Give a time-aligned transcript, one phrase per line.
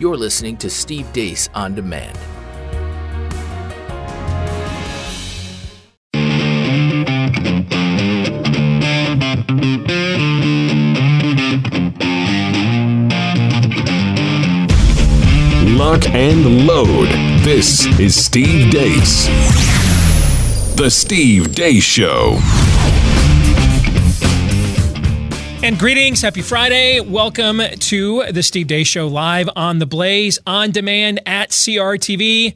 [0.00, 2.16] You're listening to Steve Deace on Demand.
[15.76, 17.08] Lock and load.
[17.42, 19.26] This is Steve Deace.
[20.76, 22.38] The Steve Deace Show.
[25.68, 26.98] And greetings, happy Friday.
[26.98, 32.54] Welcome to the Steve Deace Show live on the Blaze on demand at CRTV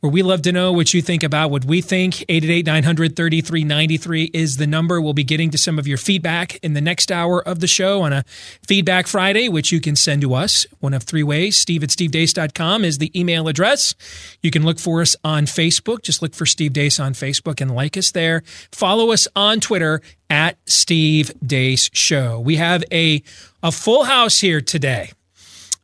[0.00, 2.22] where we love to know what you think about what we think.
[2.22, 5.00] 888 900 3393 is the number.
[5.00, 8.02] We'll be getting to some of your feedback in the next hour of the show
[8.02, 8.24] on a
[8.66, 11.56] Feedback Friday, which you can send to us one of three ways.
[11.56, 13.94] Steve at stevedeace.com is the email address.
[14.42, 16.02] You can look for us on Facebook.
[16.02, 18.42] Just look for Steve Deace on Facebook and like us there.
[18.72, 22.40] Follow us on Twitter at Steve Deace Show.
[22.40, 23.22] We have a,
[23.62, 25.10] a full house here today.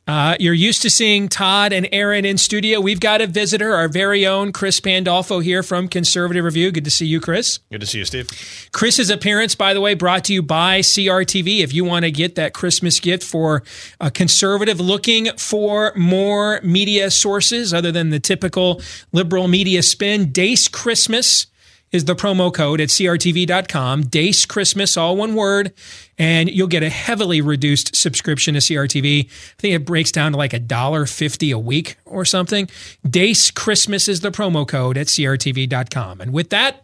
[0.07, 2.79] Uh, you're used to seeing Todd and Aaron in studio.
[2.79, 6.71] We've got a visitor, our very own Chris Pandolfo here from Conservative Review.
[6.71, 7.59] Good to see you, Chris.
[7.71, 8.29] Good to see you, Steve.
[8.71, 11.59] Chris's appearance, by the way, brought to you by CRTV.
[11.59, 13.63] If you want to get that Christmas gift for
[13.99, 20.71] a conservative looking for more media sources other than the typical liberal media spin, Deace
[20.71, 21.47] Christmas
[21.91, 24.03] is the promo code at crtv.com.
[24.03, 25.73] Deace Christmas, all one word,
[26.17, 29.25] and you'll get a heavily reduced subscription to CRTV.
[29.25, 32.67] I think it breaks down to like a dollar fifty a week or something.
[33.05, 36.21] Deace Christmas is the promo code at crtv.com.
[36.21, 36.83] And with that,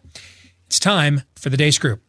[0.66, 2.00] it's time for the Deace Group.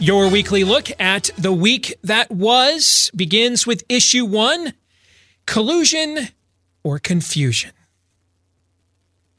[0.00, 4.72] Your weekly look at the week that was begins with issue one
[5.44, 6.28] collusion
[6.82, 7.72] or confusion.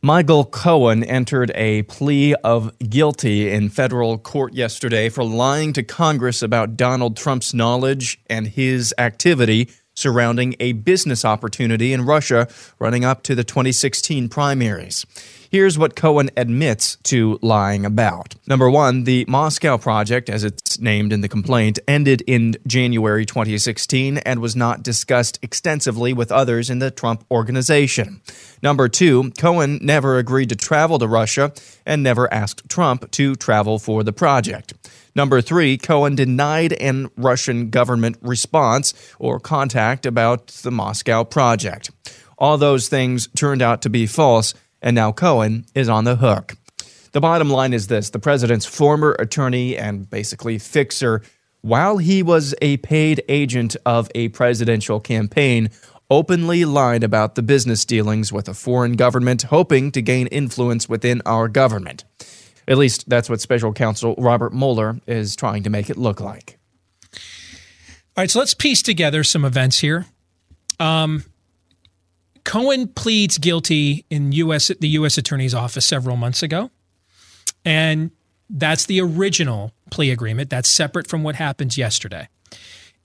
[0.03, 6.43] Michael Cohen entered a plea of guilty in federal court yesterday for lying to Congress
[6.43, 12.47] about Donald Trump's knowledge and his activity surrounding a business opportunity in Russia
[12.77, 15.07] running up to the 2016 primaries.
[15.51, 18.35] Here's what Cohen admits to lying about.
[18.47, 24.19] Number one, the Moscow Project, as it's named in the complaint, ended in January 2016
[24.19, 28.21] and was not discussed extensively with others in the Trump organization.
[28.63, 31.51] Number two, Cohen never agreed to travel to Russia
[31.85, 34.73] and never asked Trump to travel for the project.
[35.15, 41.91] Number three, Cohen denied an Russian government response or contact about the Moscow project.
[42.37, 46.55] All those things turned out to be false, and now Cohen is on the hook.
[47.11, 51.21] The bottom line is this the president's former attorney and basically fixer,
[51.61, 55.69] while he was a paid agent of a presidential campaign,
[56.09, 61.21] openly lied about the business dealings with a foreign government, hoping to gain influence within
[61.25, 62.03] our government.
[62.67, 66.57] At least that's what special counsel Robert Mueller is trying to make it look like.
[67.13, 70.05] All right, so let's piece together some events here.
[70.79, 71.23] Um,
[72.43, 76.71] Cohen pleads guilty in US the US Attorney's Office several months ago.
[77.63, 78.11] And
[78.49, 80.49] that's the original plea agreement.
[80.49, 82.27] That's separate from what happens yesterday.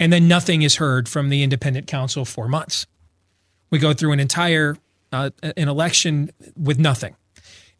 [0.00, 2.86] And then nothing is heard from the independent counsel for months.
[3.70, 4.76] We go through an entire
[5.12, 7.16] uh, an election with nothing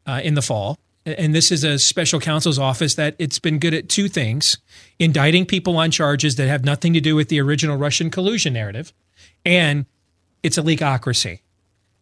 [0.07, 0.79] uh, in the fall.
[1.05, 4.59] And this is a special counsel's office that it's been good at two things
[4.99, 8.93] indicting people on charges that have nothing to do with the original Russian collusion narrative,
[9.45, 9.87] and
[10.43, 11.41] it's a leakocracy.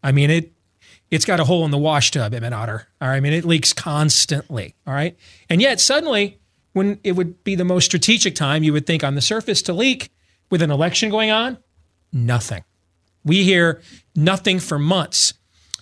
[0.05, 0.53] I mean, it
[1.09, 2.87] it's got a hole in the wash tub, Emmett Otter.
[3.01, 3.15] All right.
[3.15, 4.75] I mean, it leaks constantly.
[4.85, 5.17] All right.
[5.49, 6.39] And yet suddenly,
[6.73, 9.73] when it would be the most strategic time, you would think on the surface to
[9.73, 10.11] leak
[10.51, 11.57] with an election going on,
[12.13, 12.63] nothing.
[13.23, 13.81] We hear
[14.15, 15.33] nothing for months.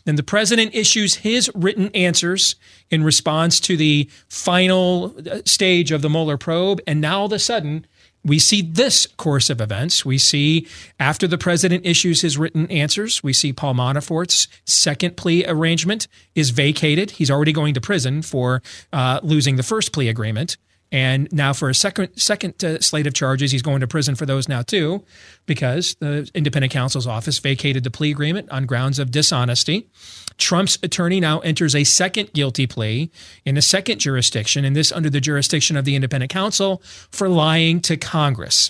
[0.05, 2.55] Then the president issues his written answers
[2.89, 6.81] in response to the final uh, stage of the Mueller probe.
[6.87, 7.85] And now all of a sudden,
[8.25, 10.05] we see this course of events.
[10.05, 10.67] We see
[10.99, 16.51] after the president issues his written answers, we see Paul Manafort's second plea arrangement is
[16.51, 17.11] vacated.
[17.11, 18.61] He's already going to prison for
[18.91, 20.57] uh, losing the first plea agreement.
[20.93, 24.27] And now for a second second uh, slate of charges, he's going to prison for
[24.27, 25.03] those now too,
[25.47, 29.89] because the independent counsel's office vacated the plea agreement on grounds of dishonesty.
[30.37, 33.11] Trump's attorney now enters a second guilty plea
[33.43, 37.81] in a second jurisdiction, and this under the jurisdiction of the independent counsel for lying
[37.81, 38.69] to Congress.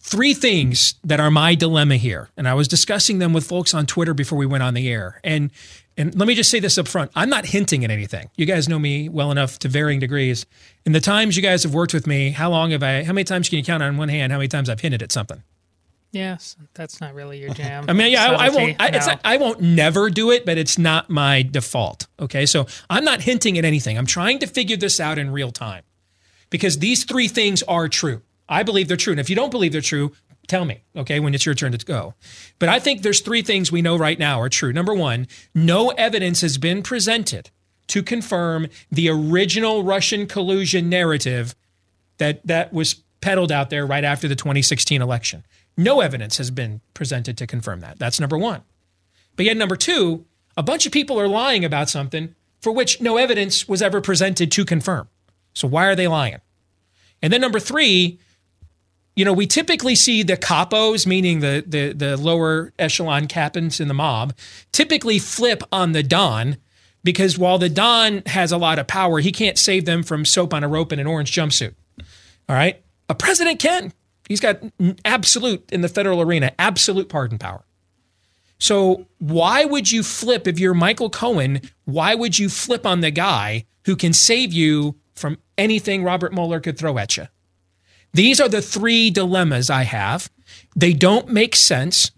[0.00, 3.84] Three things that are my dilemma here, and I was discussing them with folks on
[3.84, 5.20] Twitter before we went on the air.
[5.22, 5.50] And
[5.98, 8.30] And let me just say this up front I'm not hinting at anything.
[8.36, 10.46] You guys know me well enough to varying degrees.
[10.86, 13.24] In the times you guys have worked with me, how long have I, how many
[13.24, 15.42] times can you count on one hand how many times I've hinted at something?
[16.10, 17.84] Yes, that's not really your jam.
[17.86, 18.76] I mean, yeah, I, I won't.
[18.80, 19.12] I, it's no.
[19.12, 22.06] not, I won't never do it, but it's not my default.
[22.18, 23.98] Okay, so I'm not hinting at anything.
[23.98, 25.82] I'm trying to figure this out in real time
[26.48, 28.22] because these three things are true.
[28.48, 30.12] I believe they're true, and if you don't believe they're true,
[30.48, 30.82] tell me.
[30.96, 32.14] Okay, when it's your turn to go.
[32.58, 34.72] But I think there's three things we know right now are true.
[34.72, 37.50] Number one, no evidence has been presented
[37.88, 41.54] to confirm the original Russian collusion narrative
[42.18, 45.44] that that was peddled out there right after the 2016 election.
[45.76, 47.98] No evidence has been presented to confirm that.
[47.98, 48.62] That's number one.
[49.36, 50.24] But yet, number two,
[50.56, 54.50] a bunch of people are lying about something for which no evidence was ever presented
[54.52, 55.08] to confirm.
[55.54, 56.38] So why are they lying?
[57.22, 58.18] And then number three,
[59.18, 63.88] you know, we typically see the capos, meaning the the the lower echelon captains in
[63.88, 64.32] the mob,
[64.70, 66.56] typically flip on the Don
[67.02, 70.54] because while the Don has a lot of power, he can't save them from soap
[70.54, 71.74] on a rope in an orange jumpsuit.
[72.48, 72.80] All right.
[73.08, 73.92] A president can.
[74.28, 74.60] He's got
[75.04, 77.64] absolute in the federal arena, absolute pardon power.
[78.60, 81.62] So why would you flip if you're Michael Cohen?
[81.86, 86.60] Why would you flip on the guy who can save you from anything Robert Mueller
[86.60, 87.26] could throw at you?
[88.12, 90.30] These are the three dilemmas I have.
[90.74, 92.10] They don't make sense.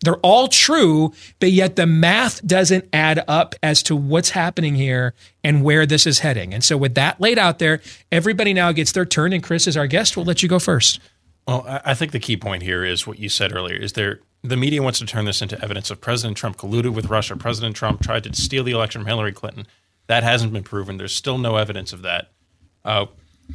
[0.00, 5.14] They're all true, but yet the math doesn't add up as to what's happening here
[5.42, 6.54] and where this is heading.
[6.54, 7.80] And so, with that laid out there,
[8.12, 9.32] everybody now gets their turn.
[9.32, 11.00] And Chris, is our guest, we'll let you go first.
[11.48, 14.56] Well, I think the key point here is what you said earlier: is there the
[14.56, 17.36] media wants to turn this into evidence of President Trump colluded with Russia.
[17.36, 19.66] President Trump tried to steal the election from Hillary Clinton.
[20.06, 20.96] That hasn't been proven.
[20.96, 22.30] There's still no evidence of that.
[22.84, 23.06] Uh,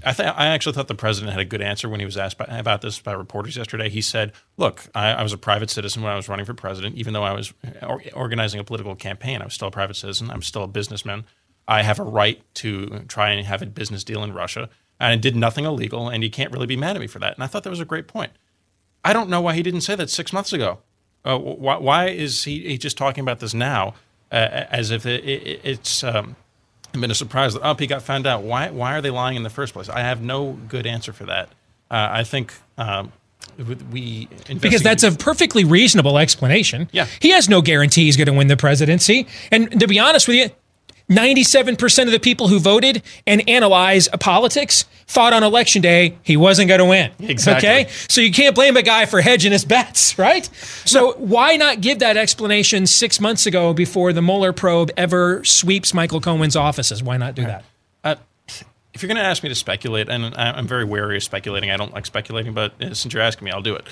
[0.03, 2.37] I, th- I actually thought the president had a good answer when he was asked
[2.37, 3.89] by, about this by reporters yesterday.
[3.89, 6.95] He said, "Look, I, I was a private citizen when I was running for president.
[6.95, 10.31] Even though I was or- organizing a political campaign, I was still a private citizen.
[10.31, 11.25] I'm still a businessman.
[11.67, 14.69] I have a right to try and have a business deal in Russia,
[14.99, 16.09] and I did nothing illegal.
[16.09, 17.79] And you can't really be mad at me for that." And I thought that was
[17.79, 18.31] a great point.
[19.05, 20.79] I don't know why he didn't say that six months ago.
[21.25, 23.93] Uh, why, why is he, he just talking about this now,
[24.31, 26.35] uh, as if it, it, it's um,
[27.01, 28.43] been a surprise that oh he got found out?
[28.43, 29.89] Why why are they lying in the first place?
[29.89, 31.49] I have no good answer for that.
[31.91, 33.11] Uh, I think um,
[33.91, 36.89] we Because that's a perfectly reasonable explanation.
[36.91, 37.07] Yeah.
[37.19, 39.27] He has no guarantee he's going to win the presidency.
[39.51, 40.49] And to be honest with you,
[41.09, 46.67] 97% of the people who voted and analyze politics thought on election day he wasn't
[46.67, 47.11] going to win.
[47.19, 47.69] Exactly.
[47.69, 47.89] Okay?
[48.07, 50.45] So you can't blame a guy for hedging his bets, right?
[50.85, 55.93] So why not give that explanation six months ago before the Mueller probe ever sweeps
[55.93, 57.03] Michael Cohen's offices?
[57.03, 57.63] Why not do that?
[58.03, 58.15] Uh,
[58.93, 61.77] if you're going to ask me to speculate, and I'm very wary of speculating, I
[61.77, 63.87] don't like speculating, but uh, since you're asking me, I'll do it.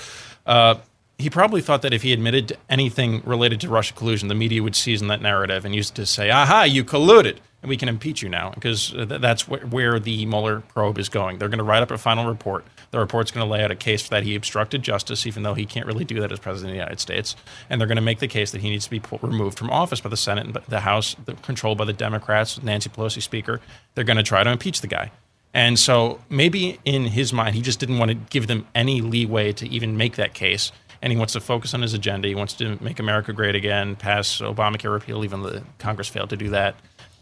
[0.46, 0.76] Uh,
[1.18, 4.62] he probably thought that if he admitted to anything related to Russia collusion, the media
[4.62, 7.88] would season that narrative and use it to say, "Aha, you colluded," and we can
[7.88, 11.38] impeach you now because uh, th- that's wh- where the Mueller probe is going.
[11.38, 12.66] They're going to write up a final report.
[12.90, 15.64] The report's going to lay out a case that he obstructed justice, even though he
[15.64, 17.36] can't really do that as president of the United States.
[17.70, 20.00] And they're going to make the case that he needs to be removed from office
[20.00, 23.60] by the Senate and the House, the, controlled by the Democrats, Nancy Pelosi Speaker.
[23.94, 25.12] They're going to try to impeach the guy.
[25.54, 29.52] And so maybe in his mind, he just didn't want to give them any leeway
[29.52, 30.72] to even make that case.
[31.02, 32.28] And he wants to focus on his agenda.
[32.28, 36.36] He wants to make America great again, pass Obamacare repeal, even though Congress failed to
[36.36, 36.76] do that,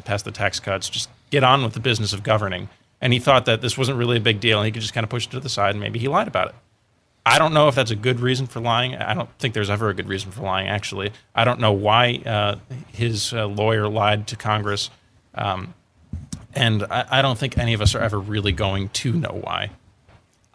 [0.05, 2.69] pass the tax cuts, just get on with the business of governing.
[3.01, 5.05] And he thought that this wasn't really a big deal and he could just kind
[5.05, 6.55] of push it to the side and maybe he lied about it.
[7.25, 8.97] I don't know if that's a good reason for lying.
[8.97, 11.13] I don't think there's ever a good reason for lying, actually.
[11.35, 12.57] I don't know why uh,
[12.93, 14.91] his uh, lawyer lied to Congress.
[15.35, 15.75] Um,
[16.55, 19.71] and I, I don't think any of us are ever really going to know why.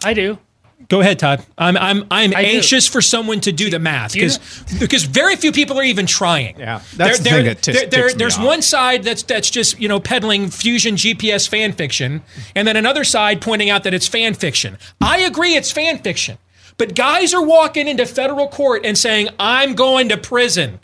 [0.04, 0.40] I do.
[0.88, 1.44] Go ahead, Todd.
[1.58, 2.48] I'm I'm I'm I do.
[2.58, 4.38] anxious for someone to do the math because
[4.80, 6.60] because very few people are even trying.
[6.60, 8.46] Yeah, that's the thing that tis- there- there- me there's off.
[8.46, 12.22] one side that's that's just you know peddling fusion GPS fan fiction,
[12.56, 14.78] and then another side pointing out that it's fan fiction.
[15.02, 16.38] I agree, it's fan fiction,
[16.78, 20.80] but guys are walking into federal court and saying I'm going to prison.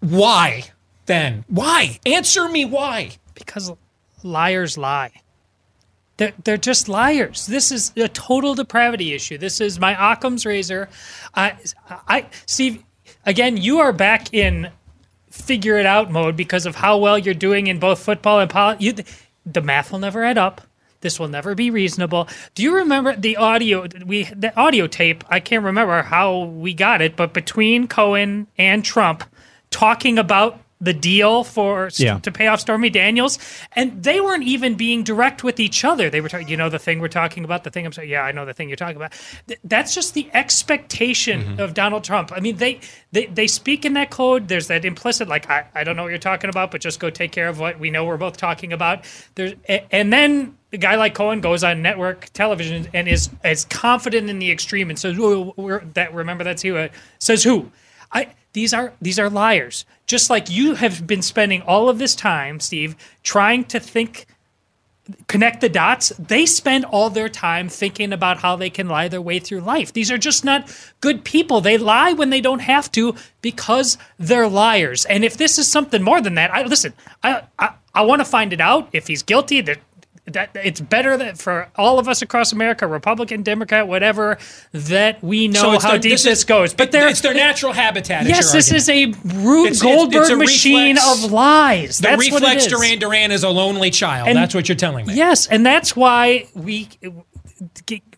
[0.00, 0.64] Why
[1.06, 1.44] then?
[1.48, 1.98] Why?
[2.04, 3.12] Answer me why.
[3.34, 3.72] because
[4.22, 5.12] liars lie.
[6.16, 7.46] They're, they're just liars.
[7.46, 9.38] This is a total depravity issue.
[9.38, 10.88] This is my Occam's razor.
[11.34, 11.56] I,
[12.08, 12.84] I, Steve,
[13.26, 14.70] again, you are back in
[15.34, 19.02] figure it out mode because of how well you're doing in both football and politics.
[19.44, 20.60] The math will never add up.
[21.00, 22.28] This will never be reasonable.
[22.54, 23.86] Do you remember the audio?
[24.06, 25.22] We the audio tape.
[25.28, 29.24] I can't remember how we got it, but between Cohen and Trump
[29.70, 32.18] talking about the deal for Yeah.
[32.20, 33.38] to pay off Stormy Daniels,
[33.72, 36.10] and they weren't even being direct with each other.
[36.10, 38.08] They were, talking, you know, the thing we're talking about, the thing I'm saying.
[38.10, 39.12] Yeah, I know the thing you're talking about.
[39.48, 40.28] Th- that's just the
[40.78, 42.32] expectation of Donald Trump.
[42.34, 42.80] I mean, they
[43.12, 44.48] they they speak in that code.
[44.48, 47.10] There's that implicit, like I, I don't know what you're talking about, but just go
[47.10, 49.04] take care of what we know we're both talking about.
[49.34, 50.56] There's a- and then.
[50.72, 54.90] A guy like Cohen goes on network television and is as confident in the extreme
[54.90, 56.88] and says, "That remember that's who." uh,
[57.20, 57.70] Says who?
[58.10, 59.84] I these are these are liars.
[60.06, 64.26] Just like you have been spending all of this time, Steve, trying to think
[65.26, 66.10] connect the dots.
[66.18, 69.92] They spend all their time thinking about how they can lie their way through life.
[69.92, 71.60] These are just not good people.
[71.60, 75.04] They lie when they don't have to because they're liars.
[75.04, 78.24] And if this is something more than that, I listen, I I, I want to
[78.24, 78.88] find it out.
[78.92, 79.78] If he's guilty, that
[80.26, 84.38] that it's better that for all of us across America, Republican, Democrat, whatever,
[84.72, 86.72] that we know it's how their- deep this this, is- goes.
[86.72, 88.24] But they're it's their natural habitat.
[88.26, 91.98] Yes, this is a Rube It's- Goldberg it's a machine reflex- of lies.
[91.98, 92.66] The That's what it reflex.
[92.68, 94.28] Duran Duran is a lonely child.
[94.28, 95.14] And- That's what you're telling me.
[95.14, 96.88] Yes, and that's why we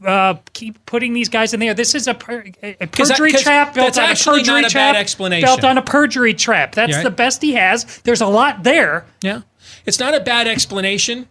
[0.05, 1.75] uh, keep putting these guys in there.
[1.75, 4.71] This is a, per, a perjury 'cause trap built that's on a perjury not a
[4.71, 5.47] trap bad explanation.
[5.47, 6.75] built on a perjury trap.
[6.75, 7.03] That's Yeah.
[7.03, 7.85] the best he has.
[8.05, 9.05] There's a lot there.
[9.23, 9.41] Yeah.
[9.85, 11.29] It's not a bad explanation.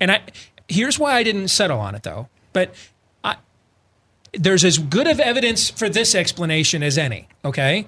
[0.00, 0.22] And I
[0.68, 2.28] here's why I didn't settle on it though.
[2.52, 2.74] But
[3.24, 3.36] I,
[4.32, 7.86] there's as good of evidence for this explanation as any, okay?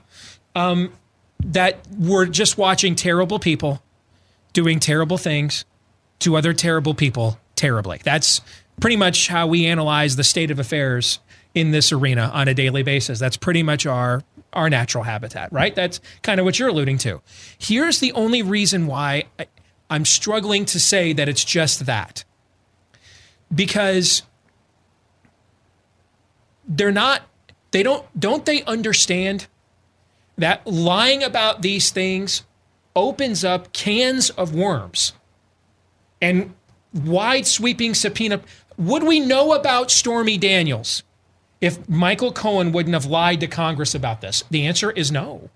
[0.54, 0.92] Um,
[1.44, 3.82] that we're just watching terrible people
[4.52, 5.64] doing terrible things
[6.20, 8.00] to other terrible people terribly.
[8.04, 8.40] That's
[8.80, 11.18] pretty much how we analyze the state of affairs
[11.54, 13.18] in this arena on a daily basis.
[13.18, 15.74] That's pretty much our our natural habitat, right?
[15.76, 17.22] That's kind of what you're alluding to.
[17.56, 19.24] Here's the only reason why
[19.90, 22.24] I'm struggling to say that it's just that.
[23.52, 24.22] Because
[26.66, 27.22] they're not
[27.72, 29.48] they don't don't they understand
[30.38, 32.44] that lying about these things
[32.94, 35.12] opens up cans of worms
[36.20, 36.54] and
[36.92, 38.40] wide sweeping subpoena.
[38.78, 41.02] Would we know about Stormy Daniels
[41.60, 44.42] if Michael Cohen wouldn't have lied to Congress about this?
[44.50, 45.50] The answer is no.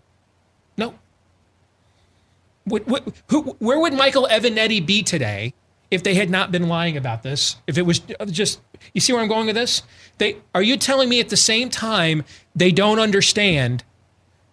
[2.67, 5.55] Would, would, who, where would Michael Avenatti be today
[5.91, 7.57] if they had not been lying about this?
[7.67, 8.61] If it was just,
[8.95, 9.83] you see where I'm going with this?
[10.19, 13.85] They are you telling me at the same time they don't understand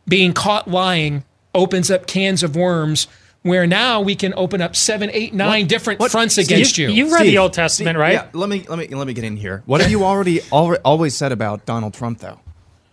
[0.08, 3.08] being caught lying opens up cans of worms
[3.44, 6.90] where now we can open up seven, eight, nine different what- fronts Steve, against you.
[6.90, 8.14] You've read Steve, the Old Testament, Steve, right?
[8.14, 9.64] Yeah, let me let me let me get in here.
[9.66, 12.40] What have you already alre always said about Donald Trump though?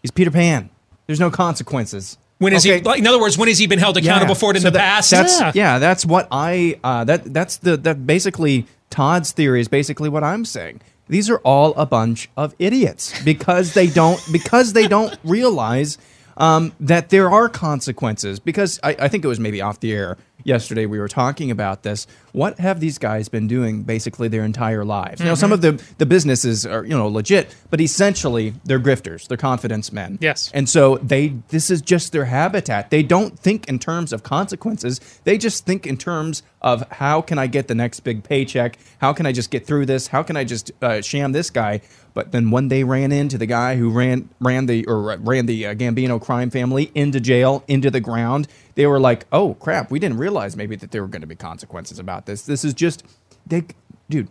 [0.03, 0.71] He's Peter Pan.
[1.07, 2.19] There's no consequences.
[2.39, 2.79] When is Okay.
[2.79, 2.83] he?
[2.83, 4.79] Like, in other words, when has he been held accountable for it in so the
[4.79, 5.11] that- past?
[5.11, 5.53] That's Yeah.
[5.55, 5.79] yeah.
[5.79, 10.45] that's what I uh, that that's the that basically Todd's theory is basically what I'm
[10.45, 10.81] saying.
[11.09, 15.99] These are all a bunch of idiots because they don't because they don't realize
[16.37, 18.39] um, that there are consequences.
[18.41, 21.83] Because I, I think it was maybe off the air yesterday we were talking about
[21.83, 22.07] this.
[22.33, 25.21] What have these guys been doing basically their entire lives?
[25.21, 29.37] Now, some of the the businesses are you know legit, but essentially they're grifters, they're
[29.37, 30.19] confidence men.
[30.21, 30.51] Yes.
[30.55, 32.91] And so they this is just their habitat.
[32.91, 35.01] They don't think in terms of consequences.
[35.25, 38.79] They just think in terms of how can I get the next big paycheck?
[39.01, 40.09] How can I just get through this?
[40.09, 41.81] How can I just uh, sham this guy?
[42.15, 45.67] But then when they ran into the guy who ran ran the or ran the
[45.67, 49.99] uh, Gambino crime family into jail, into the ground, they were like, "Oh crap, we
[49.99, 52.43] didn't realize maybe that there were going to be consequences about this.
[52.43, 53.03] This is just
[53.45, 53.65] they
[54.09, 54.29] dude,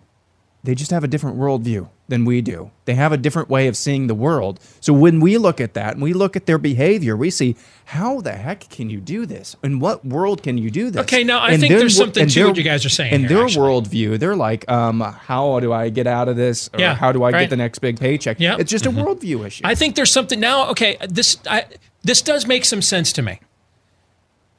[0.63, 2.71] they just have a different worldview than we do.
[2.85, 4.61] They have a different way of seeing the world.
[4.79, 8.21] So when we look at that and we look at their behavior, we see how
[8.21, 9.57] the heck can you do this?
[9.61, 11.01] In what world can you do this?
[11.01, 13.29] Okay, now I And think there's something to what you guys are saying In here,
[13.29, 13.67] their actually.
[13.67, 16.69] worldview, they're like, um, how do I get out of this?
[16.73, 17.41] Or Yeah, how do I right.
[17.41, 18.39] get the next big paycheck?
[18.39, 18.55] Yeah.
[18.57, 19.63] It's just a worldview issue.
[19.65, 20.69] I think there's something now.
[20.69, 21.65] Okay, this I,
[22.03, 23.41] this does make some sense to me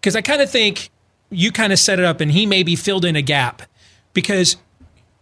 [0.00, 0.90] because I kind of think
[1.30, 3.62] you kind of set it up, and he maybe filled in a gap
[4.12, 4.56] because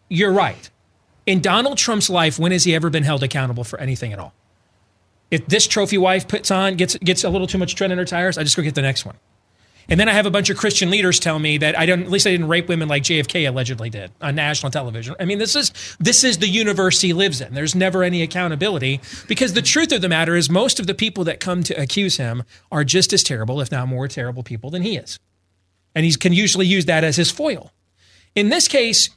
[0.09, 0.71] you're right.
[1.27, 4.33] In Donald Trump's life, when has he ever been held accountable for anything at all?
[5.31, 8.05] If this trophy wife puts on gets gets a little too much tread in her
[8.05, 9.17] tires, I just go get the next one.
[9.89, 12.11] And then I have a bunch of Christian leaders tell me that I don't at
[12.11, 15.15] least I didn't rape women like JFK allegedly did on national television.
[15.21, 17.55] I mean, this is this is the universe he lives in.
[17.55, 21.25] There's never any accountability because the truth of the matter is most of the people
[21.25, 24.83] that come to accuse him are just as terrible, if not more terrible people than
[24.83, 25.19] he is.
[25.95, 27.73] And he can usually use that as his foil.
[28.35, 29.09] In this case,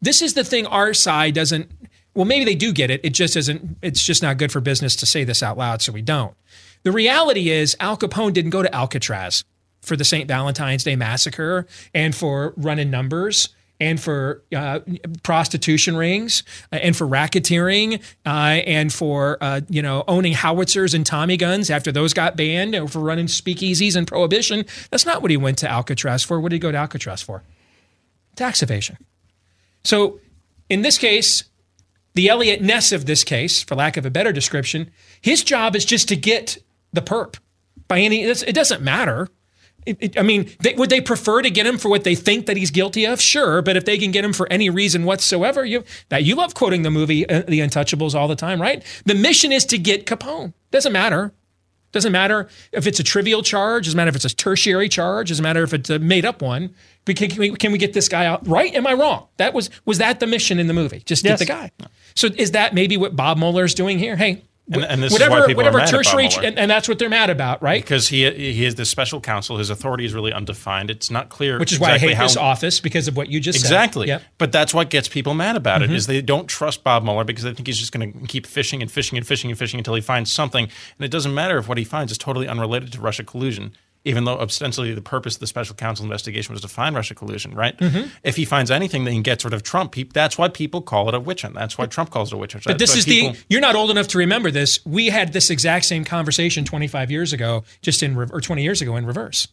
[0.00, 1.70] this is the thing our side doesn't
[2.14, 3.00] well maybe they do get it.
[3.02, 5.90] It just isn't it's just not good for business to say this out loud so
[5.90, 6.34] we don't.
[6.84, 9.44] The reality is Al Capone didn't go to Alcatraz
[9.82, 10.26] for the St.
[10.26, 13.50] Valentine's Day massacre and for running numbers
[13.82, 14.78] and for uh,
[15.24, 21.04] prostitution rings uh, and for racketeering uh, and for uh, you know owning howitzers and
[21.04, 24.64] Tommy guns after those got banned or for running speakeasies and prohibition.
[24.90, 26.40] That's not what he went to Alcatraz for.
[26.40, 27.42] What did he go to Alcatraz for?
[28.36, 28.98] Tax evasion.
[29.82, 30.20] So
[30.70, 31.42] in this case,
[32.14, 35.84] the Eliot Ness of this case, for lack of a better description, his job is
[35.84, 36.58] just to get
[36.92, 37.36] the perp
[37.88, 38.22] by any.
[38.22, 39.28] It doesn't matter.
[39.84, 42.46] It, it, I mean, they, would they prefer to get him for what they think
[42.46, 43.20] that he's guilty of?
[43.20, 46.54] Sure, but if they can get him for any reason whatsoever, you that you love
[46.54, 48.82] quoting the movie uh, The Untouchables all the time, right?
[49.06, 50.52] The mission is to get Capone.
[50.70, 51.32] Doesn't matter.
[51.90, 53.84] Doesn't matter if it's a trivial charge.
[53.84, 55.28] Doesn't matter if it's a tertiary charge.
[55.28, 56.74] Doesn't matter if it's a made up one.
[57.04, 58.46] Can, can, we, can we get this guy out?
[58.48, 58.72] Right?
[58.74, 59.26] Am I wrong?
[59.36, 61.02] That was was that the mission in the movie?
[61.04, 61.40] Just Yes.
[61.40, 61.70] get the guy.
[62.14, 64.16] So is that maybe what Bob Mueller is doing here?
[64.16, 64.42] Hey,
[64.74, 66.42] And- and this is whatever why people are mad tertiary, Mueller.
[66.46, 67.82] and, and that's what they're mad about, right?
[67.82, 69.58] because he he is the special counsel.
[69.58, 70.90] His authority is really undefined.
[70.90, 71.58] It's not clear.
[71.58, 74.06] Which is why I hate how, this office because of what you just Exactly.
[74.06, 74.20] said.
[74.20, 74.22] Yep.
[74.38, 75.92] But that's what gets people mad about Mm-hmm.
[75.92, 78.46] it is they don't trust Bob Mueller because they think he's just going to keep
[78.46, 80.64] fishing and fishing and fishing and fishing until he finds something.
[80.64, 83.72] And it doesn't matter if what he finds is totally unrelated to Russia collusion.
[84.04, 87.54] Even though ostensibly the purpose of the special counsel investigation was to find Russia collusion,
[87.54, 87.78] right?
[87.78, 88.08] Mm-hmm.
[88.24, 91.08] If he finds anything that he gets rid of Trump, he, that's why people call
[91.08, 91.54] it a witch hunt.
[91.54, 92.64] That's why Trump calls it a witch hunt.
[92.64, 94.84] But this is why the you're not old enough to remember this.
[94.84, 98.82] We had this exact same conversation 25 years ago, just in re- or 20 years
[98.82, 99.46] ago in reverse.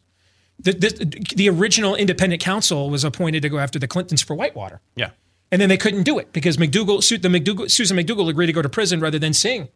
[0.62, 4.82] The, the, the original independent counsel was appointed to go after the Clintons for Whitewater,
[4.96, 5.12] yeah.
[5.52, 8.62] and then they couldn't do it because McDougal, the McDougal, Susan McDougal agreed to go
[8.62, 9.70] to prison rather than sing.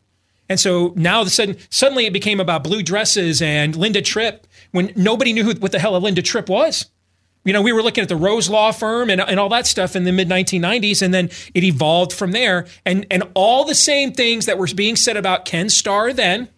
[0.49, 4.91] And so now the sudden, suddenly it became about blue dresses and Linda Tripp when
[4.95, 6.87] nobody knew who, what the hell a Linda Tripp was.
[7.45, 9.95] You know, we were looking at the Rose Law Firm and, and all that stuff
[9.95, 12.67] in the mid 1990s, and then it evolved from there.
[12.85, 16.49] And and all the same things that were being said about Ken Starr then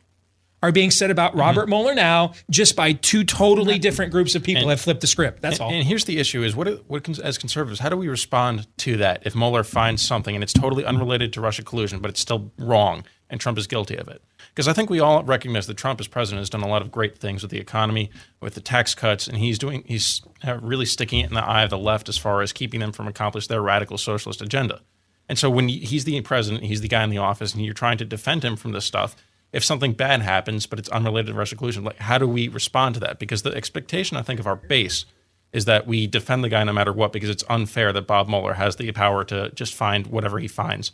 [0.62, 1.42] are being said about mm-hmm.
[1.42, 5.42] Robert Mueller now, just by two totally different groups of people have flipped the script.
[5.42, 5.72] That's all.
[5.72, 9.24] And here's the issue: is what what as conservatives, how do we respond to that
[9.26, 13.04] if Mueller finds something and it's totally unrelated to Russia collusion, but it's still wrong
[13.30, 14.22] and Trump is guilty of it?
[14.50, 16.92] Because I think we all recognize that Trump, as president, has done a lot of
[16.92, 20.86] great things with the economy, with the tax cuts, and he's doing he's uh, really
[20.86, 23.50] sticking it in the eye of the left as far as keeping them from accomplishing
[23.50, 24.82] their radical socialist agenda.
[25.28, 27.98] And so when he's the president, he's the guy in the office, and you're trying
[27.98, 29.16] to defend him from this stuff.
[29.52, 32.96] If something bad happens, but it's unrelated to Russia collusion, like how do we respond
[32.96, 33.20] to that?
[33.20, 35.06] Because the expectation, I think, of our base
[35.54, 38.54] is that we defend the guy no matter what, because it's unfair that Bob Mueller
[38.54, 40.92] has the power to just find whatever he finds.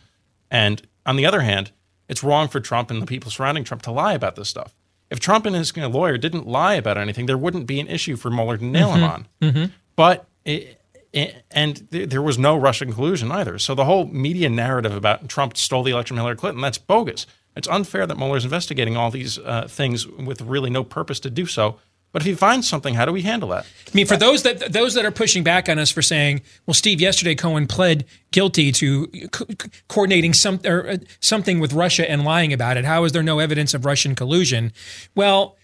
[0.51, 1.71] And on the other hand,
[2.11, 4.75] it's wrong for Trump and the people surrounding Trump to lie about this stuff.
[5.09, 8.29] If Trump and his lawyer didn't lie about anything, there wouldn't be an issue for
[8.29, 9.27] Mueller to nail him on.
[9.95, 10.81] But it,
[11.13, 13.57] it, and th- there was no Russian collusion either.
[13.59, 17.25] So the whole media narrative about Trump stole the election from Hillary Clinton that's bogus.
[17.55, 21.45] It's unfair that Mueller's investigating all these uh, things with really no purpose to do
[21.45, 21.79] so.
[22.11, 23.65] But if he finds something, how do we handle that?
[23.65, 26.73] I mean, for those that those that are pushing back on us for saying, "Well,
[26.73, 29.45] Steve, yesterday Cohen pled guilty to co-
[29.87, 32.85] coordinating some or uh, something with Russia and lying about it.
[32.85, 34.73] How is there no evidence of Russian collusion?"
[35.15, 35.57] Well,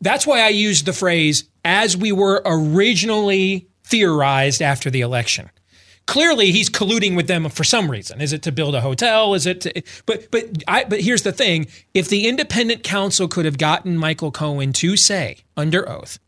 [0.00, 5.50] that's why I used the phrase "as we were originally theorized after the election."
[6.06, 8.20] Clearly, he's colluding with them for some reason.
[8.20, 9.34] Is it to build a hotel?
[9.34, 9.62] Is it?
[9.62, 13.96] To, but but I, but here's the thing: if the independent counsel could have gotten
[13.96, 16.18] Michael Cohen to say under oath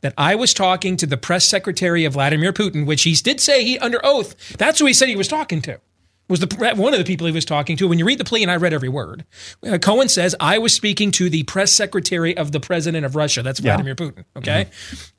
[0.00, 3.64] that I was talking to the press secretary of Vladimir Putin, which he did say
[3.64, 4.56] he under oath.
[4.58, 5.80] That's who he said he was talking to.
[6.28, 7.88] Was the one of the people he was talking to?
[7.88, 9.24] When you read the plea, and I read every word,
[9.66, 13.42] uh, Cohen says I was speaking to the press secretary of the president of Russia.
[13.42, 14.24] That's Vladimir Putin.
[14.36, 14.68] Okay,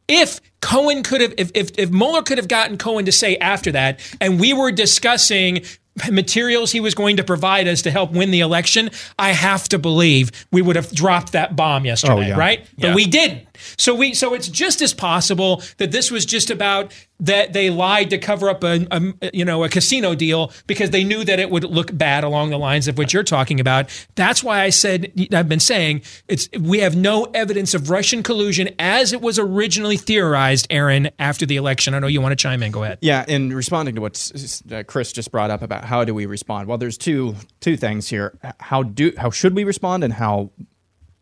[0.08, 3.72] if Cohen could have, if if if Mueller could have gotten Cohen to say after
[3.72, 5.64] that, and we were discussing
[6.12, 8.90] materials he was going to provide us to help win the election,
[9.20, 12.38] I have to believe we would have dropped that bomb yesterday, oh, yeah.
[12.38, 12.66] right?
[12.78, 12.96] But Yeah.
[12.96, 13.48] we didn't.
[13.78, 18.10] So we so it's just as possible that this was just about that they lied
[18.10, 21.50] to cover up a, a you know a casino deal because they knew that it
[21.50, 23.90] would look bad along the lines of what you're talking about.
[24.16, 28.70] That's why I said I've been saying it's we have no evidence of Russian collusion
[28.78, 31.94] as it was originally theorized, Aaron, after the election.
[31.94, 32.72] I know you want to chime in.
[32.72, 33.00] Go ahead.
[33.02, 34.32] Yeah, in responding to what
[34.72, 36.68] uh, Chris just brought up about how do we respond?
[36.68, 38.38] Well, there's two two things here.
[38.60, 40.52] How do how should we respond and how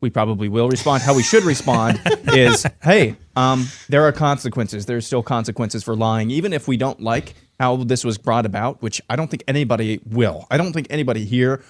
[0.01, 1.03] we probably will respond.
[1.03, 2.01] How we should respond
[2.33, 4.85] is, hey, um, there are consequences.
[4.87, 8.81] There's still consequences for lying, even if we don't like how this was brought about,
[8.81, 10.47] which I don't think anybody will.
[10.49, 11.61] I don't think anybody here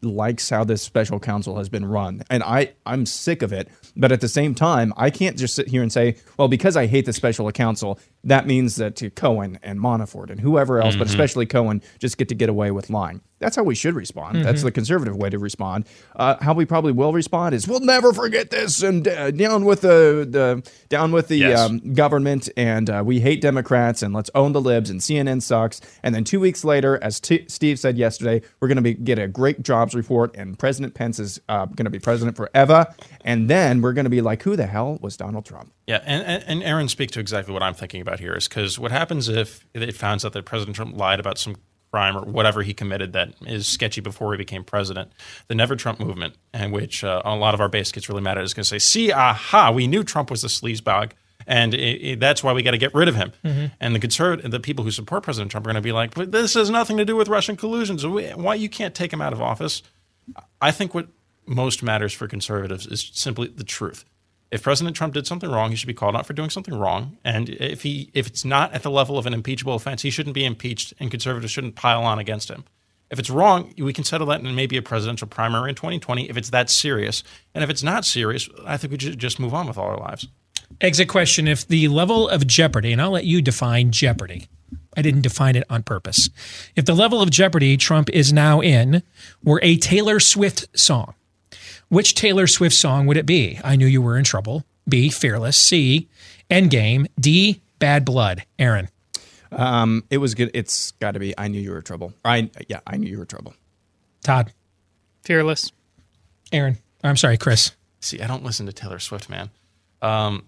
[0.00, 2.22] likes how this special counsel has been run.
[2.30, 3.68] And I, I'm sick of it.
[3.96, 6.86] But at the same time, I can't just sit here and say, well, because I
[6.86, 11.00] hate the special counsel, that means that to Cohen and Manafort and whoever else, mm-hmm.
[11.00, 13.20] but especially Cohen, just get to get away with lying.
[13.40, 14.36] That's how we should respond.
[14.36, 14.44] Mm-hmm.
[14.44, 15.86] That's the conservative way to respond.
[16.14, 19.80] Uh, how we probably will respond is we'll never forget this and uh, down with
[19.80, 21.58] the, the down with the yes.
[21.58, 25.80] um, government and uh, we hate Democrats and let's own the libs and CNN sucks.
[26.02, 29.28] And then two weeks later, as T- Steve said yesterday, we're going to get a
[29.28, 32.86] great jobs report and President Pence is uh, going to be president forever.
[33.24, 35.72] And then we're going to be like, who the hell was Donald Trump?
[35.86, 38.92] Yeah, and, and, Aaron speak to exactly what I'm thinking about here is because what
[38.92, 41.56] happens if it finds out that President Trump lied about some
[41.90, 45.10] crime or whatever he committed that is sketchy before he became president.
[45.48, 48.38] The Never Trump movement, and which uh, a lot of our base gets really mad
[48.38, 51.12] at, is going to say, "See, aha, we knew Trump was a sleazebag."
[51.50, 53.32] And it, it, that's why we got to get rid of him.
[53.44, 53.66] Mm-hmm.
[53.80, 56.32] And the conservative, the people who support President Trump are going to be like, "But
[56.32, 57.98] this has nothing to do with Russian collusion.
[57.98, 59.82] So we, why you can't take him out of office?"
[60.60, 61.08] I think what
[61.46, 64.04] most matters for conservatives is simply the truth
[64.50, 67.18] if President Trump did something wrong, he should be called out for doing something wrong.
[67.24, 70.34] And if he if it's not at the level of an impeachable offense, he shouldn't
[70.34, 72.64] be impeached, and conservatives shouldn't pile on against him.
[73.10, 76.36] If it's wrong, we can settle that in maybe a presidential primary in 2020 if
[76.36, 77.24] it's that serious.
[77.54, 79.98] And if it's not serious, I think we should just move on with all our
[79.98, 80.28] lives.
[80.80, 84.48] Exit question: If the level of jeopardy, and I'll let you define jeopardy.
[84.96, 86.30] I didn't define it on purpose.
[86.74, 89.02] If the level of jeopardy Trump is now in
[89.42, 91.14] were a Taylor Swift song,
[91.88, 93.60] which Taylor Swift song would it be?
[93.62, 94.64] I knew you were in trouble.
[94.88, 95.08] B.
[95.08, 95.56] Fearless.
[95.56, 96.08] C.
[96.50, 97.06] Endgame.
[97.18, 97.60] D.
[97.78, 98.44] Bad Blood.
[98.58, 98.88] Aaron.
[99.52, 100.50] Um, it was good.
[100.54, 101.34] It's got to be.
[101.38, 102.12] I knew you were in trouble.
[102.24, 102.80] I yeah.
[102.86, 103.54] I knew you were in trouble.
[104.22, 104.52] Todd.
[105.22, 105.72] Fearless.
[106.52, 106.78] Aaron.
[107.02, 107.72] I'm sorry, Chris.
[108.00, 109.50] See, I don't listen to Taylor Swift, man.
[110.02, 110.44] Um,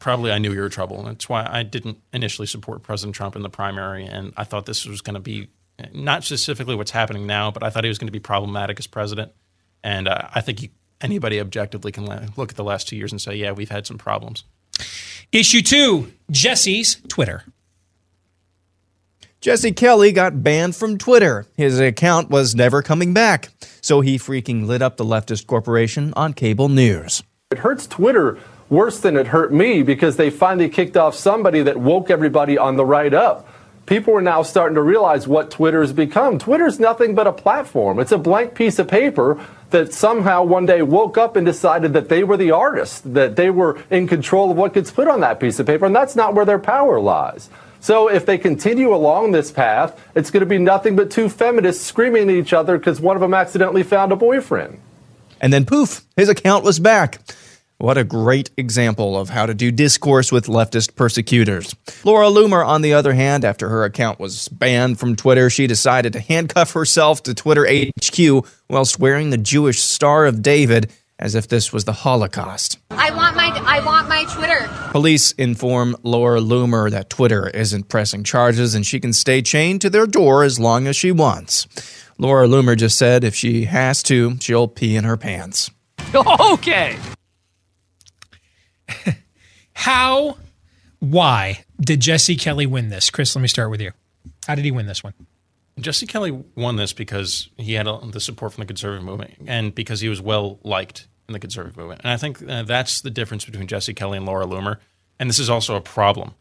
[0.00, 1.02] probably I knew you were trouble.
[1.04, 4.84] That's why I didn't initially support President Trump in the primary, and I thought this
[4.84, 5.48] was going to be
[5.92, 8.86] not specifically what's happening now, but I thought he was going to be problematic as
[8.86, 9.32] president.
[9.82, 10.68] And uh, I think you,
[11.00, 12.04] anybody objectively can
[12.36, 14.44] look at the last two years and say, yeah, we've had some problems.
[15.32, 17.44] Issue two Jesse's Twitter.
[19.40, 21.46] Jesse Kelly got banned from Twitter.
[21.56, 23.48] His account was never coming back.
[23.80, 27.22] So he freaking lit up the leftist corporation on cable news.
[27.50, 28.38] It hurts Twitter
[28.70, 32.76] worse than it hurt me because they finally kicked off somebody that woke everybody on
[32.76, 33.46] the right up
[33.90, 36.38] people are now starting to realize what Twitter has become.
[36.38, 37.98] Twitter's nothing but a platform.
[37.98, 42.08] It's a blank piece of paper that somehow one day woke up and decided that
[42.08, 45.40] they were the artist, that they were in control of what gets put on that
[45.40, 47.50] piece of paper, and that's not where their power lies.
[47.80, 51.84] So if they continue along this path, it's going to be nothing but two feminists
[51.84, 54.80] screaming at each other because one of them accidentally found a boyfriend.
[55.40, 57.18] And then poof, his account was back.
[57.80, 61.74] What a great example of how to do discourse with leftist persecutors.
[62.04, 66.12] Laura Loomer, on the other hand, after her account was banned from Twitter, she decided
[66.12, 71.48] to handcuff herself to Twitter HQ whilst wearing the Jewish Star of David as if
[71.48, 72.78] this was the Holocaust.
[72.90, 74.68] I want my I want my Twitter.
[74.90, 79.88] Police inform Laura Loomer that Twitter isn't pressing charges and she can stay chained to
[79.88, 81.66] their door as long as she wants.
[82.18, 85.70] Laura Loomer just said if she has to, she'll pee in her pants.
[86.14, 86.98] Okay.
[89.74, 90.38] How,
[90.98, 93.10] why did Jesse Kelly win this?
[93.10, 93.92] Chris, let me start with you.
[94.46, 95.14] How did he win this one?
[95.78, 100.00] Jesse Kelly won this because he had the support from the conservative movement and because
[100.00, 102.02] he was well liked in the conservative movement.
[102.04, 104.78] And I think uh, that's the difference between Jesse Kelly and Laura Loomer.
[105.18, 106.34] And this is also a problem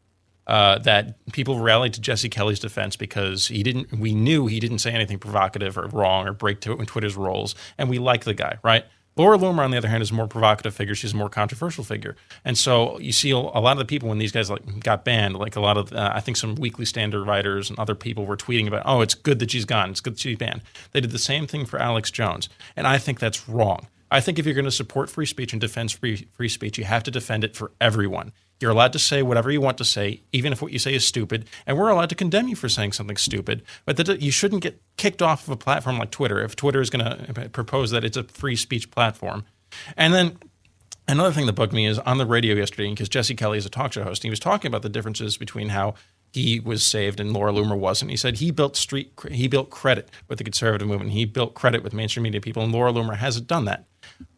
[0.47, 3.93] uh, that people rallied to Jesse Kelly's defense because he didn't.
[3.93, 7.99] We knew he didn't say anything provocative or wrong or break Twitter's rules, and we
[7.99, 8.83] like the guy, right?
[9.19, 10.95] Laura Loomer, on the other hand, is a more provocative figure.
[10.95, 14.17] She's a more controversial figure, and so you see a lot of the people when
[14.17, 17.27] these guys like got banned, like a lot of uh, I think some Weekly Standard
[17.27, 20.13] writers and other people were tweeting about, oh, it's good that she's gone, it's good
[20.13, 20.61] that she's banned.
[20.93, 23.87] They did the same thing for Alex Jones, and I think that's wrong.
[24.09, 26.85] I think if you're going to support free speech and defend free free speech, you
[26.85, 28.31] have to defend it for everyone.
[28.59, 31.07] You're allowed to say whatever you want to say, even if what you say is
[31.07, 33.63] stupid, and we're allowed to condemn you for saying something stupid.
[33.85, 36.89] But that you shouldn't get kicked off of a platform like Twitter if Twitter is
[36.89, 39.45] going to propose that it's a free speech platform.
[39.95, 40.37] And then
[41.07, 43.69] another thing that bugged me is on the radio yesterday, because Jesse Kelly is a
[43.69, 45.93] talk show host, and he was talking about the differences between how
[46.31, 48.11] he was saved and Laura Loomer wasn't.
[48.11, 51.11] He said he built street, he built credit with the conservative movement.
[51.11, 53.85] He built credit with mainstream media people, and Laura Loomer hasn't done that.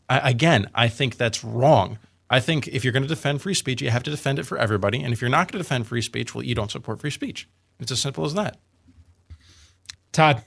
[0.10, 1.98] I, again, I think that's wrong.
[2.32, 4.58] I think if you're going to defend free speech, you have to defend it for
[4.58, 5.04] everybody.
[5.04, 7.48] And if you're not going to defend free speech, well, you don't support free speech.
[7.78, 8.58] It's as simple as that.
[10.14, 10.44] Todd.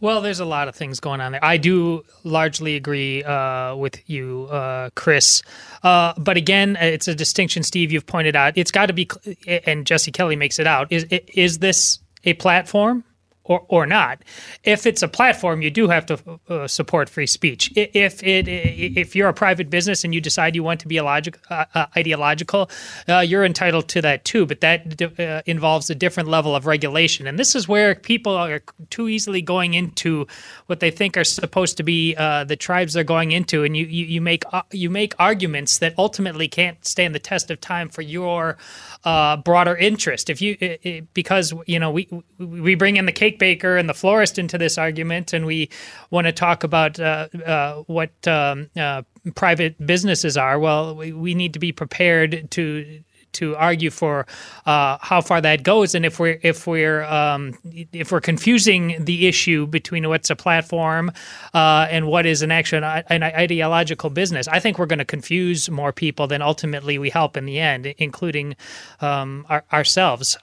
[0.00, 1.44] Well, there's a lot of things going on there.
[1.44, 5.42] I do largely agree uh, with you, uh, Chris.
[5.82, 7.92] Uh, but again, it's a distinction, Steve.
[7.92, 8.54] You've pointed out.
[8.56, 9.08] It's got to be,
[9.46, 10.88] and Jesse Kelly makes it out.
[10.90, 13.04] Is is this a platform?
[13.44, 14.22] Or, or not.
[14.64, 17.70] If it's a platform, you do have to uh, support free speech.
[17.76, 21.30] If it if you're a private business and you decide you want to be uh,
[21.50, 22.70] uh, ideological,
[23.08, 24.46] uh, you're entitled to that too.
[24.46, 28.62] But that uh, involves a different level of regulation, and this is where people are
[28.90, 30.26] too easily going into
[30.66, 33.84] what they think are supposed to be uh, the tribes they're going into, and you
[33.84, 38.02] you, you make you make arguments that ultimately can't stand the test of time for
[38.02, 38.56] your
[39.04, 40.30] broader interest.
[40.30, 43.94] If you because you know we we bring in the cake cake baker and the
[43.94, 45.68] florist into this argument, and we
[46.10, 49.02] want to talk about uh, uh, what um, uh,
[49.34, 50.58] private businesses are.
[50.58, 54.28] Well, we, we need to be prepared to to argue for
[54.64, 57.58] uh, how far that goes, and if we're if we're um,
[57.92, 61.10] if we're confusing the issue between what's a platform
[61.52, 65.68] uh, and what is an actual an ideological business, I think we're going to confuse
[65.68, 68.54] more people than ultimately we help in the end, including
[69.00, 70.38] um, our, ourselves.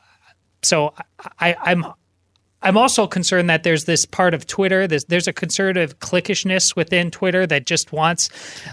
[0.63, 0.93] So
[1.39, 1.85] I, I'm
[2.63, 4.87] I'm also concerned that there's this part of Twitter.
[4.87, 8.29] There's, there's a conservative cliquishness within Twitter that just wants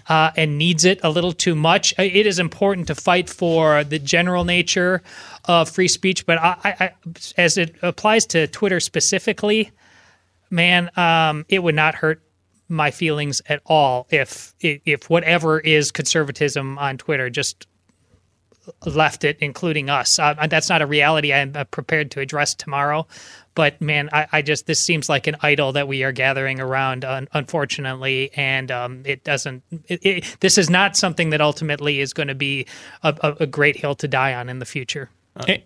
[0.08, 1.94] uh, and needs it a little too much.
[1.98, 5.02] It is important to fight for the general nature
[5.46, 6.92] of free speech, but I, I,
[7.36, 9.70] as it applies to Twitter specifically,
[10.50, 12.22] man, um, it would not hurt
[12.68, 17.66] my feelings at all if if whatever is conservatism on Twitter just
[18.86, 20.18] left it, including us.
[20.18, 23.06] Uh, that's not a reality I'm uh, prepared to address tomorrow.
[23.54, 27.04] But man, I, I, just this seems like an idol that we are gathering around,
[27.04, 29.64] un- unfortunately, and um, it doesn't.
[29.88, 32.66] It, it, this is not something that ultimately is going to be
[33.02, 35.10] a, a, a, great hill to die on in the future.
[35.34, 35.64] Uh, hey,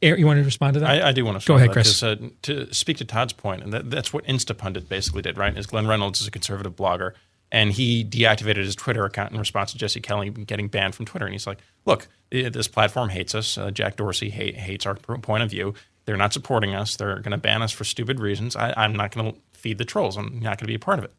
[0.00, 0.88] you want to respond to that?
[0.88, 1.46] I, I do want to.
[1.46, 2.02] Go ahead, Chris.
[2.02, 5.54] Uh, to speak to Todd's point, and that, that's what Instapundit basically did, right?
[5.54, 7.12] Is Glenn Reynolds is a conservative blogger
[7.52, 11.26] and he deactivated his Twitter account in response to Jesse Kelly getting banned from Twitter.
[11.26, 13.56] And he's like, "Look, this platform hates us.
[13.56, 15.74] Uh, Jack Dorsey hate, hates our point of view.
[16.04, 16.96] They're not supporting us.
[16.96, 18.56] They're going to ban us for stupid reasons.
[18.56, 20.16] I, I'm not going to feed the trolls.
[20.16, 21.14] I'm not going to be a part of it."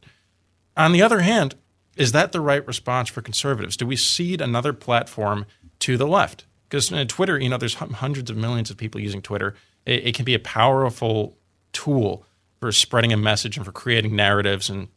[0.78, 1.56] On the other hand,
[1.96, 3.78] is that the right response for conservatives?
[3.78, 5.46] Do we cede another platform
[5.80, 6.46] to the left?
[6.68, 9.56] Because uh, Twitter, you know, there's hundreds of millions of people using Twitter.
[9.86, 11.38] It, it can be a powerful
[11.72, 12.26] tool
[12.60, 14.88] for spreading a message and for creating narratives and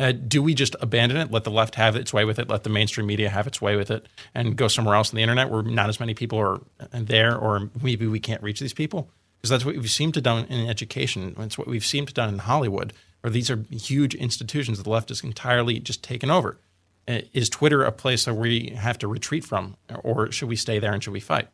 [0.00, 2.64] uh, do we just abandon it, let the left have its way with it, let
[2.64, 5.50] the mainstream media have its way with it, and go somewhere else on the internet
[5.50, 6.60] where not as many people are
[6.90, 9.10] there, or maybe we can't reach these people?
[9.36, 11.36] Because that's what we've seemed to done in education.
[11.38, 14.90] It's what we've seemed to done in Hollywood, where these are huge institutions that the
[14.90, 16.58] left has entirely just taken over.
[17.06, 20.78] Uh, is Twitter a place where we have to retreat from, or should we stay
[20.78, 21.48] there and should we fight?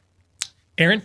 [0.78, 1.02] Aaron?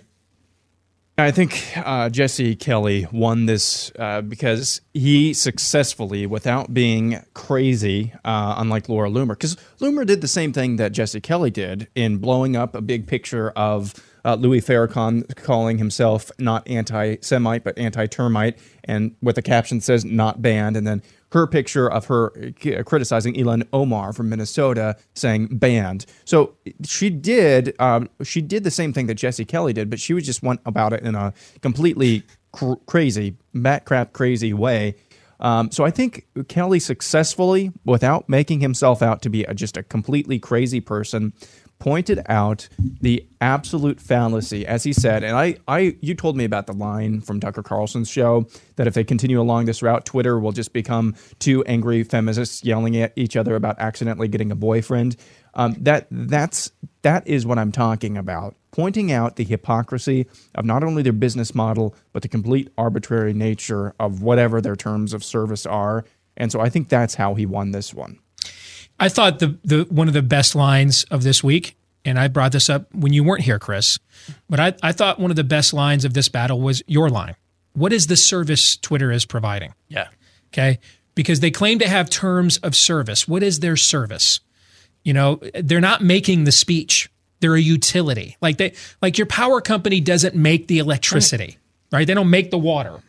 [1.22, 8.56] I think uh, Jesse Kelly won this uh, because he successfully, without being crazy, uh,
[8.58, 12.56] unlike Laura Loomer, because Loomer did the same thing that Jesse Kelly did in blowing
[12.56, 13.94] up a big picture of
[14.26, 20.04] uh, Louis Farrakhan calling himself not anti-Semite but anti-termite, and with a caption that says
[20.04, 25.48] "not banned," and then her picture of her uh, criticizing Ilhan Omar from Minnesota, saying
[25.52, 26.06] banned.
[26.26, 30.14] So she did um, she did the same thing that Jesse Kelly did, but she
[30.14, 34.96] was just went about it in a completely cr- crazy, bat crap crazy way.
[35.40, 39.82] Um, so I think Kelly successfully, without making himself out to be a, just a
[39.82, 41.34] completely crazy person,
[41.82, 42.70] pointed out
[43.02, 47.22] the absolute fallacy, as he said, and I, I, you told me about the line
[47.22, 51.16] from Tucker Carlson's show that if they continue along this route, Twitter will just become
[51.40, 55.16] two angry feminists yelling at each other about accidentally getting a boyfriend.
[55.56, 58.56] Um, that that's that is what I'm talking about.
[58.72, 63.96] Pointing out the hypocrisy of not only their business model but the complete arbitrary nature
[64.00, 66.06] of whatever their terms of service are.
[66.38, 68.20] And so I think that's how he won this one.
[69.02, 72.52] I thought the the one of the best lines of this week, and I brought
[72.52, 73.98] this up when you weren't here, Chris,
[74.48, 77.36] but I, I thought one of the best lines of this battle was your line.
[77.74, 79.74] What is the service Twitter is providing?
[79.88, 80.08] Yeah.
[80.54, 80.80] Okay.
[81.16, 83.28] Because they claim to have terms of service.
[83.28, 84.40] What is their service?
[85.04, 87.10] You know, they're not making the speech.
[87.40, 88.38] They're a utility.
[88.40, 91.58] Like they like your power company doesn't make the electricity,
[91.92, 92.00] right?
[92.00, 92.08] right?
[92.08, 93.02] They don't make the water.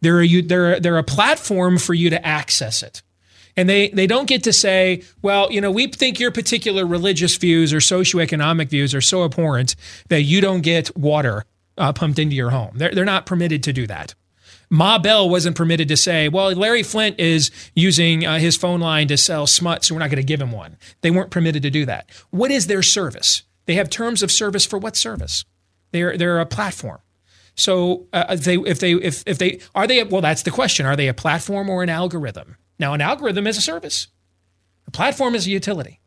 [0.00, 3.02] They're a they're they're a platform for you to access it
[3.56, 7.36] and they they don't get to say, well, you know, we think your particular religious
[7.36, 9.76] views or socioeconomic views are so abhorrent
[10.08, 11.44] that you don't get water
[11.78, 12.72] uh, pumped into your home.
[12.76, 14.14] They're they're not permitted to do that.
[14.68, 19.06] Ma Bell wasn't permitted to say, well, Larry Flynt is using uh, his phone line
[19.08, 20.76] to sell smut, so we're not going to give him one.
[21.02, 22.10] They weren't permitted to do that.
[22.30, 23.44] What is their service?
[23.66, 25.44] They have terms of service for what service?
[25.92, 26.98] They're, they're a platform.
[27.54, 30.94] So uh, they if they if if they are they well that's the question are
[30.94, 32.56] they a platform or an algorithm?
[32.78, 34.08] Now an algorithm is a service.
[34.86, 36.00] A platform is a utility.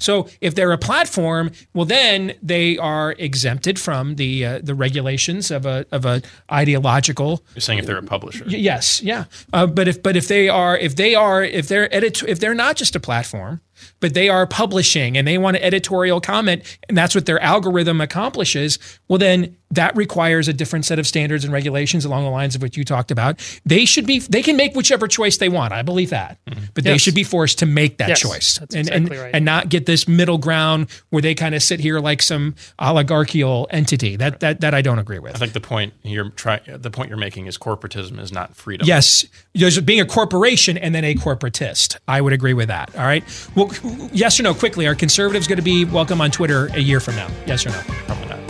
[0.00, 5.52] So if they're a platform, well, then they are exempted from the uh, the regulations
[5.52, 7.44] of a of a ideological.
[7.54, 8.44] You're saying if they're a publisher.
[8.46, 9.24] Y- Yes, yeah.
[9.52, 12.54] Uh, but if but if they are if they are if they're edit if they're
[12.54, 13.60] not just a platform,
[14.00, 18.00] but they are publishing and they want an editorial comment, and that's what their algorithm
[18.00, 18.80] accomplishes.
[19.06, 22.62] Well, then that requires a different set of standards and regulations along the lines of
[22.62, 23.40] what you talked about.
[23.64, 25.72] They should be they can make whichever choice they want.
[25.72, 26.64] I believe that, mm-hmm.
[26.74, 29.34] but they should be forced to make that Yes, choice that's and exactly and right.
[29.34, 33.66] and not get this middle ground where they kind of sit here like some oligarchical
[33.70, 34.16] entity.
[34.16, 35.34] That that that I don't agree with.
[35.34, 38.86] I think the point you're trying, the point you're making is corporatism is not freedom.
[38.86, 41.96] Yes, there's being a corporation and then a corporatist.
[42.06, 42.94] I would agree with that.
[42.96, 43.24] All right.
[43.54, 43.70] Well,
[44.12, 44.54] yes or no?
[44.54, 47.28] Quickly, are conservatives going to be welcome on Twitter a year from now?
[47.46, 47.82] Yes or no?
[48.06, 48.45] probably not.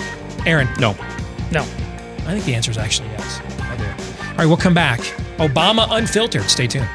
[0.46, 0.92] Aaron, No.
[1.50, 1.62] No.
[1.62, 3.40] I think the answer is actually yes.
[3.61, 3.85] I do.
[4.30, 5.00] All right, we'll come back.
[5.38, 6.44] Obama unfiltered.
[6.44, 6.88] Stay tuned.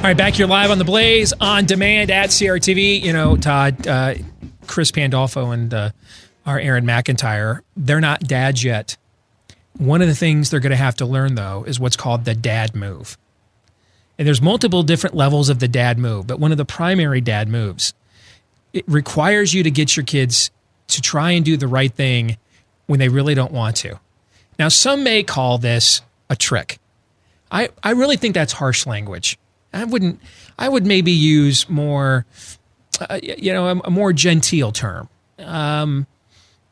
[0.00, 3.02] All right, back here live on the Blaze on demand at CRTV.
[3.02, 4.14] You know, Todd, uh,
[4.66, 5.90] Chris Pandolfo, and uh,
[6.46, 8.96] our Aaron McIntyre, they're not dads yet.
[9.78, 12.34] One of the things they're going to have to learn, though, is what's called the
[12.34, 13.16] dad move.
[14.18, 17.48] And there's multiple different levels of the dad move, but one of the primary dad
[17.48, 17.94] moves,
[18.72, 20.50] it requires you to get your kids
[20.88, 22.36] to try and do the right thing
[22.86, 23.98] when they really don't want to.
[24.58, 26.78] Now, some may call this a trick.
[27.50, 29.38] I, I really think that's harsh language.
[29.72, 30.20] I wouldn't.
[30.58, 32.26] I would maybe use more,
[33.08, 35.08] uh, you know, a, a more genteel term.
[35.38, 36.06] Um,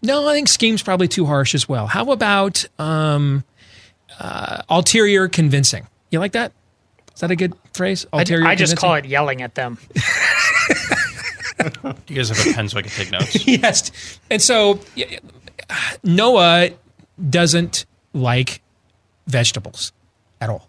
[0.02, 1.86] no, I think scheme's probably too harsh as well.
[1.86, 3.44] How about um,
[4.18, 5.86] uh, ulterior convincing?
[6.10, 6.52] You like that?
[7.14, 8.06] Is that a good phrase?
[8.12, 8.86] I, Ulterior I just convincing?
[8.86, 9.76] call it yelling at them.
[9.94, 10.00] Do
[12.08, 13.46] you guys have a pen so I can take notes?
[13.46, 14.20] yes.
[14.30, 14.78] And so
[16.04, 16.70] Noah
[17.28, 18.62] doesn't like
[19.26, 19.92] vegetables
[20.40, 20.68] at all.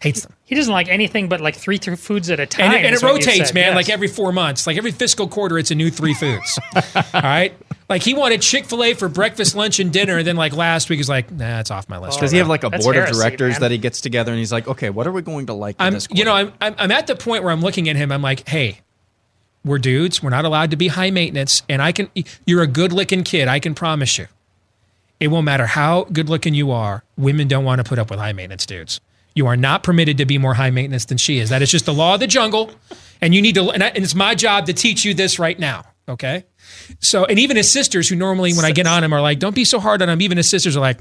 [0.00, 0.32] Hates them.
[0.44, 2.66] He doesn't like anything but like three th- foods at a time.
[2.66, 3.68] and, it- and it rotates, man.
[3.68, 3.74] Yes.
[3.76, 6.58] Like every four months, like every fiscal quarter, it's a new three foods.
[6.94, 7.52] All right.
[7.88, 10.88] Like he wanted Chick Fil A for breakfast, lunch, and dinner, and then like last
[10.90, 12.20] week he's like, nah, it's off my list.
[12.20, 13.60] Does he have like a board heresy, of directors man.
[13.62, 15.74] that he gets together and he's like, okay, what are we going to like?
[15.78, 16.34] I'm, this you know.
[16.34, 18.12] I'm, I'm, I'm at the point where I'm looking at him.
[18.12, 18.80] I'm like, hey,
[19.64, 20.22] we're dudes.
[20.22, 22.08] We're not allowed to be high maintenance, and I can.
[22.46, 23.48] You're a good looking kid.
[23.48, 24.28] I can promise you.
[25.18, 27.02] It won't matter how good looking you are.
[27.16, 29.00] Women don't want to put up with high maintenance dudes.
[29.34, 31.50] You are not permitted to be more high maintenance than she is.
[31.50, 32.70] That is just the law of the jungle,
[33.20, 33.70] and you need to.
[33.70, 35.84] And, I, and it's my job to teach you this right now.
[36.08, 36.44] Okay.
[37.00, 39.54] So, and even his sisters, who normally when I get on him are like, "Don't
[39.54, 40.98] be so hard on him." Even his sisters are like,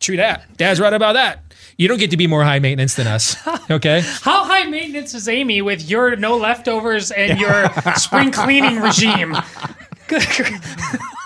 [0.00, 0.56] "True that.
[0.56, 1.42] Dad's right about that."
[1.76, 3.36] You don't get to be more high maintenance than us.
[3.70, 4.00] Okay.
[4.22, 9.36] How high maintenance is Amy with your no leftovers and your spring cleaning regime?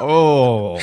[0.00, 0.80] oh,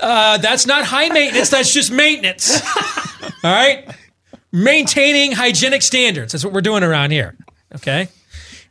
[0.00, 1.50] Uh, that's not high maintenance.
[1.50, 2.60] That's just maintenance.
[3.22, 3.86] All right.
[4.54, 6.30] Maintaining hygienic standards.
[6.30, 7.36] That's what we're doing around here.
[7.74, 8.06] Okay.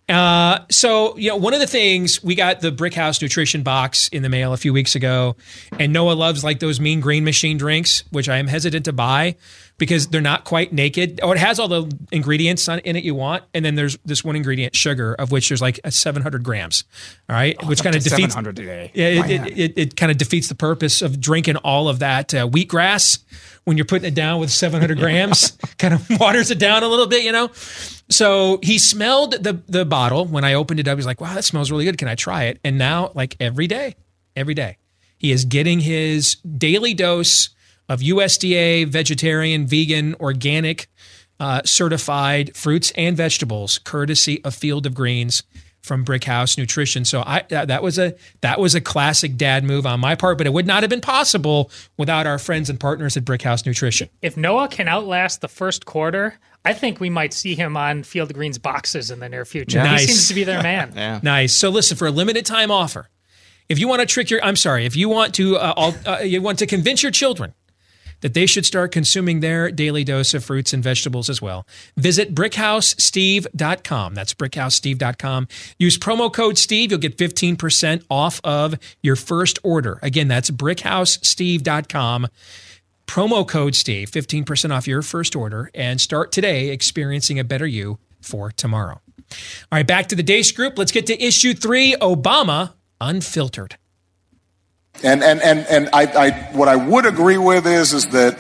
[0.08, 4.08] Uh, so, you know, one of the things we got the Brick House nutrition box
[4.08, 5.36] in the mail a few weeks ago,
[5.78, 9.36] and Noah loves like those mean green machine drinks, which I am hesitant to buy
[9.84, 11.20] because they're not quite naked.
[11.22, 14.24] Oh, it has all the ingredients on, in it you want, and then there's this
[14.24, 16.86] one ingredient, sugar, of which there's like a 700 grams.
[17.30, 18.92] All right, which kind of defeats 700 a day.
[18.94, 22.34] yeah, it, it, it, it kind of defeats the purpose of drinking all of that
[22.34, 23.20] uh, wheatgrass
[23.66, 25.52] when you're putting it down with 700 grams.
[25.78, 27.50] kind of waters it down a little bit, you know.
[28.10, 30.98] So he smelled the the bottle when I opened it up.
[30.98, 31.98] He's like, "Wow, that smells really good.
[31.98, 33.98] Can I try it?" And now, like every day,
[34.34, 34.78] every day,
[35.18, 37.50] he is getting his daily dose
[37.94, 40.88] of USDA vegetarian, vegan, organic,
[41.40, 45.44] uh, certified fruits and vegetables, courtesy of Field of Greens
[45.82, 47.06] from Brick House Nutrition.
[47.06, 50.38] So I that, that was a that was a classic dad move on my part,
[50.38, 53.66] but it would not have been possible without our friends and partners at Brick House
[53.66, 54.10] Nutrition.
[54.22, 58.32] If Noah can outlast the first quarter, I think we might see him on Field
[58.32, 59.80] of Greens boxes in the near future.
[59.80, 60.02] Nice.
[60.02, 60.94] He seems to be their man.
[60.96, 61.20] yeah.
[61.22, 61.54] Nice.
[61.54, 63.10] So listen, for a limited time offer,
[63.70, 66.20] if you want to trick your, I'm sorry, if you want to, uh, all, uh,
[66.20, 67.54] you want to convince your children
[68.24, 72.34] that they should start consuming their daily dose of fruits and vegetables as well, visit
[72.34, 74.16] brickhousesteve.com.
[74.16, 75.48] That's brickhousesteve.com.
[75.78, 76.92] Use promo code Steve.
[76.92, 80.00] You'll get 15% off of your first order.
[80.02, 82.28] Again, that's brickhousesteve.com.
[83.06, 88.00] Promo code Steve, 15% off your first order, and start today experiencing a better you
[88.22, 89.02] for tomorrow.
[89.18, 89.38] All
[89.74, 90.78] right, back to the Deace Group.
[90.78, 93.78] Let's get to issue three Obama Unfiltered.
[95.02, 98.38] And and and and I, I what I would agree with is is that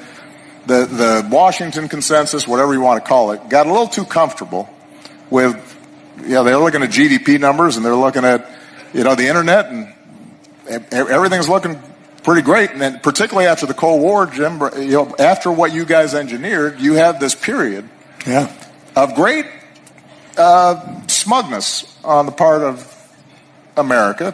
[0.65, 4.69] the, the Washington consensus, whatever you want to call it, got a little too comfortable
[5.29, 5.57] with,
[6.21, 8.49] you know, they're looking at GDP numbers and they're looking at,
[8.93, 9.93] you know, the internet and
[10.93, 11.77] everything's looking
[12.23, 12.71] pretty great.
[12.71, 16.79] And then particularly after the Cold War, Jim, you know, after what you guys engineered,
[16.79, 17.89] you had this period
[18.25, 18.49] Yeah.
[18.95, 19.45] of great
[20.37, 22.89] uh, smugness on the part of
[23.75, 24.33] America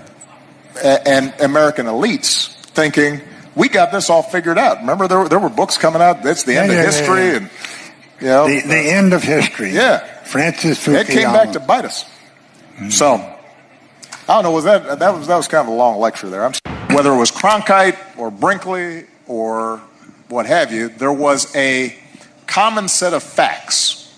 [0.84, 3.22] and American elites thinking,
[3.56, 4.80] we got this all figured out.
[4.80, 7.20] Remember, there, were- there were books coming out, that's the end yeah, of yeah, history.
[7.26, 7.36] yeah.
[7.36, 7.50] And,
[8.22, 9.72] you know, The, the end of history.
[9.72, 10.00] Yeah.
[10.24, 11.02] Francis Fukuyama.
[11.02, 12.06] it came back to bite us.
[12.90, 13.38] So, I
[14.28, 16.46] don't know, was that, that was, that was kind of a long lecture there.
[16.46, 16.54] I'm,
[16.96, 19.78] whether it was Cronkite or Brinkley or
[20.30, 21.98] what have you, there was a
[22.48, 24.14] common set of facts,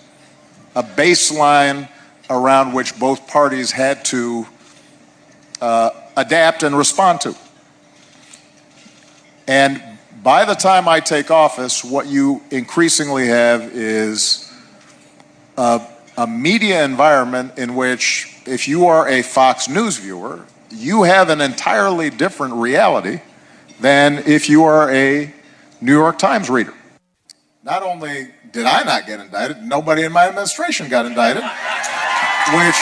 [0.75, 1.89] a baseline
[2.29, 4.45] around which both parties had to
[5.61, 5.89] uh,
[6.21, 7.35] adapt and respond to.
[9.47, 9.81] And
[10.23, 14.51] by the time I take office, what you increasingly have is
[15.57, 15.81] a,
[16.17, 21.41] a media environment in which, if you are a Fox News viewer, you have an
[21.41, 23.19] entirely different reality
[23.79, 25.33] than if you are a
[25.81, 26.73] New York Times reader.
[27.63, 31.43] Not only did I not get indicted, nobody in my administration got indicted,
[32.53, 32.75] which,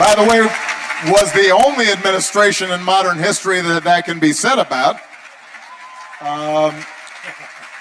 [0.00, 0.40] by the way,
[1.12, 4.96] was the only administration in modern history that that can be said about.
[6.22, 6.74] Um,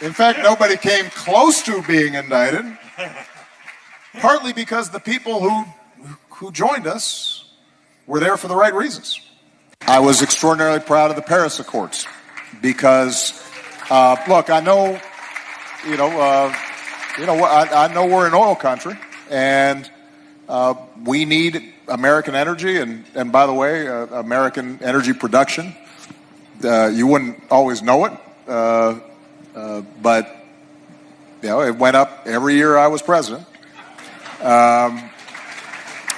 [0.01, 2.77] in fact, nobody came close to being indicted,
[4.19, 5.63] partly because the people who,
[6.29, 7.45] who joined us
[8.05, 9.21] were there for the right reasons.
[9.87, 12.05] I was extraordinarily proud of the Paris Accords
[12.61, 13.49] because,
[13.89, 14.99] uh, look, I know,
[15.87, 16.53] you know, uh,
[17.17, 18.97] you know, I, I know we're an oil country,
[19.29, 19.89] and
[20.49, 20.73] uh,
[21.05, 25.75] we need American energy, and, and by the way, uh, American energy production.
[26.63, 28.13] Uh, you wouldn't always know it,
[28.47, 28.99] uh,
[29.55, 30.35] uh, but
[31.41, 33.45] you know, it went up every year I was president.
[34.41, 35.09] Um,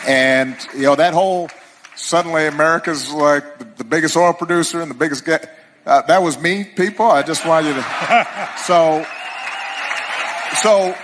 [0.07, 1.49] and you know that whole
[1.95, 5.45] suddenly America's like the, the biggest oil producer and the biggest ga-
[5.86, 7.05] uh, that was me, people.
[7.05, 8.47] I just want you to.
[8.65, 9.05] so,
[10.55, 10.95] so.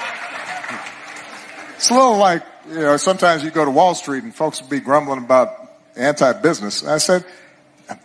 [1.83, 2.95] It's a little like you know.
[2.95, 5.49] Sometimes you go to Wall Street and folks will be grumbling about
[5.97, 6.85] anti-business.
[6.85, 7.25] I said,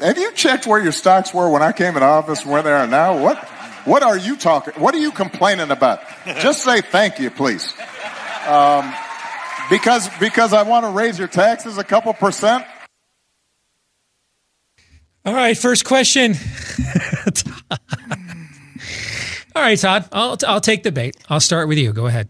[0.01, 2.73] "Have you checked where your stocks were when I came in office, and where they
[2.73, 3.23] are now?
[3.23, 3.39] What,
[3.85, 4.75] what are you talking?
[4.83, 6.01] What are you complaining about?
[6.41, 7.73] Just say thank you, please."
[8.49, 8.93] Um,
[9.71, 12.65] because because I want to raise your taxes a couple percent.
[15.25, 16.35] All right, first question.
[19.55, 21.17] All right, Todd, I'll, I'll take the bait.
[21.29, 21.93] I'll start with you.
[21.93, 22.29] Go ahead.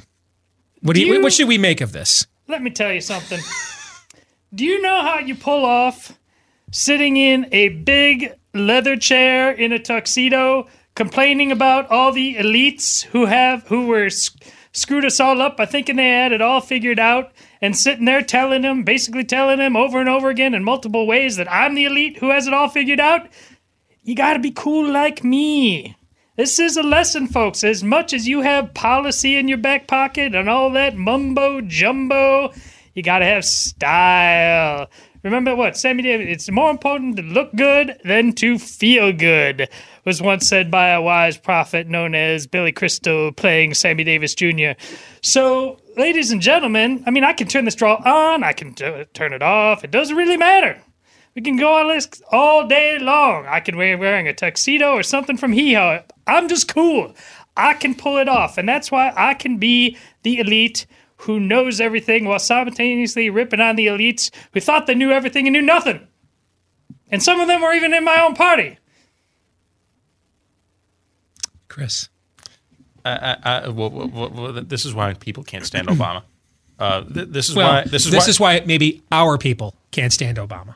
[0.83, 2.27] What do you, You- what should we make of this?
[2.47, 3.41] Let me tell you something.
[4.55, 6.17] Do you know how you pull off
[6.73, 13.27] sitting in a big leather chair in a tuxedo, complaining about all the elites who
[13.27, 14.31] have who were s-
[14.73, 18.23] screwed us all up by thinking they had it all figured out, and sitting there
[18.23, 21.85] telling them, basically telling them over and over again in multiple ways that I'm the
[21.85, 23.29] elite who has it all figured out?
[24.03, 25.95] You got to be cool like me.
[26.39, 27.65] This is a lesson, folks.
[27.65, 32.53] As much as you have policy in your back pocket and all that mumbo jumbo,
[32.95, 34.89] you got to have style.
[35.25, 36.29] Remember what Sammy Davis?
[36.31, 39.69] It's more important to look good than to feel good,
[40.05, 44.81] was once said by a wise prophet known as Billy Crystal playing Sammy Davis Jr.
[45.23, 49.07] So, ladies and gentlemen, I mean, I can turn this draw on, I can t-
[49.13, 49.83] turn it off.
[49.83, 50.81] It doesn't really matter.
[51.35, 53.47] We can go on this all day long.
[53.47, 56.01] I can wear wearing a tuxedo or something from Hee Haw.
[56.27, 57.15] I'm just cool.
[57.57, 60.87] I can pull it off, and that's why I can be the elite
[61.19, 65.53] who knows everything while simultaneously ripping on the elites who thought they knew everything and
[65.53, 66.07] knew nothing.
[67.11, 68.79] And some of them were even in my own party.
[71.67, 72.09] Chris.
[73.05, 76.23] I, I, I, well, well, well, well, this is why people can't stand Obama.
[76.79, 77.85] Uh, th- this is Well, why.
[77.85, 80.75] This is why, maybe our people can't stand Obama.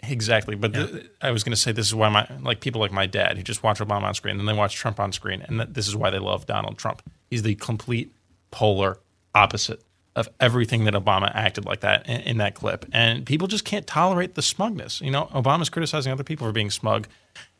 [0.08, 2.92] Exactly, but th- I was going to say this is why my like people like
[2.92, 5.42] my dad who just watch Obama on screen and then they watch Trump on screen,
[5.42, 7.02] and that this is why they love Donald Trump.
[7.30, 8.12] He's the complete
[8.50, 8.98] polar
[9.34, 9.82] opposite
[10.14, 13.86] of everything that Obama acted like that in, in that clip, and people just can't
[13.86, 15.00] tolerate the smugness.
[15.00, 17.08] You know, Obama's criticizing other people for being smug.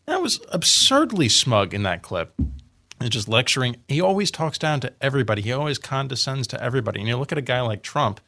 [0.07, 2.33] That was absurdly smug in that clip.
[2.99, 3.77] And just lecturing.
[3.89, 5.43] He always talks down to everybody.
[5.43, 7.01] He always condescends to everybody.
[7.01, 8.21] And you look at a guy like Trump,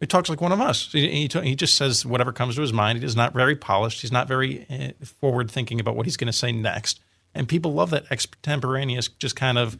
[0.00, 0.90] he talks like one of us.
[0.92, 3.00] He, he, he just says whatever comes to his mind.
[3.02, 4.00] He's not very polished.
[4.00, 7.00] He's not very uh, forward thinking about what he's going to say next.
[7.34, 9.78] And people love that extemporaneous, just kind of,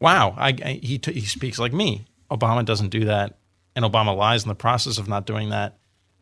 [0.00, 2.06] wow, I, I, he, he speaks like me.
[2.30, 3.38] Obama doesn't do that.
[3.74, 5.78] And Obama lies in the process of not doing that.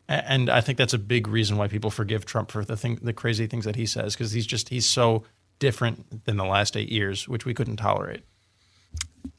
[0.07, 3.13] And I think that's a big reason why people forgive Trump for the thing, the
[3.13, 5.23] crazy things that he says, because he's just he's so
[5.59, 8.21] different than the last eight years, which we couldn't tolerate.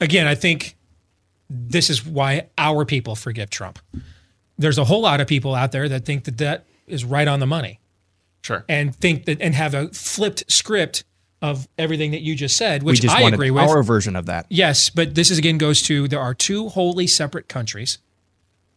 [0.00, 0.76] again, I think
[1.48, 3.78] this is why our people forgive Trump.
[4.58, 7.40] There's a whole lot of people out there that think that that is right on
[7.40, 7.78] the money
[8.42, 8.64] Sure.
[8.68, 11.04] and think that and have a flipped script
[11.42, 13.62] of everything that you just said, We which just I wanted agree with.
[13.64, 14.46] our version of that.
[14.48, 17.98] Yes, but this is again goes to there are two wholly separate countries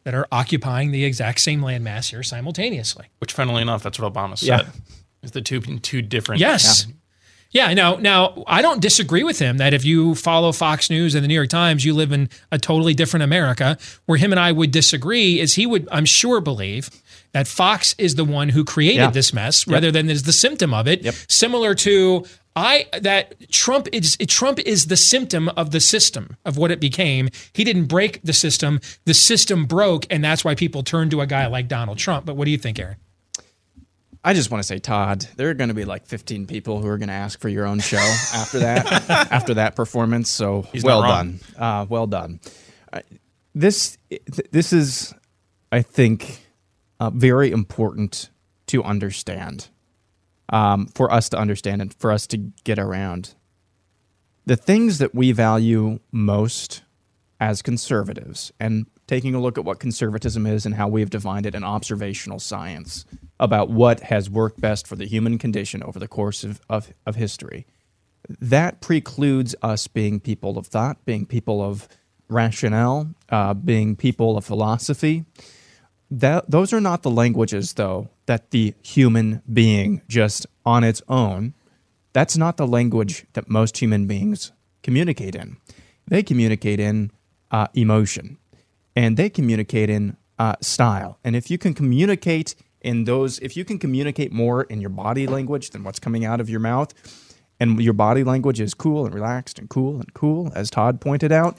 [0.03, 3.07] that are occupying the exact same landmass here simultaneously.
[3.19, 4.47] Which, funnily enough, that's what Obama said.
[4.47, 4.65] Yeah.
[5.23, 6.39] Is the two two different?
[6.41, 6.87] Yes.
[7.51, 11.23] Yeah, now now I don't disagree with him that if you follow Fox News and
[11.23, 13.77] the New York Times, you live in a totally different America.
[14.05, 16.89] Where him and I would disagree is he would, I'm sure, believe
[17.31, 19.09] that Fox is the one who created Yeah.
[19.11, 21.05] this mess rather than is the symptom of it.
[21.27, 22.25] Similar to
[22.55, 27.29] I that Trump is Trump is the symptom of the system of what it became.
[27.53, 28.79] He didn't break the system.
[29.05, 32.25] The system broke, and that's why people turned to a guy like Donald Trump.
[32.25, 32.97] But what do you think, Aaron?
[34.23, 36.87] I just want to say, Todd, there are going to be like 15 people who
[36.87, 37.97] are going to ask for your own show
[38.33, 40.29] after that, after that performance.
[40.29, 42.39] So He's well done, uh, well done.
[42.91, 43.01] Uh,
[43.55, 43.97] this
[44.51, 45.13] this is,
[45.71, 46.45] I think,
[46.99, 48.29] uh, very important
[48.67, 49.69] to understand,
[50.49, 53.35] um, for us to understand and for us to get around.
[54.45, 56.83] The things that we value most
[57.39, 61.55] as conservatives and taking a look at what conservatism is and how we've defined it
[61.55, 63.05] in observational science
[63.39, 67.15] about what has worked best for the human condition over the course of, of, of
[67.15, 67.65] history.
[68.27, 71.87] That precludes us being people of thought, being people of
[72.27, 75.25] rationale, uh, being people of philosophy.
[76.11, 81.53] That, those are not the languages, though, that the human being just on its own,
[82.13, 84.51] that's not the language that most human beings
[84.83, 85.57] communicate in.
[86.07, 87.11] They communicate in
[87.51, 88.37] uh, emotion
[88.95, 91.19] and they communicate in uh, style.
[91.23, 95.27] And if you can communicate in those, if you can communicate more in your body
[95.27, 96.93] language than what's coming out of your mouth,
[97.59, 101.31] and your body language is cool and relaxed and cool and cool, as Todd pointed
[101.31, 101.57] out,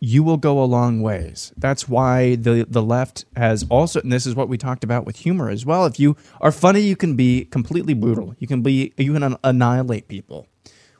[0.00, 1.52] you will go a long ways.
[1.56, 5.16] That's why the the left has also, and this is what we talked about with
[5.16, 5.86] humor as well.
[5.86, 8.34] If you are funny, you can be completely brutal.
[8.38, 10.48] You can be you can annihilate people.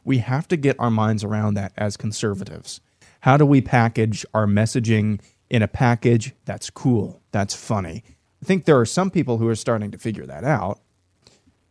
[0.04, 2.80] We have to get our minds around that as conservatives.
[3.20, 8.04] How do we package our messaging in a package that's cool, that's funny?
[8.42, 10.80] I think there are some people who are starting to figure that out.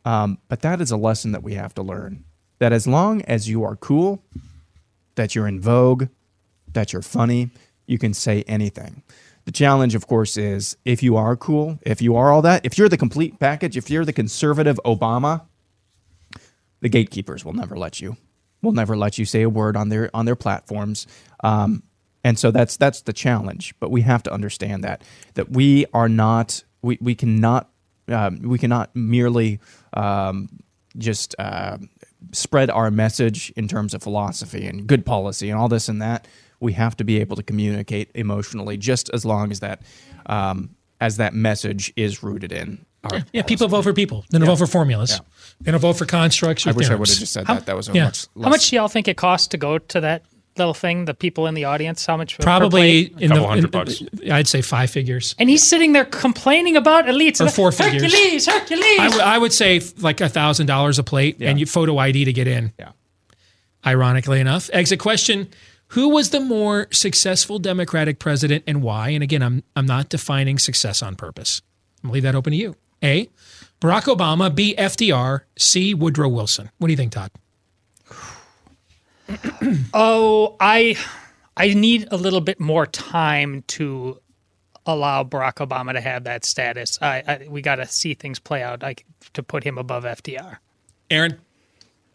[0.03, 2.23] Um, but that is a lesson that we have to learn.
[2.59, 4.23] That as long as you are cool,
[5.15, 6.07] that you're in vogue,
[6.73, 7.49] that you're funny,
[7.87, 9.03] you can say anything.
[9.45, 12.77] The challenge, of course, is if you are cool, if you are all that, if
[12.77, 15.43] you're the complete package, if you're the conservative Obama,
[16.81, 18.17] the gatekeepers will never let you.
[18.61, 21.05] Will never let you say a word on their on their platforms.
[21.43, 21.83] Um,
[22.25, 23.75] and so that's that's the challenge.
[23.79, 25.03] But we have to understand that
[25.35, 27.69] that we are not we we cannot
[28.07, 29.59] um, we cannot merely
[29.93, 30.49] um,
[30.97, 31.77] just uh,
[32.31, 36.27] spread our message in terms of philosophy and good policy and all this and that.
[36.59, 39.83] We have to be able to communicate emotionally, just as long as that
[40.25, 42.85] um, as that message is rooted in.
[43.03, 44.25] Our Yeah, people vote for people.
[44.31, 45.21] They don't vote for formulas.
[45.61, 47.67] They don't vote for constructs I wish I would have just said How- that.
[47.67, 48.05] That was a yeah.
[48.05, 48.25] much.
[48.33, 50.23] Less, How much do y'all think it costs to go to that
[50.57, 51.05] little thing?
[51.05, 52.37] The people in the audience, how much?
[52.39, 53.21] Probably plate?
[53.21, 54.03] in Couple the hundred in- bucks.
[54.31, 55.35] I'd say five figures.
[55.37, 57.39] And he's sitting there complaining about elites.
[57.45, 58.03] Or four figures.
[58.03, 59.19] Hercules, Hercules.
[59.19, 62.47] I would- say like a thousand dollars a plate and you photo ID to get
[62.47, 62.73] in.
[62.79, 62.91] Yeah.
[63.85, 65.47] Ironically enough, exit question:
[65.89, 69.09] Who was the more successful Democratic president and why?
[69.09, 71.61] And again, I'm I'm not defining success on purpose.
[72.03, 72.75] I'm gonna leave that open to you.
[73.03, 73.29] A.
[73.81, 74.53] Barack Obama.
[74.53, 74.73] B.
[74.77, 75.41] FDR.
[75.57, 75.93] C.
[75.93, 76.71] Woodrow Wilson.
[76.79, 77.29] What do you think, Todd?
[79.93, 80.97] Oh, I
[81.57, 84.19] I need a little bit more time to
[84.85, 86.99] allow Barack Obama to have that status.
[87.01, 90.57] I, I we got to see things play out like to put him above FDR.
[91.09, 91.39] Aaron,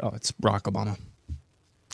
[0.02, 0.98] Oh, it's Barack Obama.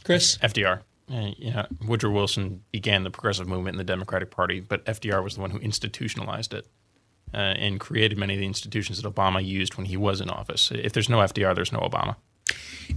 [0.04, 0.38] Chris.
[0.38, 0.80] FDR.
[1.12, 5.34] Uh, yeah, Woodrow Wilson began the progressive movement in the Democratic Party, but FDR was
[5.36, 6.66] the one who institutionalized it
[7.32, 10.70] uh, and created many of the institutions that Obama used when he was in office.
[10.72, 12.16] If there's no FDR, there's no Obama.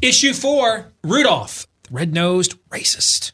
[0.02, 3.32] Issue four: Rudolph, the red-nosed racist.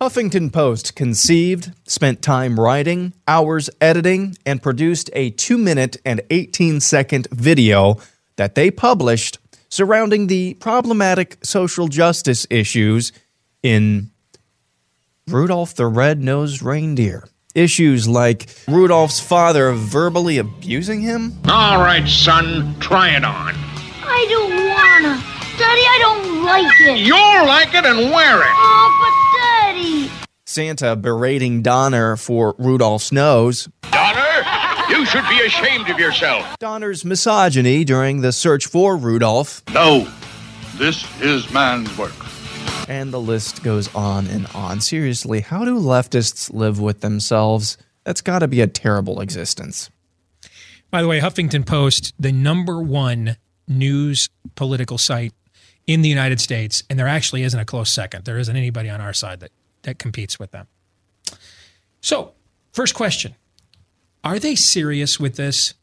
[0.00, 6.80] Huffington Post conceived, spent time writing, hours editing, and produced a 2 minute and 18
[6.80, 7.98] second video
[8.36, 9.38] that they published
[9.68, 13.12] surrounding the problematic social justice issues
[13.62, 14.10] in
[15.26, 17.28] Rudolph the Red-Nosed Reindeer.
[17.54, 23.54] Issues like Rudolph's father verbally abusing him, All right, son, try it on.
[24.04, 25.22] I don't wanna.
[25.58, 26.98] Daddy, I don't like it.
[26.98, 28.46] You'll like it and wear it.
[28.48, 30.10] Oh, but Daddy.
[30.46, 34.44] Santa berating Donner for Rudolph's nose, Donner,
[34.88, 36.58] You should be ashamed of yourself.
[36.58, 39.62] Donner's misogyny during the search for Rudolph.
[39.74, 40.10] No,
[40.76, 42.14] this is man's work.
[42.88, 44.80] And the list goes on and on.
[44.80, 47.76] Seriously, how do leftists live with themselves?
[48.04, 49.90] That's got to be a terrible existence.
[50.90, 53.36] By the way, Huffington Post, the number one
[53.66, 55.34] news political site
[55.88, 58.26] in the United States, and there actually isn't a close second.
[58.26, 59.50] There isn't anybody on our side that,
[59.82, 60.68] that competes with them.
[62.00, 62.34] So,
[62.72, 63.34] first question
[64.22, 65.74] Are they serious with this?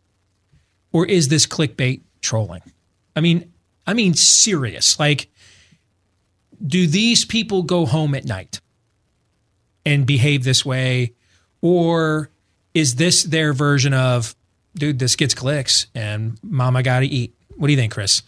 [0.93, 2.61] Or is this clickbait trolling?
[3.17, 3.51] I mean,
[3.85, 4.97] I mean serious.
[4.97, 5.27] Like,
[6.65, 8.61] do these people go home at night
[9.85, 11.13] and behave this way?
[11.61, 12.29] Or
[12.73, 14.35] is this their version of,
[14.75, 17.35] dude, this gets clicks and mama got to eat?
[17.57, 18.21] What do you think, Chris?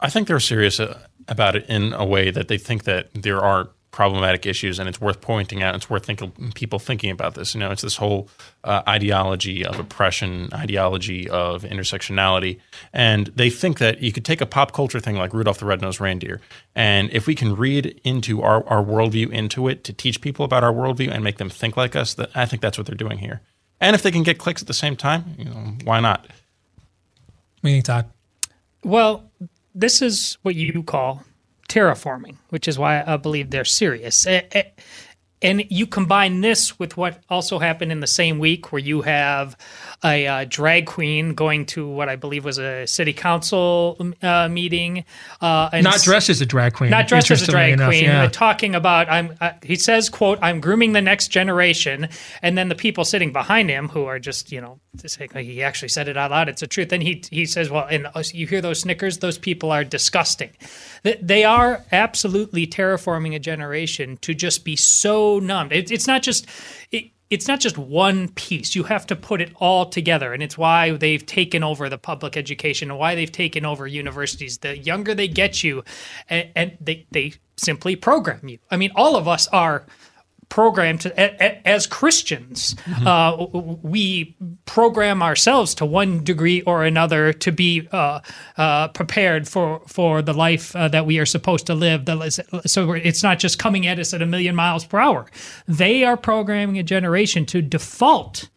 [0.00, 3.40] I think they're serious uh, about it in a way that they think that there
[3.40, 5.74] are problematic issues and it's worth pointing out.
[5.74, 7.54] It's worth thinking, people thinking about this.
[7.54, 8.28] You know, it's this whole
[8.62, 12.60] uh, ideology of oppression, ideology of intersectionality.
[12.92, 16.00] And they think that you could take a pop culture thing like Rudolph the Red-Nosed
[16.00, 16.40] Reindeer,
[16.74, 20.62] and if we can read into our, our worldview into it to teach people about
[20.62, 23.18] our worldview and make them think like us, that I think that's what they're doing
[23.18, 23.40] here.
[23.80, 26.26] And if they can get clicks at the same time, you know, why not?
[27.62, 28.10] Meaning, do you Todd?
[28.84, 29.27] Well,
[29.74, 31.24] this is what you call
[31.68, 34.26] terraforming, which is why I believe they're serious.
[34.26, 34.62] Eh, eh,
[35.40, 39.56] And you combine this with what also happened in the same week, where you have
[40.04, 45.04] a uh, drag queen going to what I believe was a city council uh, meeting,
[45.40, 48.04] uh, and not dressed as a drag queen, not dressed as a drag enough, queen,
[48.04, 48.28] yeah.
[48.28, 49.36] talking about I'm.
[49.40, 52.08] Uh, he says, "quote I'm grooming the next generation,"
[52.42, 55.62] and then the people sitting behind him who are just you know saying like, he
[55.62, 56.48] actually said it out loud.
[56.48, 56.88] It's the truth.
[56.88, 59.18] Then he he says, "Well," and you hear those snickers.
[59.18, 60.50] Those people are disgusting.
[61.02, 65.72] They are absolutely terraforming a generation to just be so numbed.
[65.72, 66.46] It, it's not just.
[66.90, 68.74] It, it's not just one piece.
[68.74, 70.32] You have to put it all together.
[70.32, 74.56] And it's why they've taken over the public education and why they've taken over universities.
[74.56, 75.84] The younger they get you,
[76.30, 78.58] and, and they, they simply program you.
[78.70, 79.84] I mean, all of us are
[80.48, 82.74] programmed to, as Christians.
[82.74, 83.06] Mm-hmm.
[83.06, 88.20] Uh, we program ourselves to one degree or another to be uh,
[88.56, 92.08] uh, prepared for for the life uh, that we are supposed to live.
[92.66, 95.26] So it's not just coming at us at a million miles per hour.
[95.66, 98.48] They are programming a generation to default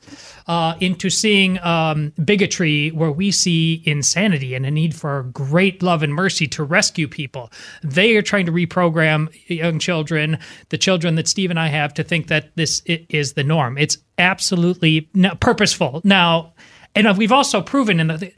[0.52, 6.04] uh, into seeing um, bigotry where we see insanity and a need for great love
[6.04, 7.50] and mercy to rescue people.
[7.84, 10.38] They are trying to reprogram young children,
[10.68, 13.78] the children that Steve and I have, to think that this is the norm.
[13.78, 16.02] It's absolutely purposeful.
[16.04, 16.52] Now,
[16.96, 18.34] and we've also proven in the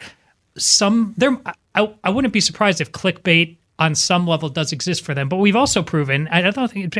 [0.55, 1.35] some there.
[1.73, 5.37] I, I wouldn't be surprised if clickbait on some level does exist for them, but
[5.37, 6.27] we've also proven.
[6.27, 6.95] I don't think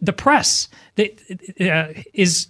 [0.00, 1.20] the press that
[1.60, 2.48] uh, is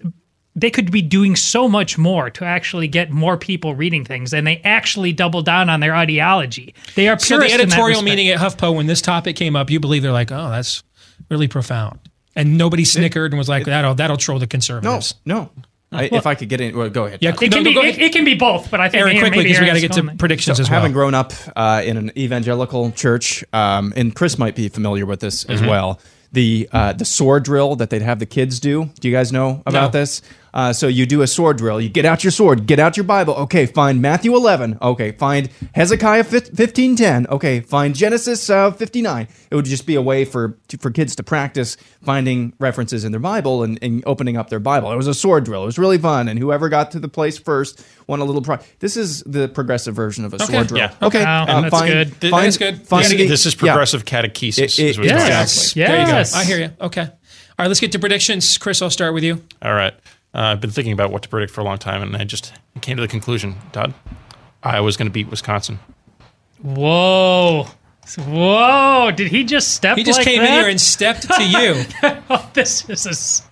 [0.60, 4.46] they could be doing so much more to actually get more people reading things, and
[4.46, 6.74] they actually double down on their ideology.
[6.94, 10.02] They are so the editorial meeting at HuffPo when this topic came up, you believe
[10.02, 10.82] they're like, oh, that's
[11.30, 12.00] really profound,
[12.34, 15.14] and nobody snickered and was like, that'll that'll troll the conservatives.
[15.24, 15.64] No, no.
[15.90, 17.20] I, well, if I could get in, well, go ahead.
[17.22, 19.44] Yeah, it can, no, be, it, it, can be both, but I think Aaron, quickly
[19.44, 20.80] because we got to get to predictions so, as well.
[20.80, 25.20] Having grown up uh, in an evangelical church, um, and Chris might be familiar with
[25.20, 25.52] this mm-hmm.
[25.52, 25.98] as well.
[26.32, 28.90] The uh, the sword drill that they'd have the kids do.
[29.00, 30.00] Do you guys know about no.
[30.00, 30.20] this?
[30.58, 31.80] Uh, so you do a sword drill.
[31.80, 33.32] You get out your sword, get out your Bible.
[33.34, 34.78] Okay, find Matthew 11.
[34.82, 37.28] Okay, find Hezekiah 1510.
[37.28, 39.28] Okay, find Genesis uh, 59.
[39.52, 43.20] It would just be a way for for kids to practice finding references in their
[43.20, 44.90] Bible and, and opening up their Bible.
[44.90, 45.62] It was a sword drill.
[45.62, 48.66] It was really fun, and whoever got to the place first won a little prize.
[48.80, 50.54] This is the progressive version of a okay.
[50.54, 50.80] sword drill.
[50.80, 50.94] Yeah.
[51.00, 51.44] Okay, wow.
[51.44, 52.30] uh, that's find, good.
[52.32, 52.82] Find, that's good.
[52.84, 54.22] Find, this, this, is progressive yeah.
[54.22, 54.58] catechesis.
[54.80, 55.06] It, it, yes.
[55.06, 55.06] Exactly.
[55.06, 55.74] Yes.
[55.74, 56.36] There you go.
[56.36, 56.70] I hear you.
[56.80, 57.02] Okay.
[57.02, 58.58] All right, let's get to predictions.
[58.58, 59.40] Chris, I'll start with you.
[59.62, 59.94] All right.
[60.34, 62.52] Uh, I've been thinking about what to predict for a long time, and I just
[62.80, 63.94] came to the conclusion, Todd,
[64.62, 65.78] Iowa's going to beat Wisconsin.
[66.62, 67.66] Whoa.
[68.18, 69.10] Whoa.
[69.14, 70.48] Did he just step He just like came that?
[70.48, 71.84] in here and stepped to you.
[72.30, 73.42] oh, this is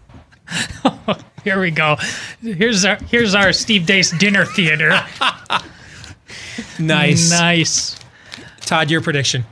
[0.89, 1.18] a.
[1.45, 1.97] here we go.
[2.41, 4.91] Here's our here's our Steve Deace dinner theater.
[6.79, 7.31] nice.
[7.31, 7.97] Nice.
[8.61, 9.45] Todd, your prediction.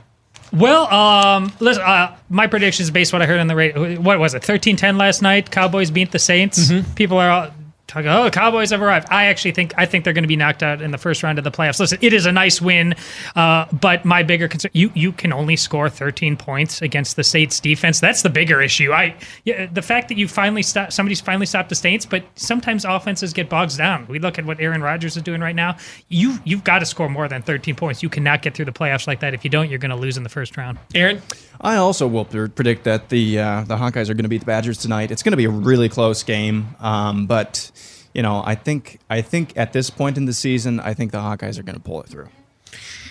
[0.53, 3.99] Well, um, listen, uh, my prediction is based on what I heard on the radio.
[3.99, 4.43] What was it?
[4.43, 5.51] Thirteen ten last night.
[5.51, 6.71] Cowboys beat the Saints.
[6.71, 6.93] Mm-hmm.
[6.93, 7.51] People are all
[7.95, 8.09] talking.
[8.09, 9.07] Oh, Cowboys have arrived.
[9.09, 11.37] I actually think I think they're going to be knocked out in the first round
[11.37, 11.79] of the playoffs.
[11.79, 12.95] Listen, it is a nice win,
[13.35, 17.59] uh, but my bigger concern you you can only score thirteen points against the Saints
[17.59, 17.99] defense.
[17.99, 18.91] That's the bigger issue.
[18.91, 22.85] I yeah, the fact that you finally stop somebody's finally stopped the Saints, but sometimes
[22.85, 24.05] offenses get bogged down.
[24.07, 25.77] We look at what Aaron Rodgers is doing right now.
[26.09, 28.03] You you've got to score more than thirteen points.
[28.03, 29.33] You cannot get through the playoffs like that.
[29.33, 30.77] If you don't, you're going to lose in the first round.
[30.93, 31.21] Aaron.
[31.61, 34.77] I also will predict that the uh, the Hawkeyes are going to beat the Badgers
[34.77, 35.09] tonight.
[35.09, 37.71] It's going to be a really close game, um, but
[38.15, 41.19] you know, I think I think at this point in the season, I think the
[41.19, 42.29] Hawkeyes are going to pull it through.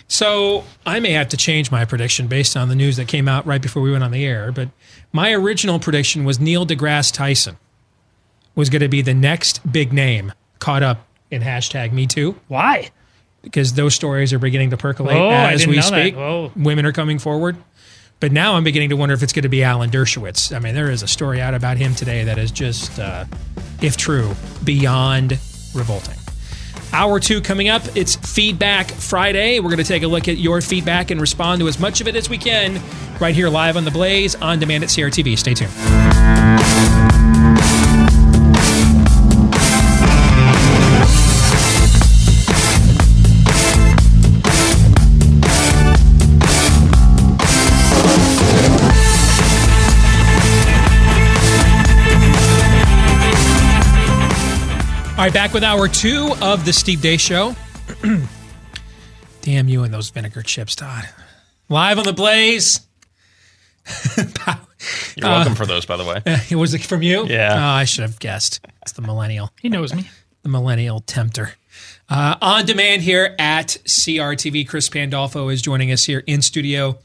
[0.09, 3.47] So I may have to change my prediction based on the news that came out
[3.47, 4.51] right before we went on the air.
[4.51, 4.71] But
[5.13, 7.57] my original prediction was Neil deGrasse Tyson
[8.55, 12.39] was going to be the next big name caught up in hashtag Me Too.
[12.49, 12.91] Why?
[13.43, 16.15] Because those stories are beginning to percolate Oh, as we speak.
[16.57, 17.57] Women are coming forward.
[18.21, 20.55] But now I'm beginning to wonder if it's going to be Alan Dershowitz.
[20.55, 23.25] I mean, there is a story out about him today that is just, uh,
[23.83, 24.35] if true,
[24.65, 25.33] beyond
[25.75, 26.17] revolting.
[26.93, 27.83] Hour two coming up.
[27.97, 29.59] It's Feedback Friday.
[29.59, 32.07] We're going to take a look at your feedback and respond to as much of
[32.09, 32.81] it as we can
[33.21, 35.37] right here live on The Blaze on demand at CRTV.
[35.37, 36.94] Stay tuned.
[55.25, 57.57] All right, back with hour two of the Steve Deace Show.
[59.41, 61.09] Damn you and those vinegar chips, Todd.
[61.71, 62.87] Live on the Blaze.
[65.17, 66.21] You're welcome for those, by the way.
[66.51, 67.27] It was from you?
[67.27, 67.55] Yeah.
[67.55, 68.67] Oh, I should have guessed.
[68.83, 69.49] It's the millennial.
[69.63, 70.11] He knows me.
[70.43, 71.55] The millennial tempter.
[72.07, 74.69] Uh, on demand here at CRTV.
[74.69, 76.99] Chris Pandolfo is joining us here in studio.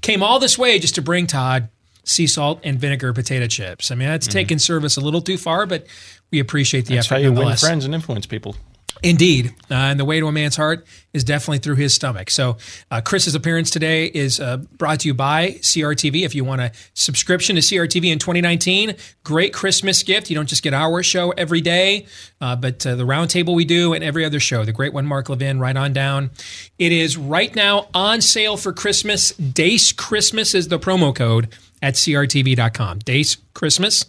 [0.00, 1.70] Came all this way just to bring Todd
[2.04, 3.90] sea salt and vinegar potato chips.
[3.90, 5.86] I mean, that's taken service a little too far, but
[6.30, 6.96] we appreciate the.
[6.96, 7.14] That's effort.
[7.14, 8.56] how you win friends and influence people.
[9.04, 9.54] Indeed.
[9.70, 12.30] Uh, and the way to a man's heart is definitely through his stomach.
[12.30, 12.56] So,
[12.90, 16.24] uh, Chris's appearance today is uh, brought to you by CRTV.
[16.24, 20.30] If you want a subscription to CRTV in 2019, great Christmas gift.
[20.30, 22.06] You don't just get our show every day,
[22.40, 25.28] uh, but uh, the roundtable we do and every other show, the great one, Mark
[25.28, 26.30] Levin, right on down.
[26.78, 29.32] It is right now on sale for Christmas.
[29.32, 31.48] Deace Christmas is the promo code
[31.82, 33.00] at crtv.com.
[33.00, 34.06] Deace Christmas.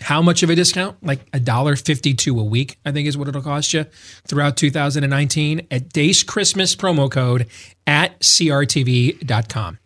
[0.00, 0.96] How much of a discount?
[1.04, 3.84] Like a dollar fifty-two a week, I think is what it'll cost you
[4.26, 7.46] throughout 2019 at Deace Christmas promo code
[7.86, 9.78] at crtv.com.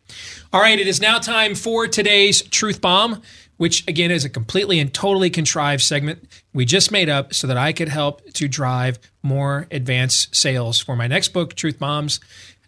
[0.53, 3.23] All right, it is now time for today's Truth Bomb,
[3.57, 7.57] which again is a completely and totally contrived segment we just made up so that
[7.57, 12.21] I could help to drive more advanced sales for my next book, Truth Bombs,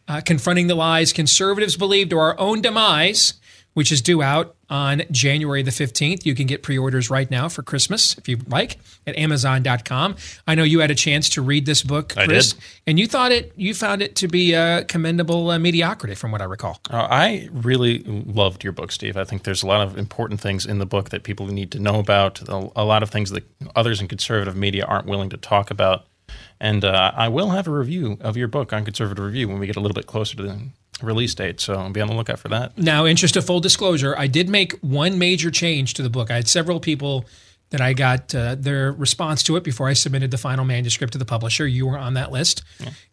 [0.08, 3.34] uh, Confronting the Lies Conservatives Believe to Our Own Demise
[3.76, 6.24] which is due out on January the 15th.
[6.24, 10.16] You can get pre orders right now for Christmas if you'd like at Amazon.com.
[10.46, 12.62] I know you had a chance to read this book, I Chris, did.
[12.86, 16.40] and you thought it, you found it to be a commendable uh, mediocrity from what
[16.40, 16.80] I recall.
[16.88, 19.18] Uh, I really loved your book, Steve.
[19.18, 21.78] I think there's a lot of important things in the book that people need to
[21.78, 23.44] know about, a, a lot of things that
[23.76, 26.06] others in conservative media aren't willing to talk about.
[26.60, 29.66] And uh, I will have a review of your book on Conservative Review when we
[29.66, 30.60] get a little bit closer to the
[31.02, 31.60] release date.
[31.60, 32.78] So be on the lookout for that.
[32.78, 36.30] Now, interest of full disclosure, I did make one major change to the book.
[36.30, 37.26] I had several people
[37.70, 41.18] that I got uh, their response to it before I submitted the final manuscript to
[41.18, 41.66] the publisher.
[41.66, 42.62] You were on that list.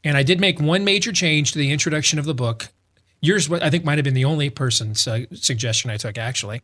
[0.03, 2.69] And I did make one major change to the introduction of the book.
[3.19, 6.61] Yours, I think, might have been the only person's uh, suggestion I took, actually.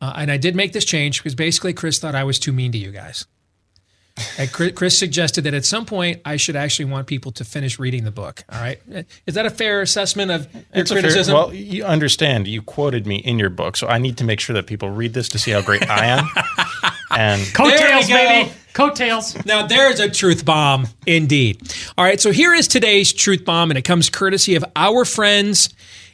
[0.00, 2.72] Uh, and I did make this change because basically Chris thought I was too mean
[2.72, 3.26] to you guys.
[4.38, 7.78] And Chris Chris suggested that at some point I should actually want people to finish
[7.78, 8.44] reading the book.
[8.52, 8.80] All right,
[9.26, 11.34] is that a fair assessment of your It's a fair- criticism?
[11.34, 12.46] well, you understand.
[12.48, 15.14] You quoted me in your book, so I need to make sure that people read
[15.14, 16.24] this to see how great I am.
[17.10, 18.14] And Coattails, There we go.
[18.44, 18.52] baby.
[18.74, 19.44] Coattails.
[19.46, 21.58] Now there's a truth bomb indeed.
[21.96, 25.70] All right, so here is today's truth bomb, and it comes courtesy of our friends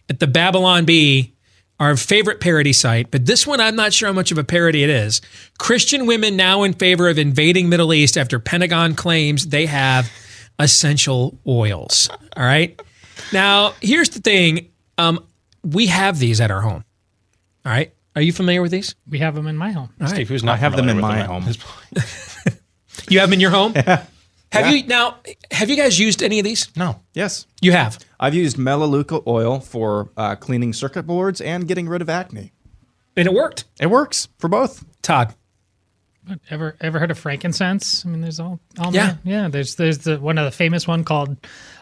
[0.09, 1.34] at the Babylon Bee,
[1.81, 3.11] our favorite parody site.
[3.11, 5.21] But this one, I'm not sure how much of a parody it is.
[5.59, 10.11] Christian women now in favor of invading Middle East after Pentagon claims they have
[10.59, 12.09] essential oils.
[12.37, 12.81] All right.
[13.33, 14.71] Now here's the thing.
[14.99, 15.25] Um,
[15.63, 16.85] we have these at our home.
[17.65, 17.93] All right.
[18.17, 18.95] Are you familiar with these?
[19.09, 19.91] We have them in my home.
[20.01, 20.15] All right.
[20.15, 21.95] Steve, who's not I have them in my with home.
[23.09, 23.75] You have them in your home?
[24.55, 24.73] Have Yeah.
[24.73, 25.17] you now?
[25.51, 26.69] Have you guys used any of these?
[26.77, 27.01] No.
[27.13, 27.47] Yes.
[27.61, 27.99] You have.
[28.19, 32.53] I've used Melaleuca oil for uh, cleaning circuit boards and getting rid of acne.
[33.17, 33.65] And it worked.
[33.81, 34.85] It works for both.
[35.03, 35.35] Todd.
[36.27, 38.07] But ever ever heard of frankincense?
[38.07, 39.17] I mean, there's all, all Yeah.
[39.25, 39.49] yeah.
[39.49, 41.37] There's there's the one of the famous one called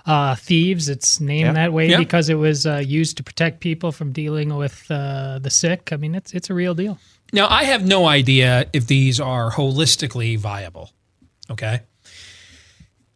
[0.04, 0.88] uh, thieves.
[0.88, 1.52] It's named Yeah.
[1.52, 1.98] that way Yeah.
[1.98, 5.90] because it was uh, used to protect people from dealing with uh, the sick.
[5.92, 6.98] I mean, it's it's a real deal.
[7.32, 10.90] Now, I have no idea if these are holistically viable.
[11.48, 11.80] Okay.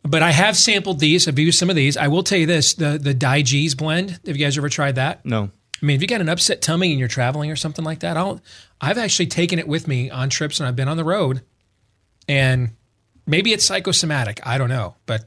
[0.07, 1.27] But I have sampled these.
[1.27, 1.97] I've used some of these.
[1.97, 4.11] I will tell you this the, the DiGize blend.
[4.11, 5.25] Have you guys ever tried that?
[5.25, 5.51] No.
[5.83, 8.17] I mean, if you got an upset tummy and you're traveling or something like that,
[8.17, 8.41] I'll,
[8.81, 11.43] I've actually taken it with me on trips and I've been on the road.
[12.29, 12.71] And
[13.27, 14.41] maybe it's psychosomatic.
[14.47, 14.97] I don't know.
[15.05, 15.25] But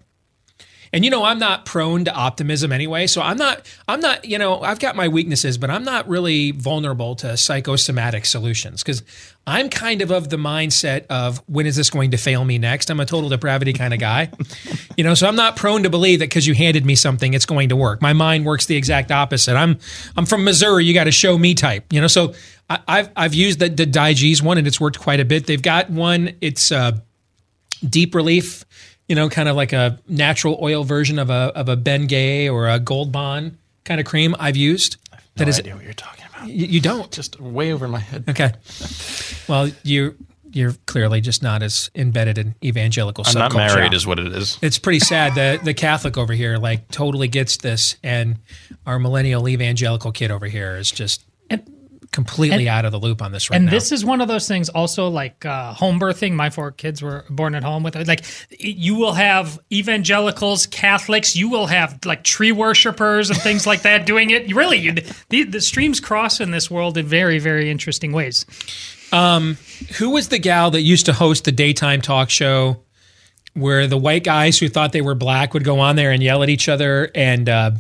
[0.92, 4.38] And you know, I'm not prone to optimism anyway, so I'm not I'm not, you
[4.38, 9.04] know, I've got my weaknesses, but I'm not really vulnerable to psychosomatic solutions cuz
[9.46, 12.90] I'm kind of of the mindset of when is this going to fail me next?
[12.90, 14.30] I'm a total depravity kind of guy.
[14.98, 17.46] you know, so I'm not prone to believe that cuz you handed me something it's
[17.46, 18.02] going to work.
[18.02, 19.56] My mind works the exact opposite.
[19.56, 19.78] I'm
[20.18, 21.86] I'm from Missouri, you got to show me type.
[21.92, 22.34] You know, so
[22.70, 25.46] I, I've I've used the the DiGize one and it's worked quite a bit.
[25.46, 26.94] They've got one it's uh
[27.88, 28.66] deep relief,
[29.10, 32.48] you know, kind of like a natural oil version of a of a Ben Gay
[32.48, 34.98] or a Gold Bond kind of cream I've used.
[35.12, 36.48] I have no idea what you're talking about.
[36.48, 37.12] You, you don't.
[37.12, 38.26] Just way over my head.
[38.30, 38.52] Okay.
[39.50, 40.16] Well, you
[40.52, 43.76] you're clearly just not as embedded in evangelical I'm not subculture.
[43.76, 44.58] married, is what it is.
[44.62, 48.38] It's pretty sad that the Catholic over here like totally gets this, and
[48.86, 51.26] our millennial evangelical kid over here is just
[52.12, 53.58] completely and- out of the loop on this right now.
[53.58, 53.72] and now.
[53.72, 57.24] this is one of those things also like uh, home birthing my four kids were
[57.30, 58.26] born at home with like
[58.60, 64.06] you will have evangelicals catholics you will have like tree worshippers and things like that
[64.06, 64.94] doing it really you,
[65.30, 68.46] the, the streams cross in this world in very very interesting ways
[69.12, 69.58] Um,
[69.98, 72.84] who was the gal that used to host the daytime talk show
[73.54, 76.44] where the white guys who thought they were black would go on there and yell
[76.44, 77.10] at each other?
[77.16, 77.72] And uh,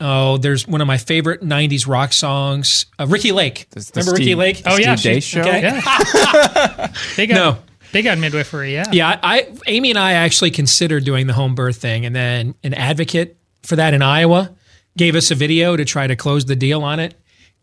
[0.00, 3.68] oh, there's one of my favorite '90s rock songs, uh, Ricki Lake.
[3.70, 4.62] the Remember Ricki Lake?
[4.62, 5.40] the Oh, yeah, Steve Deace she- Show?
[5.42, 5.60] Okay.
[5.62, 7.58] yeah they got No.
[7.92, 11.76] they got midwifery yeah Yeah, I Amy and I actually considered doing the home birth
[11.76, 14.54] thing, and then an advocate for that in Iowa
[14.96, 17.14] gave us a video to try to close the deal on it,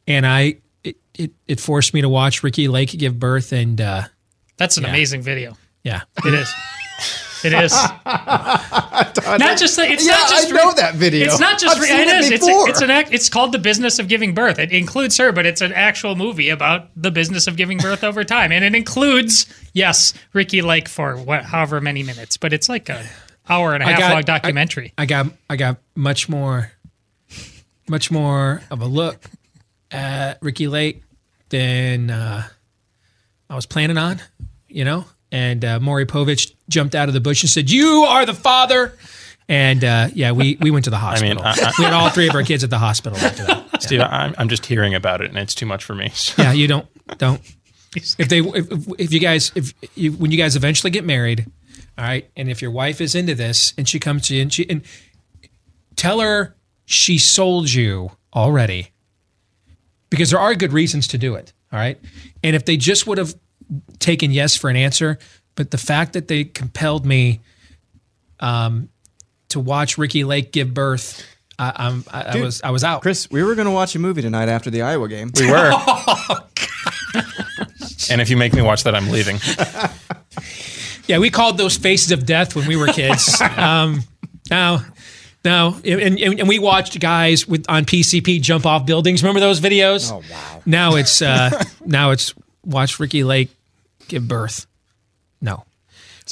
[0.07, 4.03] and I it it, it forced me to watch Ricki Lake give birth, and uh,
[4.57, 4.89] that's an Yeah.
[4.89, 6.49] amazing video yeah, it is
[7.45, 7.71] it is
[8.05, 11.25] not just that it's Yeah, not just I know that video.
[11.25, 12.31] It's not just I've seen it it is.
[12.31, 14.59] It's, a, it's an act, it's called the business of giving birth.
[14.59, 18.23] It includes her, but it's an actual movie about the business of giving birth over
[18.23, 22.89] time, and it includes yes, Ricki Lake for what, however many minutes, but it's like
[22.89, 23.05] a
[23.49, 24.93] hour and a half got- long documentary.
[24.97, 26.71] I got I got much more
[27.87, 29.19] much more of a look
[29.91, 31.03] at Ricki Lake
[31.49, 32.43] than uh,
[33.49, 34.21] I was planning on,
[34.67, 35.05] you know.
[35.33, 38.97] And uh, Maury Povich jumped out of the bush and said, "You are the father."
[39.49, 41.65] And uh, yeah, we we went to the I mean, hospital.
[41.65, 43.81] I- I- we had all three of our kids at the hospital after that.
[43.81, 46.09] Steve, I'm, I'm just hearing about it, and it's too much for me.
[46.13, 47.41] So- Yeah, you don't don't.
[47.95, 51.45] If they if, if you guys if you, when you guys eventually get married,
[51.97, 54.51] all right, and if your wife is into this and she comes to you and
[54.53, 54.81] she and
[55.95, 56.55] tell her
[56.85, 58.89] she sold you already,
[60.09, 61.53] because there are good reasons to do it.
[61.71, 61.99] All right,
[62.43, 63.35] and if they just would have
[63.99, 65.19] taken yes for an answer,
[65.55, 67.41] but the fact that they compelled me
[68.39, 68.89] um,
[69.49, 71.23] to watch Ricki Lake give birth,
[71.59, 73.01] I, I'm I, I was I was out.
[73.01, 75.31] Chris, we were going to watch a movie tonight after the Iowa game.
[75.39, 75.71] We were.
[78.09, 79.39] and if you make me watch that, I'm leaving.
[81.07, 83.41] Yeah, we called those faces of death when we were kids.
[83.57, 84.01] um,
[84.49, 84.85] now,
[85.43, 89.21] now, and, and, and we watched guys with on PCP jump off buildings.
[89.21, 90.11] Remember those videos?
[90.11, 90.61] Oh wow!
[90.65, 92.33] Now it's uh, now it's
[92.65, 93.49] watch Ricki Lake
[94.07, 94.65] give birth.
[95.41, 95.65] No,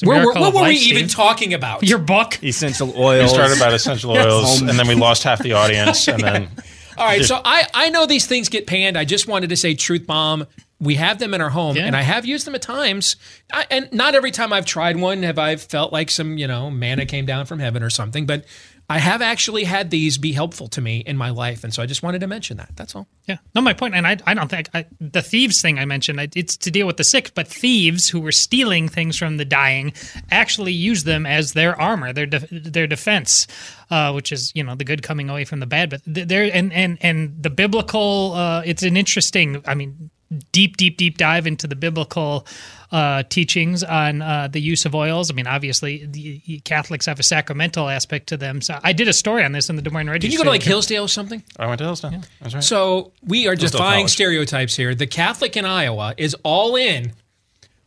[0.02, 1.84] a Where- where- what of were we life, even talking about?
[1.84, 2.42] Your book.
[2.44, 3.32] Essential oils.
[3.32, 6.50] We started about essential oils, and then we lost half the audience, and then
[6.98, 8.98] All right, so I, I know these things get panned.
[8.98, 10.46] I just wanted to say truth bomb.
[10.80, 11.86] We have them in our home, Yeah.
[11.86, 13.16] and I have used them at times.
[13.54, 16.70] I, and not every time I've tried one have I felt like some you know
[16.72, 18.26] manna came down from heaven or something.
[18.26, 18.46] But
[18.92, 21.86] I have actually had these be helpful to me in my life, and so I
[21.86, 22.72] just wanted to mention that.
[22.76, 23.08] That's all.
[23.26, 26.20] Yeah, no, my point, and I, I don't think I, the thieves thing I mentioned.
[26.20, 29.46] I, it's to deal with the sick, but thieves who were stealing things from the
[29.46, 29.94] dying
[30.30, 33.48] actually use them as their armor, their de- their defense,
[33.92, 35.89] uh, which is you know the good coming away from the bad.
[35.89, 39.64] But there and and and the biblical, uh, it's an interesting.
[39.66, 40.10] I mean,
[40.52, 42.46] deep, deep, deep dive into the biblical
[42.92, 45.32] uh, teachings on uh, the use of oils.
[45.32, 48.62] I mean, obviously, the Catholics have a sacramental aspect to them.
[48.62, 50.28] So I did a story on this in the Des Moines Register.
[50.28, 51.42] Did you go to like Hillsdale or something?
[51.58, 52.22] I went to Hillsdale.
[52.42, 52.64] That's right.
[52.64, 54.12] So we are Hillsdale defying College.
[54.12, 54.94] stereotypes here.
[54.94, 57.14] The Catholic in Iowa is all in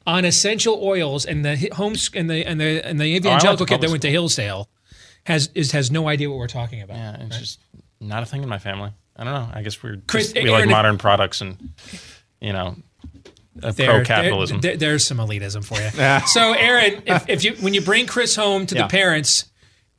[0.06, 3.66] on essential oils, and the hi- homes and the and the and the to evangelical
[3.66, 4.68] kid that public went to Hillsdale
[5.24, 6.96] has is has no idea what we're talking about.
[6.96, 7.60] Yeah, it's just
[8.00, 8.90] not a thing in my family.
[9.16, 9.48] I don't know.
[9.52, 11.72] I guess we're Chris, just, we Aaron, like modern products and
[12.40, 12.82] you know There-
[13.60, 14.60] pro capitalism.
[14.60, 16.26] there- there- there's some elitism for you.
[16.28, 18.82] so, Aaron, if, if you when you bring Chris home to Yeah.
[18.82, 19.46] the parents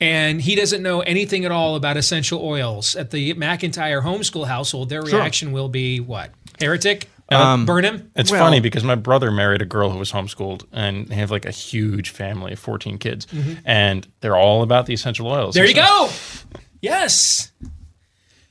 [0.00, 4.88] and he doesn't know anything at all about essential oils at the McIntyre homeschool household,
[4.90, 5.18] their Sure.
[5.20, 6.30] reaction will be what?
[6.60, 7.08] Heretic?
[7.28, 8.12] Um, Burn him?
[8.14, 11.30] It's Well- funny because my brother married a girl who was homeschooled, and they have
[11.32, 13.26] like a huge family of 14 kids,
[13.64, 15.56] and they're all about the essential oils.
[15.56, 15.58] Mm-hmm.
[15.58, 16.60] There you So- go.
[16.82, 17.50] Yes.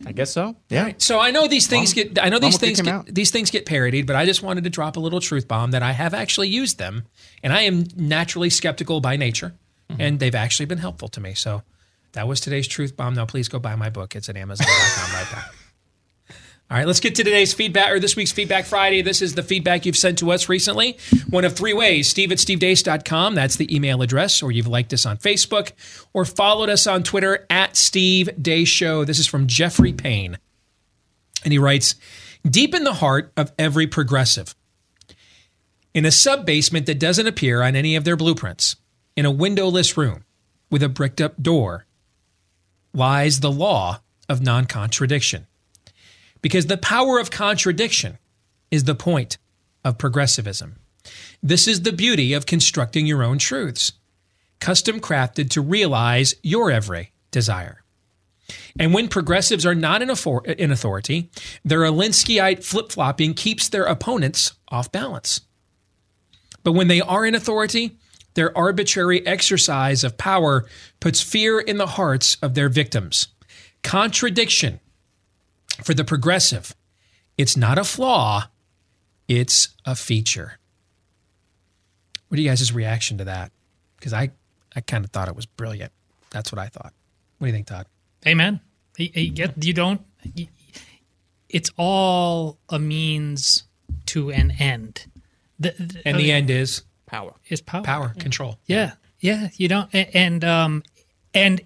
[0.06, 0.56] I guess so.
[0.70, 0.93] Yeah.
[0.98, 3.06] So I know these things get I know these things get, out.
[3.08, 5.84] these things get parodied, but I just wanted to drop a little truth bomb that
[5.84, 7.04] I have actually used them,
[7.43, 9.54] and I am naturally skeptical by nature,
[9.89, 10.02] Mm-hmm.
[10.02, 11.36] and they've actually been helpful to me.
[11.36, 11.62] So
[12.14, 13.14] That was today's truth bomb.
[13.14, 14.16] Now, please go buy my book.
[14.16, 15.43] It's at Amazon.com right now.
[16.68, 19.03] All right, let's get to today's feedback or this week's Feedback Friday.
[19.03, 20.97] This is the feedback you've sent to us recently.
[21.30, 23.36] One of three ways steve at stevedeace.com.
[23.36, 25.74] That's the email address, or you've liked us on Facebook
[26.11, 29.05] or followed us on Twitter at Steve Deace Show.
[29.05, 30.39] This is from Jeffrey Payne.
[31.43, 31.93] And he writes
[32.43, 34.55] Deep in the heart of every progressive,
[35.93, 38.76] in a sub basement that doesn't appear on any of their blueprints,
[39.16, 40.26] in a windowless room
[40.72, 41.86] with a bricked up door,
[42.91, 45.45] lies the law of non contradiction
[46.46, 48.20] because the power of contradiction
[48.70, 49.39] is the point
[49.84, 50.76] of progressivism.
[51.41, 53.93] This is the beauty of constructing your own truths,
[54.60, 57.84] custom crafted to realize your every desire.
[58.80, 61.32] And when progressives are not in, authority,
[61.64, 65.41] their Alinskyite flip flopping keeps their opponents off balance.
[66.62, 67.98] But when they are in authority,
[68.36, 70.68] their arbitrary exercise of power
[71.00, 73.30] puts fear in the hearts of their victims.
[73.82, 74.80] Contradiction
[75.84, 76.76] for the progressive,
[77.38, 78.45] it's not a flaw,
[79.28, 80.59] it's a feature.
[82.28, 83.51] What are you guys' reaction to that?
[83.97, 84.32] Because I,
[84.76, 85.91] I kind of thought it was brilliant.
[86.32, 86.93] That's what I thought.
[87.38, 87.88] What do you think, Todd?
[88.28, 88.59] Amen.
[88.97, 90.01] You, get, you don't.
[91.49, 93.63] it's all a means
[94.07, 95.05] to an end.
[95.59, 97.34] The, the, and the uh, end is power.
[97.49, 97.84] Is power.
[97.84, 98.57] Power, control.
[98.65, 99.49] Yeah, yeah.
[99.55, 99.89] You don't.
[99.93, 100.84] And um,
[101.34, 101.61] and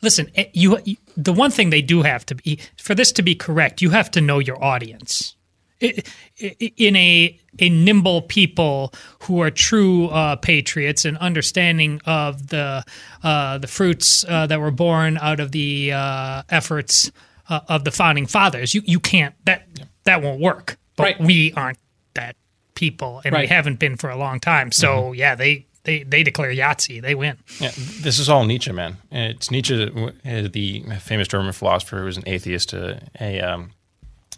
[0.00, 3.34] listen, you, you the one thing they do have to be for this to be
[3.34, 5.34] correct, you have to know your audience.
[5.78, 8.94] in a a nimble people
[9.24, 12.82] who are true uh, patriots and understanding of the
[13.22, 17.10] uh, the fruits uh, that were born out of the uh, efforts
[17.48, 19.66] uh, of the founding fathers, you you can't that
[20.04, 20.78] that won't work.
[20.96, 21.20] But right.
[21.20, 21.78] we aren't
[22.14, 22.36] that
[22.74, 23.42] people, and right.
[23.42, 24.72] we haven't been for a long time.
[24.72, 25.14] So mm-hmm.
[25.14, 27.38] yeah, they they they declare Yahtzee, they win.
[27.60, 28.98] Yeah, this is all Nietzsche, man.
[29.10, 29.76] It's Nietzsche,
[30.24, 33.70] the famous German philosopher who was an atheist, a, a um,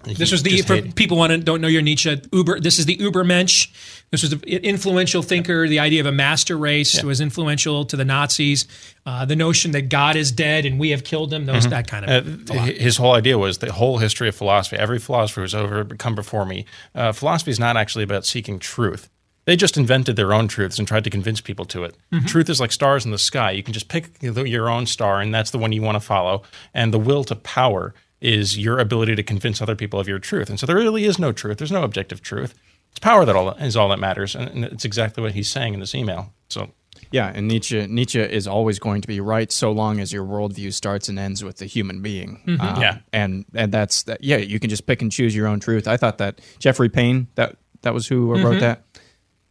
[0.04, 0.94] this was the for hated.
[0.94, 2.60] people want to don't know your Nietzsche Uber.
[2.60, 3.68] This is the Ubermensch.
[4.10, 5.66] This was an influential thinker.
[5.66, 7.04] The idea of a master race yeah.
[7.04, 8.66] was influential to the Nazis.
[9.04, 11.46] Uh, the notion that God is dead and we have killed him.
[11.46, 11.70] Those mm-hmm.
[11.70, 12.50] that kind of.
[12.50, 14.76] Uh, his whole idea was the whole history of philosophy.
[14.76, 16.64] Every philosopher who's ever come before me.
[16.94, 19.10] Uh, philosophy is not actually about seeking truth.
[19.48, 21.96] They just invented their own truths and tried to convince people to it.
[22.12, 22.26] Mm-hmm.
[22.26, 23.50] Truth is like stars in the sky.
[23.52, 26.42] You can just pick your own star, and that's the one you want to follow.
[26.74, 30.50] And the will to power is your ability to convince other people of your truth.
[30.50, 31.56] And so there really is no truth.
[31.56, 32.54] There's no objective truth.
[32.90, 35.80] It's power that all is all that matters, and it's exactly what he's saying in
[35.80, 36.34] this email.
[36.50, 36.68] So.
[37.10, 40.74] Yeah, and Nietzsche Nietzsche is always going to be right so long as your worldview
[40.74, 42.42] starts and ends with the human being.
[42.46, 42.60] Mm-hmm.
[42.60, 44.22] Um, yeah, and and that's that.
[44.22, 45.88] Yeah, you can just pick and choose your own truth.
[45.88, 48.44] I thought that Jeffrey Payne that that was who mm-hmm.
[48.44, 48.87] wrote that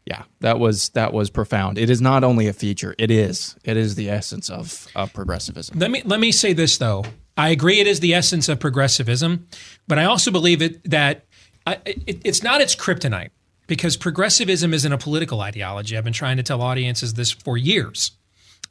[0.07, 1.77] yeah, that was that was profound.
[1.77, 5.77] It is not only a feature; it is it is the essence of, of progressivism.
[5.77, 7.03] Let me let me say this though.
[7.35, 9.47] I agree it is the essence of progressivism,
[9.85, 11.25] but I also believe it that
[11.65, 13.31] I, it, it's not its kryptonite
[13.67, 15.97] because progressivism isn't a political ideology.
[15.97, 18.11] I've been trying to tell audiences this for years.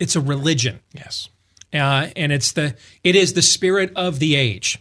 [0.00, 0.80] It's a religion.
[0.94, 1.28] Yes.
[1.70, 4.78] Uh, and it's the it is the spirit of the age.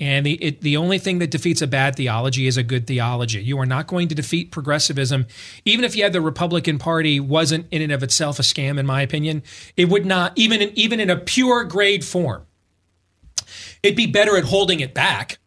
[0.00, 3.40] And the, it, the only thing that defeats a bad theology is a good theology.
[3.42, 5.26] You are not going to defeat progressivism.
[5.64, 8.86] Even if you had the Republican Party wasn't in and of itself a scam, in
[8.86, 9.44] my opinion,
[9.76, 12.44] it would not, even in, even in a pure grade form,
[13.84, 15.38] it'd be better at holding it back.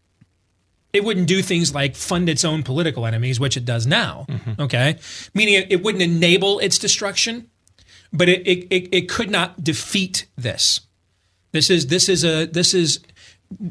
[0.94, 4.26] It wouldn't do things like fund its own political enemies, which it does now.
[4.30, 4.62] Mm-hmm.
[4.62, 4.98] Okay.
[5.34, 7.50] Meaning it, it, wouldn't enable its destruction,
[8.14, 10.80] but it, it, it could not defeat this.
[11.52, 13.02] This is, this is a, this is,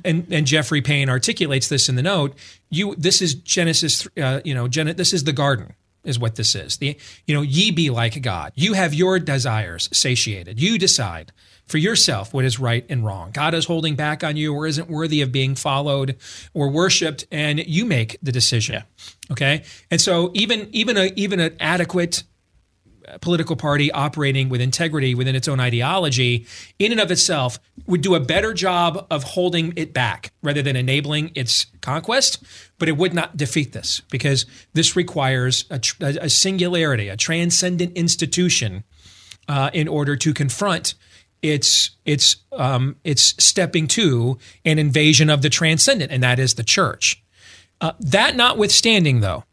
[0.04, 2.36] and, and Jeffrey Payne articulates this in the note.
[2.70, 4.06] You, this is Genesis.
[4.16, 5.74] Uh, you know, Gen- this is the garden,
[6.04, 6.78] is what this is.
[6.78, 6.96] The,
[7.26, 8.52] you know, ye be like God.
[8.54, 10.60] You have your desires satiated.
[10.60, 11.32] You decide
[11.66, 13.32] for yourself what is right and wrong.
[13.32, 16.16] God is holding back on you, or isn't worthy of being followed
[16.54, 18.74] or worshipped, and you make the decision.
[18.76, 18.82] Yeah.
[19.32, 22.22] Okay, and so even even a even an adequate
[23.20, 26.46] political party operating with integrity within its own ideology,
[26.78, 30.76] in and of itself, would do a better job of holding it back rather than
[30.76, 32.42] enabling its conquest.
[32.78, 38.84] But it would not defeat this because this requires a, a singularity, a transcendent institution,
[39.48, 40.94] uh, in order to confront
[41.42, 46.64] its its um, its stepping to an invasion of the transcendent, and that is the
[46.64, 47.22] church.
[47.80, 49.44] Uh, that notwithstanding, though,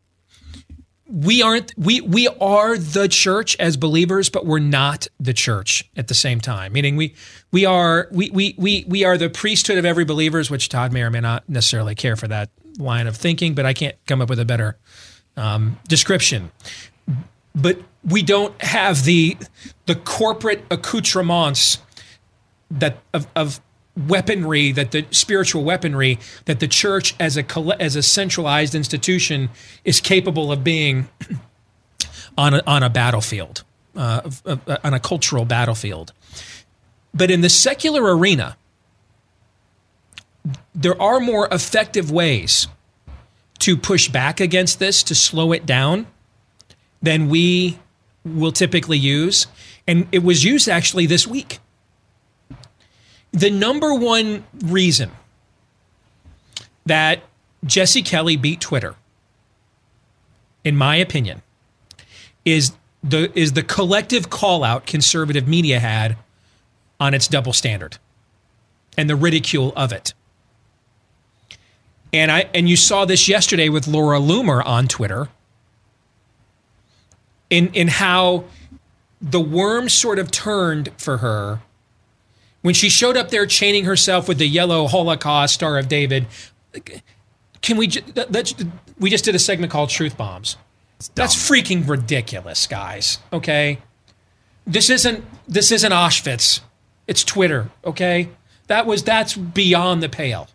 [1.14, 6.08] we aren't we we are the church as believers but we're not the church at
[6.08, 6.74] the same time.
[6.74, 7.14] Meaning we
[7.52, 11.04] we are we we we, we are the priesthood of every believers which todd may
[11.04, 12.50] or may not necessarily care for that
[12.80, 14.80] line of thinking but i can't come up with a better
[15.38, 16.52] um, description.
[17.56, 19.38] But we don't have the
[19.86, 21.80] the corporate accoutrements
[22.72, 23.62] that of, of
[23.96, 27.46] weaponry that the spiritual weaponry that the church as a
[27.80, 29.50] as a centralized institution
[29.86, 31.08] is capable of being
[32.38, 33.64] on a, on a battlefield,
[33.96, 36.14] uh, uh, on a cultural battlefield.
[37.14, 38.58] But in the secular arena,
[40.74, 42.68] there are more effective ways
[43.60, 46.08] to push back against this, to slow it down,
[47.02, 47.78] than we
[48.26, 49.48] will typically use.
[49.88, 51.60] And it was used actually this week.
[53.34, 55.12] The number one reason
[56.86, 57.24] that
[57.66, 58.96] Jesse Kelly beat Twitter,
[60.64, 61.42] in my opinion,
[62.46, 62.74] is
[63.04, 66.16] the is the collective call out conservative media had
[67.00, 67.98] on its double standard
[68.98, 70.14] and the ridicule of it.
[72.14, 75.30] And I and you saw this yesterday with Laura Loomer on Twitter
[77.50, 78.46] in in how
[79.20, 81.62] the worm sort of turned for her
[82.64, 86.26] when she showed up there chaining herself with the yellow Holocaust Star of David.
[87.62, 87.88] Can we?
[87.88, 88.54] That's,
[89.00, 90.58] we just did a segment called Truth Bombs.
[91.16, 93.20] That's freaking ridiculous, guys.
[93.32, 93.80] Okay,
[94.66, 96.62] this isn't this isn't Auschwitz.
[97.08, 97.70] It's Twitter.
[97.86, 98.30] Okay,
[98.68, 100.48] that was that's beyond the pale.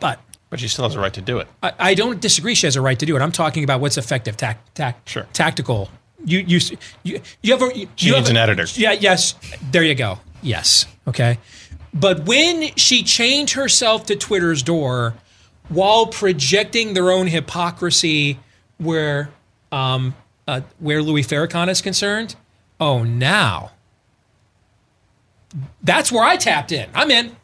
[0.00, 0.20] But
[0.50, 1.46] But she still has a right to do it.
[1.62, 2.54] I, I don't disagree.
[2.54, 3.22] She has a right to do it.
[3.22, 5.26] I'm talking about what's effective, tac, tac, Sure.
[5.32, 5.88] tactical.
[6.24, 6.58] You you
[7.04, 8.66] you you have a you She have needs a- an editor.
[8.74, 8.92] Yeah.
[8.92, 9.34] Yes.
[9.70, 10.18] There you go.
[10.44, 10.86] Yes.
[11.08, 11.38] Okay.
[11.92, 15.14] But when she chained herself to Twitter's door
[15.68, 18.38] while projecting their own hypocrisy,
[18.78, 19.30] where
[19.72, 20.14] um,
[20.46, 22.36] uh, where Louis Farrakhan is concerned,
[22.78, 23.72] oh now
[25.82, 26.88] that's where I tapped in.
[26.94, 27.36] I'm in.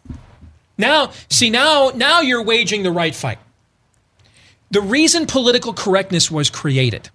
[0.76, 3.38] Now, see now now you're waging the right fight.
[4.70, 7.10] The reason political correctness was created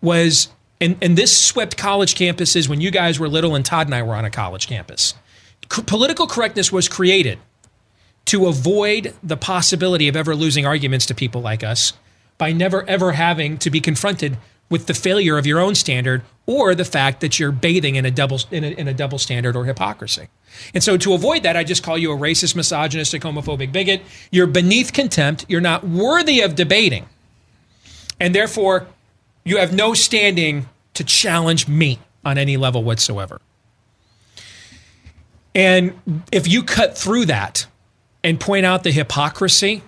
[0.00, 0.48] was
[0.84, 4.02] and, and this swept college campuses when you guys were little and Todd and I
[4.02, 5.14] were on a college campus.
[5.72, 7.38] C- political correctness was created
[8.26, 11.94] to avoid the possibility of ever losing arguments to people like us
[12.36, 14.36] by never ever having to be confronted
[14.70, 18.10] with the failure of your own standard or the fact that you're bathing in a
[18.10, 20.28] double in a, in a double standard or hypocrisy.
[20.74, 24.02] And so to avoid that, I just call you a racist, misogynistic, homophobic bigot.
[24.30, 25.46] You're beneath contempt.
[25.48, 27.06] You're not worthy of debating.
[28.20, 28.86] And therefore,
[29.44, 33.40] you have no standing to challenge me on any level whatsoever.
[35.54, 36.00] And
[36.32, 37.66] if you cut through that
[38.24, 39.82] and point out the hypocrisy,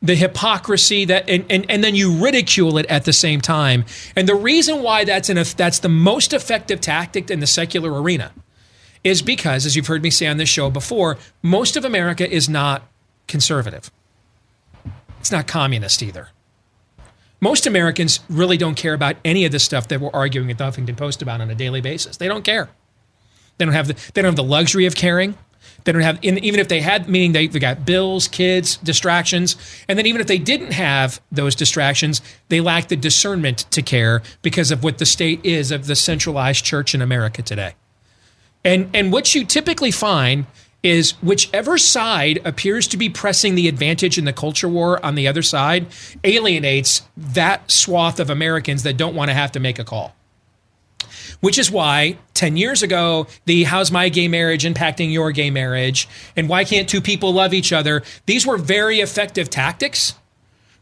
[0.00, 3.86] the hypocrisy that and, and, and then you ridicule it at the same time.
[4.14, 8.32] And the reason why that's an that's the most effective tactic in the secular arena
[9.02, 12.48] is because, as you've heard me say on this show before, most of America is
[12.48, 12.86] not
[13.26, 13.90] conservative.
[15.20, 16.28] It's not communist either.
[17.40, 20.64] Most Americans really don't care about any of the stuff that we're arguing at the
[20.64, 22.16] Huffington Post about on a daily basis.
[22.16, 22.70] They don't care.
[23.58, 25.36] They don't have the they don't have the luxury of caring.
[25.84, 29.56] They don't have even if they had meaning they they got bills, kids, distractions,
[29.88, 34.22] and then even if they didn't have those distractions, they lack the discernment to care
[34.42, 37.74] because of what the state is of the centralized church in America today.
[38.64, 40.46] And and what you typically find
[40.84, 45.26] is whichever side appears to be pressing the advantage in the culture war on the
[45.26, 45.86] other side
[46.22, 50.14] alienates that swath of Americans that don't want to have to make a call.
[51.40, 56.06] Which is why 10 years ago, the how's my gay marriage impacting your gay marriage
[56.36, 58.02] and why can't two people love each other?
[58.26, 60.14] These were very effective tactics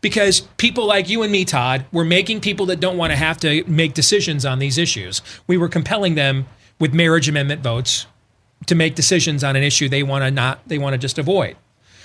[0.01, 3.39] because people like you and me, Todd, were making people that don't want to have
[3.39, 5.23] to make decisions on these issues.
[5.47, 6.47] We were compelling them
[6.81, 8.07] with marriage amendment votes
[8.67, 11.57] to make decisions on an issue they want to not they want to just avoid.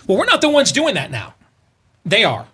[0.08, 1.36] Well, we're not the ones doing that now.
[2.06, 2.48] They are.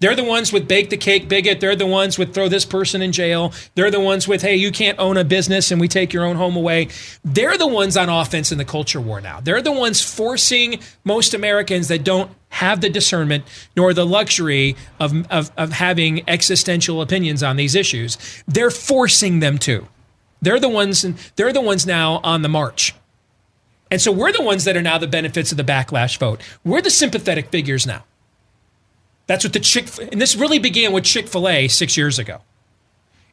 [0.00, 1.60] They're the ones with bake the cake bigot.
[1.60, 3.52] They're the ones with throw this person in jail.
[3.74, 6.36] They're the ones with, hey, you can't own a business and we take your own
[6.36, 6.88] home away.
[7.24, 9.40] They're the ones on offense in the culture war now.
[9.40, 13.44] They're the ones forcing most Americans that don't have the discernment
[13.76, 18.18] nor the luxury of, of, of having existential opinions on these issues.
[18.46, 19.88] They're forcing them to.
[20.42, 22.94] They're the ones they're the ones now on the march.
[23.90, 26.40] And so we're the ones that are now the benefits of the backlash vote.
[26.64, 28.04] We're the sympathetic figures now.
[29.26, 32.40] That's what the Chick and this really began with Chick fil A six years ago.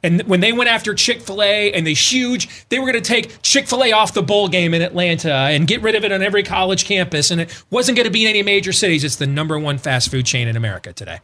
[0.03, 3.07] And when they went after Chick fil A and they huge, they were going to
[3.07, 6.11] take Chick fil A off the bowl game in Atlanta and get rid of it
[6.11, 7.29] on every college campus.
[7.29, 9.03] And it wasn't going to be in any major cities.
[9.03, 11.19] It's the number one fast food chain in America today.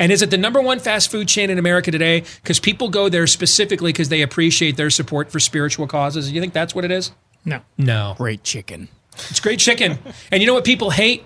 [0.00, 2.22] And is it the number one fast food chain in America today?
[2.42, 6.30] Because people go there specifically because they appreciate their support for spiritual causes.
[6.30, 7.10] You think that's what it is?
[7.48, 7.60] No.
[7.78, 8.14] No.
[8.18, 8.88] Great chicken.
[9.30, 9.98] It's great chicken.
[10.30, 11.24] and you know what people hate?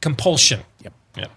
[0.00, 0.60] Compulsion.
[0.82, 0.92] Yep.
[1.16, 1.30] Yep.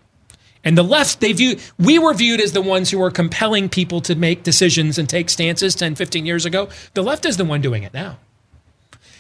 [0.64, 4.02] And the left, they view, we were viewed as the ones who were compelling people
[4.02, 6.70] to make decisions and take stances 10, 15 years ago.
[6.94, 8.20] The left is the one doing it now.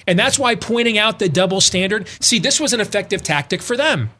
[0.05, 3.77] And that's why pointing out the double standard, see, this was an effective tactic for
[3.77, 4.11] them.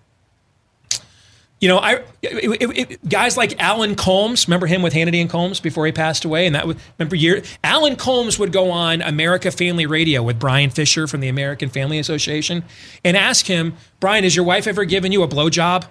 [1.59, 4.47] You know, I it, it, guys like Alan Colmes.
[4.47, 7.43] remember him with Hannity and Colmes before he passed away, and that was remember year.
[7.63, 11.99] Alan Colmes would go on America Family Radio with Bryan Fischer from the American Family
[11.99, 12.63] Association
[13.03, 15.85] and ask him, Brian, has your wife ever given you a blowjob?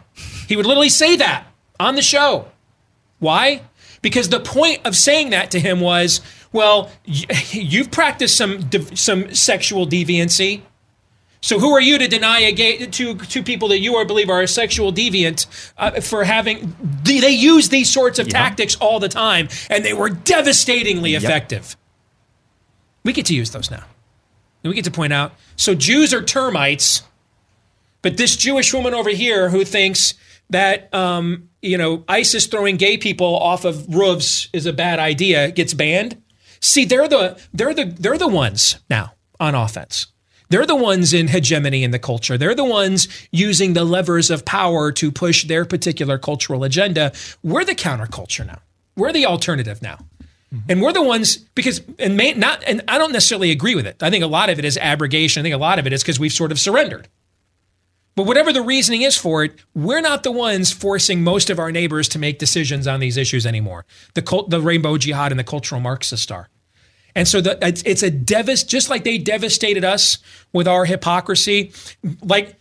[0.48, 1.46] He would literally say that
[1.78, 2.46] on the show.
[3.18, 3.62] Why?
[4.00, 6.20] Because the point of saying that to him was,
[6.52, 10.62] well, you've practiced some some sexual deviancy.
[11.40, 14.28] So who are you to deny a gay to two people that you or believe
[14.28, 16.74] are a sexual deviant uh, for having?
[17.04, 18.32] They use these sorts of yep.
[18.32, 21.22] tactics all the time, and they were devastatingly yep.
[21.22, 21.76] effective.
[23.04, 23.84] We get to use those now.
[24.64, 25.32] And we get to point out.
[25.56, 27.02] So Jews are termites,
[28.02, 30.14] but this Jewish woman over here who thinks
[30.50, 35.52] that um, you know ISIS throwing gay people off of roofs is a bad idea
[35.52, 36.20] gets banned.
[36.60, 40.08] See, they're the they're the they're the ones now on offense.
[40.50, 42.38] They're the ones in hegemony in the culture.
[42.38, 47.12] They're the ones using the levers of power to push their particular cultural agenda.
[47.42, 48.60] We're the counterculture now.
[48.96, 49.98] We're the alternative now.
[50.54, 50.70] Mm-hmm.
[50.70, 54.02] And we're the ones because and may, not and I don't necessarily agree with it.
[54.02, 55.40] I think a lot of it is abrogation.
[55.40, 57.08] I think a lot of it is because we've sort of surrendered.
[58.16, 61.70] But whatever the reasoning is for it, we're not the ones forcing most of our
[61.70, 63.84] neighbors to make decisions on these issues anymore.
[64.14, 66.48] The cult, the rainbow jihad and the cultural Marxists are.
[67.18, 70.18] And so the, it's, it's a devast, just like they devastated us
[70.52, 71.72] with our hypocrisy,
[72.22, 72.54] like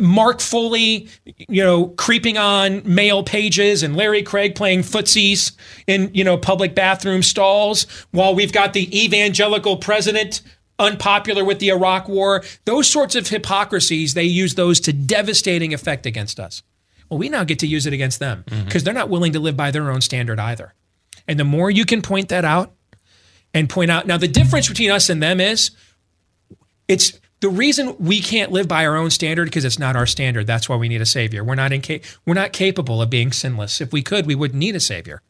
[0.00, 5.52] Mark Foley, you know, creeping on male pages and Larry Craig playing footsies
[5.86, 10.40] in, you know, public bathroom stalls while we've got the evangelical president
[10.78, 12.42] unpopular with the Iraq war.
[12.64, 16.62] Those sorts of hypocrisies, they use those to devastating effect against us.
[17.10, 18.78] Well, we now get to use it against them because mm-hmm.
[18.78, 20.72] they're not willing to live by their own standard either.
[21.28, 22.72] And the more you can point that out,
[23.54, 24.06] and point out.
[24.06, 25.70] Now, the difference between us and them is
[26.88, 30.46] it's the reason we can't live by our own standard because it's not our standard.
[30.46, 31.44] That's why we need a savior.
[31.44, 33.80] We're not inca- we're not capable of being sinless.
[33.80, 35.22] If we could, we wouldn't need a savior.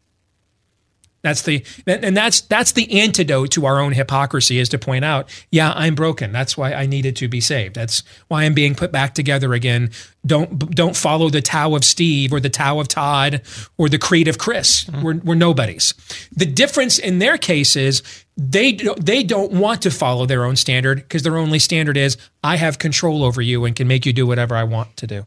[1.25, 5.27] That's the and that's that's the antidote to our own hypocrisy is to point out,
[5.51, 6.33] yeah, I'm broken.
[6.33, 7.77] That's why I needed to be saved.
[7.77, 9.91] That's why I'm being put back together again.
[10.27, 13.41] Don't don't follow the Tao of Steve or the Tao of Todd
[13.79, 14.85] or the creed of Chris.
[14.85, 15.03] Mm-hmm.
[15.03, 15.95] We're we're nobodies.
[16.31, 18.03] The difference in their case is
[18.37, 22.57] they they don't want to follow their own standard because their only standard is I
[22.57, 25.27] have control over you and can make you do whatever I want to do.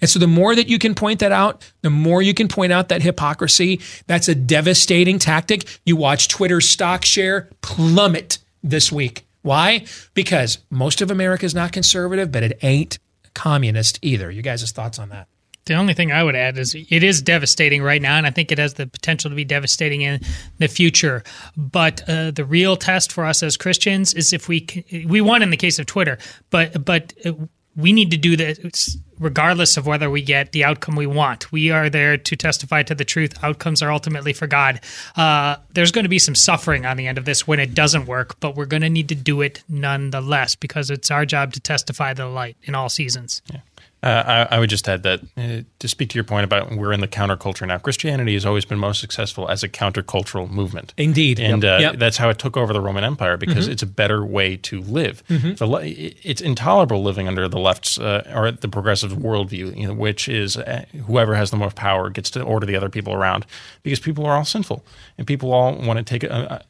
[0.00, 2.72] And so the more that you can point that out, the more you can point
[2.72, 3.80] out that hypocrisy.
[4.06, 5.80] That's a devastating tactic.
[5.84, 9.26] You watch Twitter's stock share plummet this week.
[9.42, 9.86] Why?
[10.14, 12.98] Because most of America is not conservative, but it ain't
[13.34, 14.30] communist either.
[14.30, 15.26] You guys' thoughts on that?
[15.64, 18.50] The only thing I would add is it is devastating right now, and I think
[18.50, 20.20] it has the potential to be devastating in
[20.58, 21.22] the future.
[21.56, 24.66] But uh, the real test for us as Christians is if we
[25.06, 26.18] we won in the case of Twitter,
[26.50, 27.32] but but uh,
[27.76, 31.52] we need to do this regardless of whether we get the outcome we want.
[31.52, 33.32] We are there to testify to the truth.
[33.42, 34.80] Outcomes are ultimately for God.
[35.16, 38.06] Uh, there's going to be some suffering on the end of this when it doesn't
[38.06, 41.60] work, but we're going to need to do it nonetheless because it's our job to
[41.60, 43.42] testify the light in all seasons.
[43.52, 43.60] Yeah.
[44.02, 46.92] Uh, I, I, would just add that uh, to speak to your point about we're
[46.92, 47.78] in the counterculture now.
[47.78, 50.92] Christianity has always been most successful as a countercultural movement.
[50.96, 51.78] Indeed, and yep.
[51.78, 51.98] Uh, yep.
[51.98, 53.72] that's how it took over the Roman Empire because mm-hmm.
[53.72, 55.22] it's a better way to live.
[55.28, 55.54] Mm-hmm.
[55.54, 60.28] So it's intolerable living under the left's uh, or the progressive worldview, you know, which
[60.28, 63.46] is uh, whoever has the most power gets to order the other people around
[63.84, 64.84] because people are all sinful
[65.16, 66.24] and people all want to take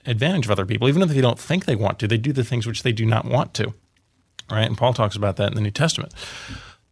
[0.05, 2.07] advantage of other people, even if they don't think they want to.
[2.07, 3.73] They do the things which they do not want to.
[4.51, 6.13] Right, and Paul talks about that in the New Testament.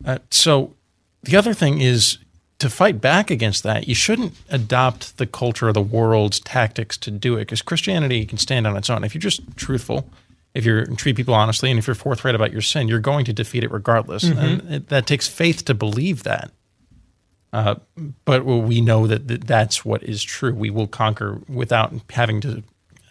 [0.05, 0.75] Uh, so
[1.23, 2.19] the other thing is
[2.61, 7.11] to fight back against that, you shouldn't adopt the culture of the world's tactics to
[7.11, 9.03] do it because Christianity can stand on its own.
[9.03, 10.09] If you're just truthful,
[10.55, 13.33] if you treat people honestly, and if you're forthright about your sin, you're going to
[13.33, 14.25] defeat it regardless.
[14.25, 14.39] Mm-hmm.
[14.39, 16.51] And it, that takes faith to believe that.
[17.53, 17.77] Uh,
[18.25, 20.55] but we know that, that that's what is true.
[20.55, 22.63] We will conquer without having to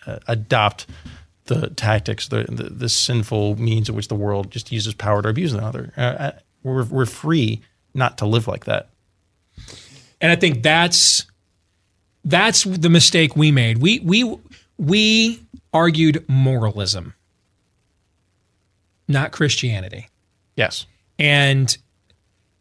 [0.06, 0.86] uh, adopt
[1.46, 5.30] the tactics, the, the, the sinful means of which the world just uses power to
[5.30, 5.92] abuse another.
[5.98, 6.32] Uh, uh
[6.70, 7.62] we're, we're free
[7.94, 8.90] not to live like that.
[10.22, 11.26] And I think that's
[12.26, 13.78] that's the mistake we made.
[13.80, 14.38] We we
[14.78, 15.42] we
[15.74, 17.14] argued moralism,
[19.08, 20.08] not Christianity.
[20.56, 20.86] Yes.
[21.18, 21.76] And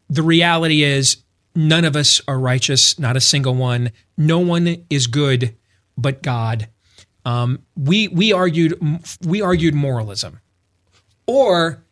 [0.09, 1.17] the reality is
[1.55, 3.91] none of us are righteous, not a single one.
[4.17, 5.55] No one is good
[6.01, 6.69] but God.
[7.25, 8.79] Um, we we argued
[9.25, 10.39] we argued moralism,
[11.27, 11.83] or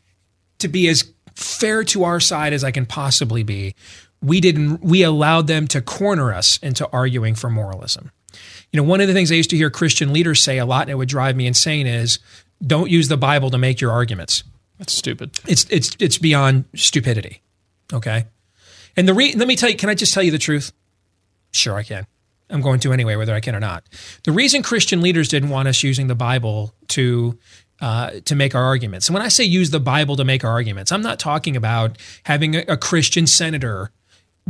[0.59, 3.75] to be as fair to our side as I can possibly be,
[4.21, 8.11] we didn't we allowed them to corner us into arguing for moralism.
[8.71, 10.83] You know, one of the things I used to hear Christian leaders say a lot,
[10.83, 12.17] and it would drive me insane, is
[12.65, 14.43] don't use the Bible to make your arguments.
[14.79, 15.39] That's stupid.
[15.47, 17.41] It's it's it's beyond stupidity.
[17.93, 18.25] Okay.
[18.95, 20.73] And the re- let me tell you, can I just tell you the truth?
[21.51, 22.07] Sure, I can.
[22.49, 23.83] I'm going to anyway, whether I can or not.
[24.23, 27.37] The reason Christian leaders didn't want us using the Bible to
[27.81, 30.51] uh, to make our arguments, and when I say use the Bible to make our
[30.51, 33.91] arguments, I'm not talking about having a, a Christian senator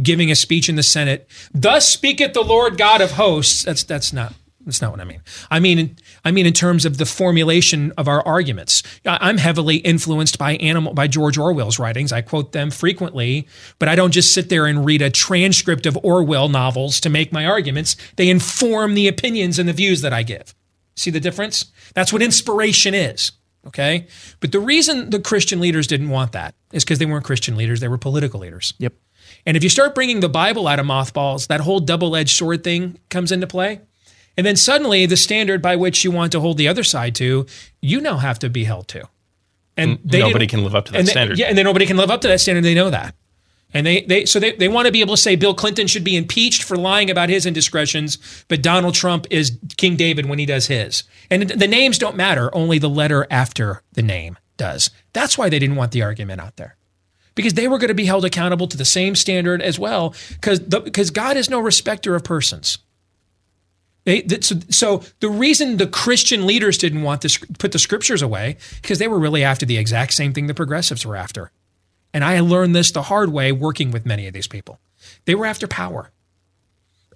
[0.02, 1.28] giving a speech in the Senate.
[1.54, 3.64] Thus speaketh the Lord God of hosts.
[3.64, 4.34] That's that's not
[4.68, 5.22] that's not what I mean.
[5.50, 5.96] I mean,
[6.26, 8.84] I mean in terms of the formulation of our arguments.
[9.06, 12.12] I'm heavily influenced by animal by George Orwell's writings.
[12.12, 13.48] I quote them frequently,
[13.80, 17.32] but I don't just sit there and read a transcript of Orwell novels to make
[17.32, 17.96] my arguments.
[18.18, 20.54] They inform the opinions and the views that I give.
[20.98, 21.72] See the difference?
[21.94, 23.32] That's what inspiration is.
[23.66, 24.08] Okay,
[24.40, 27.80] but the reason the Christian leaders didn't want that is because they weren't Christian leaders;
[27.80, 28.74] they were political leaders.
[28.80, 28.94] Yep.
[29.46, 32.98] And if you start bringing the Bible out of mothballs, that whole double-edged sword thing
[33.10, 33.82] comes into play.
[34.38, 37.46] And then suddenly the standard by which you want to hold the other side to,
[37.82, 39.08] you now have to be held to.
[39.76, 41.40] And they nobody can live up to that and they- standard.
[41.40, 42.64] yeah, and then nobody can live up to that standard.
[42.64, 43.16] They know that.
[43.74, 46.04] And they, they so they, they want to be able to say Bill Clinton should
[46.04, 48.18] be impeached for lying about his indiscretions,
[48.48, 51.04] but Donald Trump is King David when he does his.
[51.30, 54.90] And the names don't matter, only the letter after the name does.
[55.14, 56.78] That's why they didn't want the argument out there.
[57.36, 61.12] Because they were going to be held accountable to the same standard as well, because
[61.12, 62.80] God is no respecter of persons.
[64.06, 68.56] They, so, so the reason the Christian leaders didn't want to put the scriptures away
[68.82, 71.52] because they were really after the exact same thing the progressives were after.
[72.14, 74.80] And I learned this the hard way working with many of these people.
[75.26, 76.12] They were after power.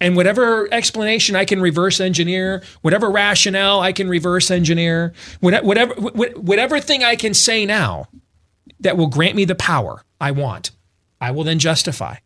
[0.00, 6.80] And whatever explanation I can reverse engineer, whatever rationale I can reverse engineer, whatever, whatever,
[6.80, 8.08] thing I can say now
[8.80, 10.72] that will grant me the power I want,
[11.20, 12.16] I will then justify.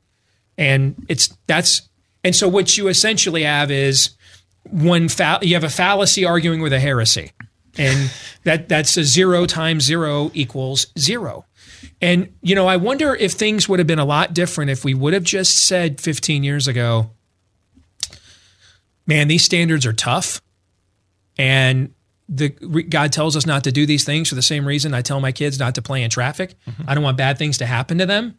[0.57, 1.83] And it's that's
[2.25, 4.17] and so what you essentially have is
[4.71, 7.33] one fa- you have a fallacy arguing with a heresy.
[7.79, 8.11] And
[8.45, 11.45] that that's a zero times zero equals zero.
[12.01, 14.95] And you know, I wonder if things would have been a lot different if we
[14.95, 17.11] would have just said 15 years ago,
[19.07, 20.41] man, these standards are tough.
[21.39, 21.95] And
[22.29, 25.21] the God tells us not to do these things for the same reason I tell
[25.21, 26.55] my kids not to play in traffic.
[26.67, 26.85] Mm-hmm.
[26.89, 28.39] I don't want bad things to happen to them.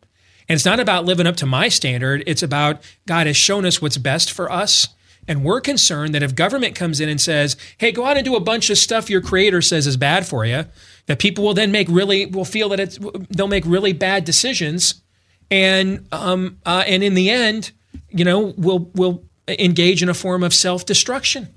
[0.50, 2.24] And it's not about living up to my standard.
[2.26, 4.88] It's about God has shown us what's best for us.
[5.28, 8.36] And we're concerned that if government comes in and says, hey, go out and do
[8.36, 10.66] a bunch of stuff your creator says is bad for you,
[11.08, 15.02] that people will then make really, will feel that it's, they'll make really bad decisions.
[15.50, 17.72] And, um, uh, and in the end,
[18.10, 21.48] you know, we'll, we'll engage in a form of self destruction.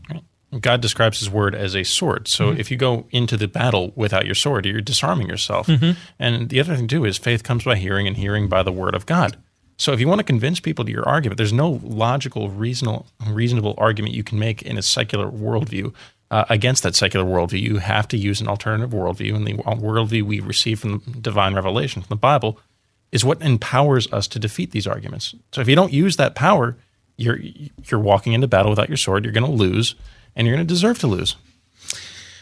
[0.60, 2.26] God describes his word as a sword.
[2.26, 2.58] So Mhm.
[2.58, 5.68] if you go into the battle without your sword, you're disarming yourself.
[5.68, 5.96] Mhm.
[6.18, 8.94] And the other thing too is faith comes by hearing and hearing by the word
[8.96, 9.36] of God.
[9.76, 13.74] So if you want to convince people to your argument, there's no logical, reasonable, reasonable
[13.78, 15.92] argument you can make in a secular worldview
[16.30, 17.60] uh, against that secular worldview.
[17.60, 22.02] You have to use an alternative worldview, and the worldview we receive from divine revelation,
[22.02, 22.58] from the Bible,
[23.12, 25.34] is what empowers us to defeat these arguments.
[25.52, 26.76] So if you don't use that power,
[27.16, 27.38] you're
[27.84, 29.24] you're walking into battle without your sword.
[29.24, 29.94] You're going to lose,
[30.36, 31.36] and you're going to deserve to lose.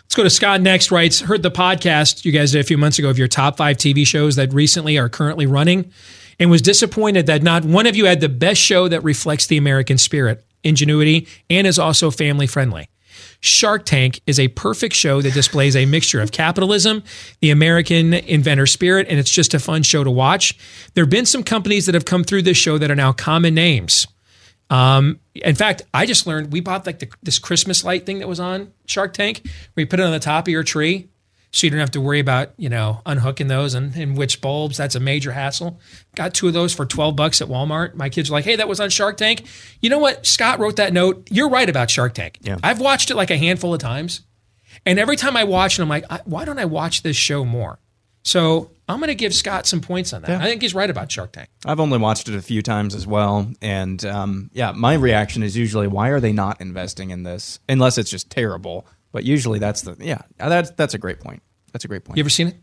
[0.05, 0.91] Let's go to Scott next.
[0.91, 3.77] Writes, heard the podcast you guys did a few months ago of your top five
[3.77, 5.91] TV shows that recently are currently running,
[6.39, 9.57] and was disappointed that not one of you had the best show that reflects the
[9.57, 12.89] American spirit, ingenuity, and is also family friendly.
[13.41, 17.05] Shark Tank is a perfect show that displays a mixture of capitalism,
[17.41, 20.59] the American inventor spirit, and it's just a fun show to watch.
[20.95, 23.55] There have been some companies that have come through this show that are now common
[23.55, 24.07] names.
[24.71, 28.29] Um, in fact, I just learned we bought like the, this Christmas light thing that
[28.29, 29.43] was on Shark Tank,
[29.75, 31.09] where you put it on the top of your tree,
[31.51, 34.77] so you don't have to worry about you know unhooking those and, and which bulbs.
[34.77, 35.81] That's a major hassle.
[36.15, 37.95] Got two of those for twelve bucks at Walmart.
[37.95, 39.45] My kids are like, "Hey, that was on Shark Tank."
[39.81, 40.27] You know what?
[40.27, 41.29] Scott wrote that note.
[41.31, 42.39] You're right about Shark Tank.
[42.43, 42.59] Yeah.
[42.63, 44.23] I've watched it like a handful of times,
[44.85, 47.45] and every time I watch it, I'm like, I, "Why don't I watch this show
[47.45, 47.79] more?"
[48.25, 50.29] So I'm going to give Scott some points on that.
[50.29, 50.39] Yeah.
[50.39, 51.49] I think he's right about Shark Tank.
[51.65, 55.57] I've only watched it a few times as well, and um, yeah, my reaction is
[55.57, 57.59] usually, why are they not investing in this?
[57.69, 58.87] Unless it's just terrible.
[59.13, 61.43] But usually, that's the yeah, that's that's a great point.
[61.73, 62.17] That's a great point.
[62.19, 62.57] You ever seen it?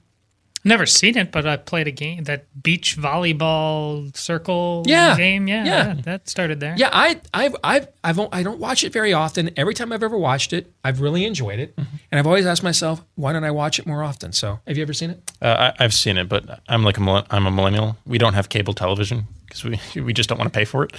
[0.68, 5.16] Never seen it, but I played a game that beach volleyball circle Yeah.
[5.16, 5.48] game.
[5.48, 5.84] Yeah, Yeah.
[5.94, 6.74] that- that started there.
[6.78, 9.52] Yeah, I, I've, I've, I've, I don't watch it very often.
[9.58, 13.04] Every time I've ever watched it, I've really enjoyed it, and I've always asked myself,
[13.16, 14.32] why don't I watch it more often?
[14.32, 15.32] So, have you ever seen it?
[15.42, 17.98] Uh, I, I've seen it, but I'm like a millen- I'm a millennial.
[18.06, 20.94] We don't have cable television because we we just don't want to pay for it.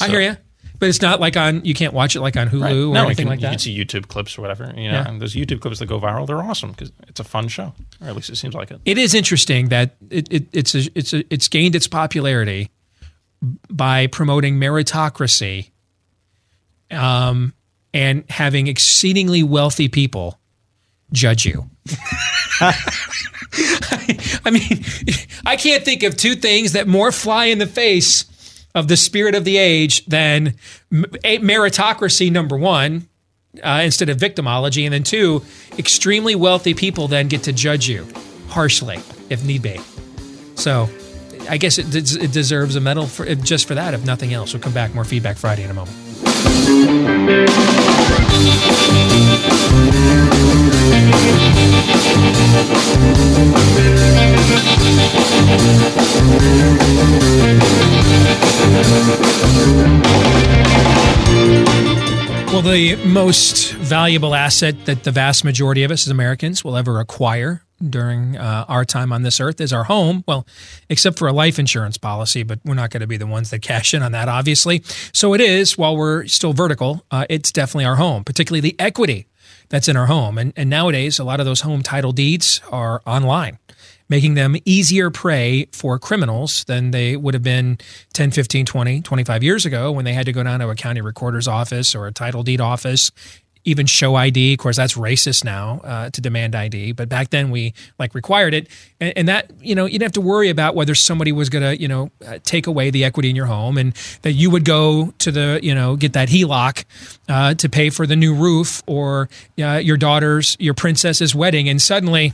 [0.00, 0.36] I hear you,
[0.80, 1.64] but it's not like on.
[1.64, 2.72] You can't watch it like on Hulu Right.
[2.72, 3.46] or No, anything can, like that.
[3.46, 4.64] you can see YouTube clips or whatever.
[4.76, 5.08] You know, Yeah.
[5.08, 8.08] and those YouTube clips that go viral, they're awesome because it's a fun show, or
[8.08, 8.80] at least it seems like it.
[8.84, 12.70] It is interesting that it, it, it's a, it's a, it's gained its popularity
[13.70, 15.70] by promoting meritocracy,
[16.90, 17.52] um,
[17.94, 20.38] and having exceedingly wealthy people
[21.12, 21.68] judge you.
[22.60, 24.84] I mean,
[25.44, 28.24] I can't think of two things that more fly in the face
[28.74, 30.54] of the spirit of the age than
[30.92, 33.08] meritocracy, number one,
[33.62, 35.42] uh, instead of victimology, and then two,
[35.78, 38.06] extremely wealthy people then get to judge you
[38.48, 38.98] harshly
[39.28, 39.80] if need be.
[40.54, 40.88] So
[41.48, 44.52] I guess it, it deserves a medal for just for that, if nothing else.
[44.52, 45.96] We'll come back more feedback Friday in a moment.
[62.52, 67.00] Well, the most valuable asset that the vast majority of us as Americans will ever
[67.00, 70.24] acquire during uh, our time on this earth is our home.
[70.26, 70.46] Well,
[70.88, 73.62] except for a life insurance policy, but we're not going to be the ones that
[73.62, 74.82] cash in on that, obviously.
[75.14, 79.26] So it is, while we're still vertical, uh, it's definitely our home, particularly the equity
[79.70, 80.36] that's in our home.
[80.36, 83.58] And, and nowadays, a lot of those home title deeds are online
[84.10, 87.78] making them easier prey for criminals than they would have been
[88.12, 91.00] 10, 15, 20, 25 years ago when they had to go down to a county
[91.00, 93.12] recorder's office or a title deed office
[93.64, 94.54] even show ID.
[94.54, 98.54] Of course, that's racist now uh, to demand ID, but back then we like required
[98.54, 98.68] it,
[99.00, 101.62] and, and, that you know you didn't have to worry about whether somebody was going
[101.62, 104.64] to you know uh, take away the equity in your home, and that you would
[104.64, 106.84] go to the you know get that HELOC
[107.28, 109.28] uh, to pay for the new roof or
[109.62, 112.32] uh, your daughter's your princess's wedding, and suddenly,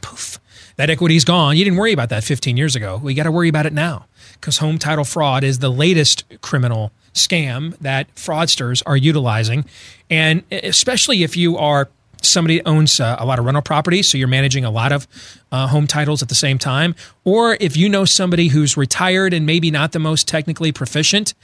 [0.00, 0.38] poof.
[0.76, 1.58] That equity's gone.
[1.58, 2.98] You didn't worry about that 15 years ago.
[3.02, 4.06] We got to worry about it now
[4.42, 9.64] because home title fraud is the latest criminal scam that fraudsters are utilizing.
[10.10, 11.88] And especially if you are
[12.22, 15.06] somebody owns uh, a lot of rental properties, so you're managing a lot of
[15.52, 19.46] uh, home titles at the same time, or if you know somebody who's retired and
[19.46, 21.34] maybe not the most technically proficient,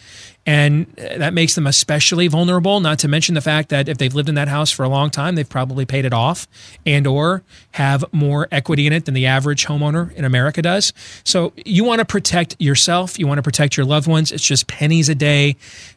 [0.47, 2.81] and uh, that makes them especially vulnerable.
[2.81, 5.11] Not to mention the fact that if they've lived in that house for a long
[5.11, 6.49] time, they've probably paid it off,
[6.87, 10.93] and or have more equity in it than the average homeowner in America does.
[11.23, 14.33] So you want to protect yourself, you want to protect your loved ones.
[14.33, 15.57] It's just pennies a day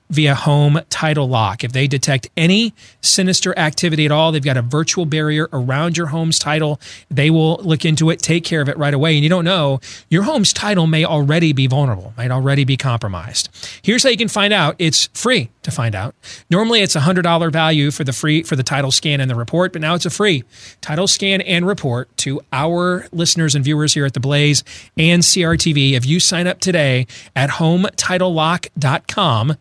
[0.09, 1.63] via home title lock.
[1.63, 6.07] If they detect any sinister activity at all, they've got a virtual barrier around your
[6.07, 6.81] home's title.
[7.09, 9.15] They will look into it, take care of it right away.
[9.15, 9.79] And you don't know,
[10.09, 13.49] your home's title may already be vulnerable, might already be compromised.
[13.81, 14.75] Here's how you can find out.
[14.79, 16.15] It's free to find out.
[16.49, 19.73] Normally it's a $100 value for the free for the title scan and the report,
[19.73, 20.43] but now it's a free
[20.81, 24.63] title scan and report to our listeners and viewers here at the Blaze
[24.97, 25.93] and CRTV.
[25.93, 29.57] If you sign up today at hometitlelock.com,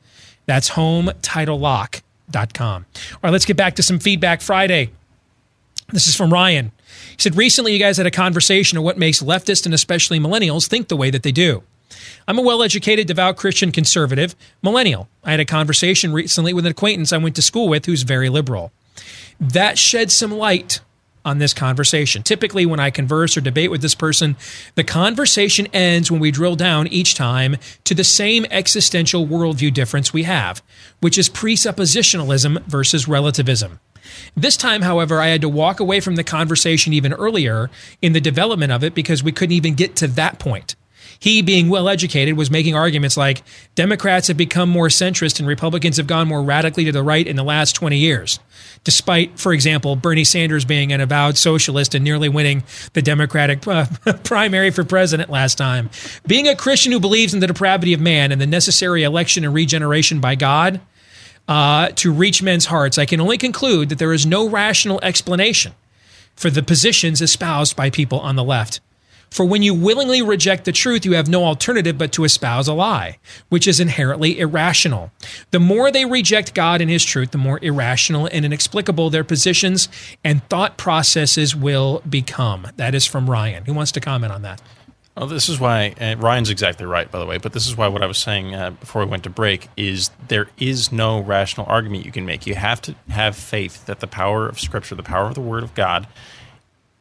[0.47, 2.87] that's hometitlelock.com.
[3.13, 4.91] All right, let's get back to some feedback Friday.
[5.93, 6.73] This is from Ryan.
[7.11, 10.67] He said, Recently, you guys had a conversation of what makes leftists and especially millennials
[10.67, 11.63] think the way that they do.
[12.29, 15.09] I'm a well educated, devout Christian conservative millennial.
[15.25, 18.29] I had a conversation recently with an acquaintance I went to school with who's very
[18.29, 18.73] liberal.
[19.41, 20.81] That shed some light
[21.25, 22.23] on this conversation.
[22.23, 24.37] Typically, when I converse or debate with this person,
[24.75, 30.13] the conversation ends when we drill down each time to the same existential worldview difference
[30.13, 30.63] we have,
[31.01, 33.81] which is presuppositionalism versus relativism.
[34.37, 37.71] This time, however, I had to walk away from the conversation even earlier
[38.03, 40.77] in the development of it because we couldn't even get to that point.
[41.19, 43.43] He, being well educated, was making arguments like
[43.75, 47.37] Democrats have become more centrist and Republicans have gone more radically to the right in
[47.37, 48.41] the last 20 years
[48.85, 52.65] despite, for example, Bernie Sanders being an avowed socialist and nearly winning
[52.95, 53.87] the Democratic uh,
[54.25, 55.91] primary for president last time.
[56.27, 59.55] Being a Christian who believes in the depravity of man and the necessary election and
[59.55, 60.81] regeneration by God
[61.51, 65.73] uh, to reach men's hearts, I can only conclude that there is no rational explanation
[66.37, 68.81] for the positions espoused by people on the left.
[69.31, 72.73] For when you willingly reject the truth, you have no alternative but to espouse a
[72.73, 73.19] lie,
[73.49, 75.11] which is inherently irrational.
[75.51, 79.89] The more they reject God and His truth, the more irrational and inexplicable their positions
[80.25, 82.69] and thought processes will become.
[82.77, 83.65] That is from Ryan.
[83.65, 84.63] Who wants to comment on that?
[85.21, 87.37] Well, this is why Ryan's exactly right, by the way.
[87.37, 90.11] But this is why what I was saying uh, before we went to break is
[90.29, 92.47] there is no rational argument you can make.
[92.47, 95.63] You have to have faith that the power of Scripture, the power of the Word
[95.63, 96.07] of God,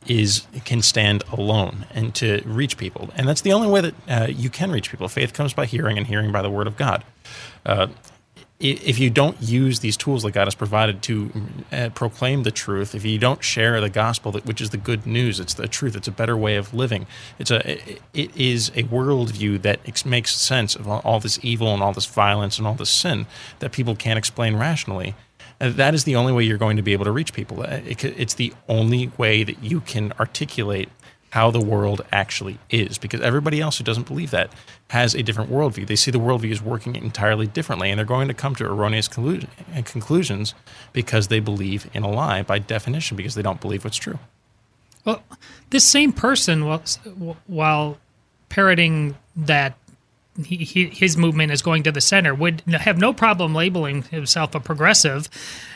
[0.06, 4.28] is can stand alone and to reach people, and that's the only way that uh,
[4.28, 5.08] you can reach people.
[5.08, 7.06] Faith comes by hearing, and hearing by the word of God.
[7.66, 7.88] Uh,
[8.60, 11.32] if you don't use these tools that God has provided to
[11.72, 15.40] uh, proclaim the truth, if you don't share the gospel, which is the good news,
[15.40, 15.96] it's the truth.
[15.96, 17.08] It's a better way of living.
[17.38, 17.80] It's a
[18.14, 22.58] it is a worldview that makes sense of all, this evil and all this violence
[22.58, 23.28] and all this sin
[23.60, 25.16] that people can't explain rationally
[25.60, 27.62] that is the only way you're going to be able to reach people.
[27.62, 30.90] Uh, it's the only way that you can articulate
[31.32, 34.52] how the world actually is because everybody else who doesn't believe that
[34.90, 35.86] has a different worldview.
[35.86, 39.08] They see the worldview as working entirely differently, and they're going to come to erroneous
[39.18, 39.42] uh,
[39.86, 40.56] conclusions
[40.92, 44.18] because they believe in a lie by definition because they don't believe what's true.
[45.06, 45.24] Well,
[45.70, 46.84] this same person, while,
[47.48, 47.98] while
[48.50, 49.78] parroting that
[50.46, 54.60] he, his movement is going to the center, would have no problem labeling himself a
[54.60, 55.30] progressive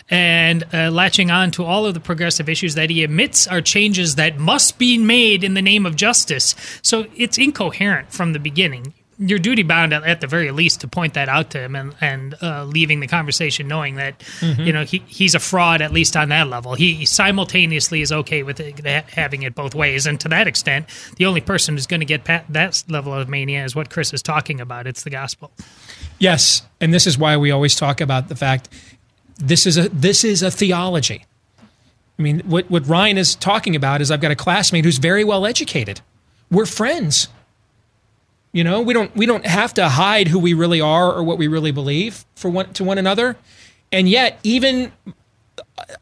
[0.09, 4.15] and uh, latching on to all of the progressive issues that he admits are changes
[4.15, 6.55] that must be made in the name of justice.
[6.81, 10.87] So it's incoherent from the beginning you're duty bound at, at, the very least to
[10.87, 14.61] point that out to him and and uh, leaving the conversation knowing that mm-hmm.
[14.61, 16.73] you know he, he's a fraud at least on that level.
[16.75, 18.79] He simultaneously is okay with it,
[19.09, 20.87] having it both ways, and to that extent,
[21.17, 24.13] the only person who's going to get pat- that level of mania is what Chris
[24.13, 24.87] is talking about.
[24.87, 25.51] It's the gospel.
[26.19, 28.69] Yes, and this is why we always talk about the fact
[29.37, 31.25] this is a this is a theology.
[32.17, 35.23] I mean, what what Ryan is talking about is I've got a classmate who's very
[35.23, 36.01] well educated.
[36.51, 37.27] We're friends
[38.53, 41.37] you know, we don't we don't have to hide who we really are or what
[41.37, 43.35] we really believe for one to one another.
[43.91, 44.93] And yet, even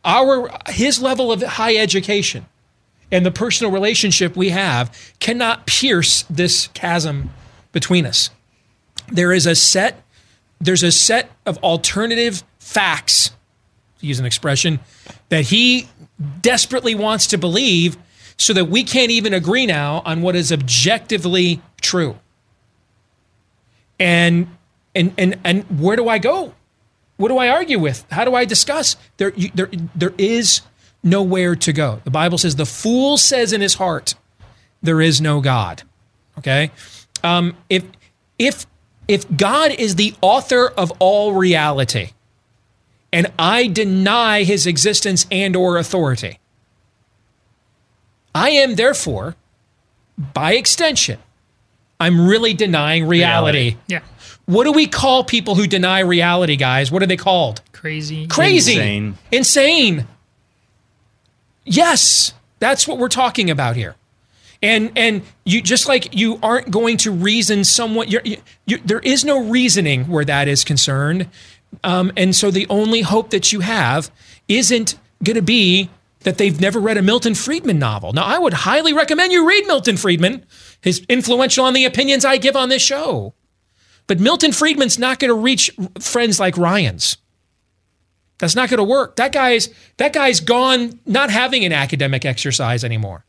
[0.03, 2.45] our his level of high education
[3.09, 7.29] and the personal relationship we have cannot pierce this chasm
[7.71, 8.29] between us.
[9.07, 10.03] There is a set
[10.59, 13.31] there's a set of alternative facts,
[13.99, 14.79] to use an expression,
[15.29, 15.87] that he
[16.41, 17.97] desperately wants to believe
[18.37, 22.17] so that we can't even agree now on what is objectively true
[24.01, 24.47] and
[24.95, 26.53] and and and where do I go?
[27.17, 28.05] What do I argue with?
[28.11, 28.95] How do I discuss?
[29.17, 30.61] There, there, there is
[31.03, 32.01] nowhere to go.
[32.03, 34.15] The Bible says the fool says in his heart,
[34.81, 35.83] "There is no God."
[36.39, 36.71] Okay,
[37.23, 37.83] um, if
[38.39, 38.65] if
[39.07, 42.11] if God is the author of all reality,
[43.13, 46.39] and I deny His existence and or authority,
[48.33, 49.35] I am therefore,
[50.17, 51.19] by extension,
[52.01, 53.59] I'm really denying reality.
[53.59, 53.77] reality.
[53.87, 54.01] Yeah.
[54.45, 56.91] What do we call people who deny reality, guys?
[56.91, 57.61] What are they called?
[57.71, 58.27] Crazy.
[58.27, 58.73] Crazy.
[58.73, 59.17] Insane.
[59.31, 60.07] Insane.
[61.63, 63.95] Yes, that's what we're talking about here.
[64.63, 68.09] And and you just like you aren't going to reason somewhat.
[68.09, 68.21] You're,
[68.65, 71.27] you, there is no reasoning where that is concerned,
[71.83, 74.11] um, and so the only hope that you have
[74.47, 78.13] isn't going to be that they've never read a Milton Friedman novel.
[78.13, 80.45] Now, I would highly recommend you read Milton Friedman.
[80.81, 83.33] He's influential on the opinions I give on this show.
[84.07, 87.17] But Milton Friedman's not going to reach friends like Ryan's.
[88.39, 89.17] That's not going to work.
[89.17, 93.23] That guy's that guy's gone not having an academic exercise anymore.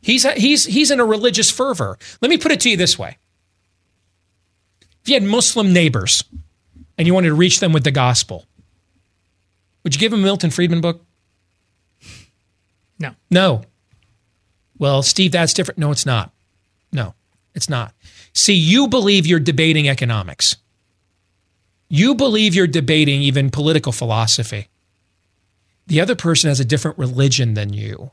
[0.00, 1.98] He's he's he's in a religious fervor.
[2.22, 3.18] Let me put it to you this way.
[5.02, 6.24] If you had Muslim neighbors
[6.96, 8.46] and you wanted to reach them with the gospel,
[9.82, 11.04] would you give them a Milton Friedman book?
[12.98, 13.14] No.
[13.30, 13.62] No.
[14.78, 15.78] Well, Steve, that's different.
[15.78, 16.33] No, it's not.
[17.54, 17.94] It's not.
[18.32, 20.56] See, you believe you're debating economics.
[21.88, 24.68] You believe you're debating even political philosophy.
[25.86, 28.10] The other person has a different religion than you.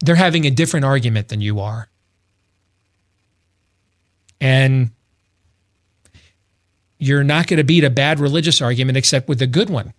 [0.00, 1.88] They're having a different argument than you are.
[4.40, 4.90] And
[6.98, 9.92] you're not going to beat a bad religious argument except with a good one.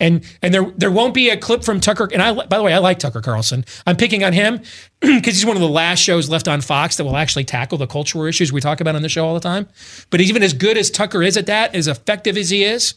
[0.00, 2.08] And and there there won't be a clip from Tucker.
[2.12, 3.64] And I by the way, I like Tucker Carlson.
[3.86, 4.60] I'm picking on him
[5.00, 7.86] because he's one of the last shows left on Fox that will actually tackle the
[7.86, 9.68] cultural issues we talk about on the show all the time.
[10.10, 12.94] But even as good as Tucker is at that, as effective as he is,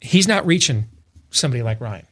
[0.00, 0.86] he's not reaching
[1.30, 2.06] somebody like Ryan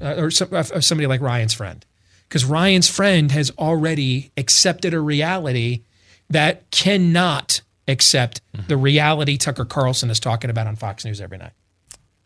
[0.00, 1.84] uh, or some, uh, somebody like Ryan's friend
[2.28, 5.82] because Ryan's friend has already accepted a reality
[6.30, 8.66] that cannot accept mm-hmm.
[8.68, 11.52] the reality Tucker Carlson is talking about on Fox News every night.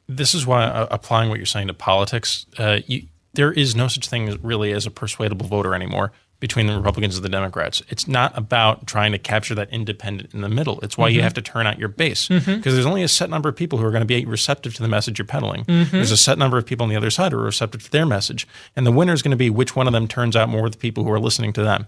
[0.08, 3.02] This is why uh, applying what you're saying to politics, uh, you,
[3.34, 7.16] there is no such thing as really as a persuadable voter anymore between the Republicans
[7.16, 7.82] and the Democrats.
[7.88, 10.78] It's not about trying to capture that independent in the middle.
[10.80, 11.16] It's why mm-hmm.
[11.16, 12.70] you have to turn out your base because mm-hmm.
[12.70, 14.88] there's only a set number of people who are going to be receptive to the
[14.88, 15.64] message you're peddling.
[15.64, 15.96] Mm-hmm.
[15.96, 18.04] There's a set number of people on the other side who are receptive to their
[18.04, 20.66] message, and the winner is going to be which one of them turns out more
[20.66, 21.86] of the people who are listening to them.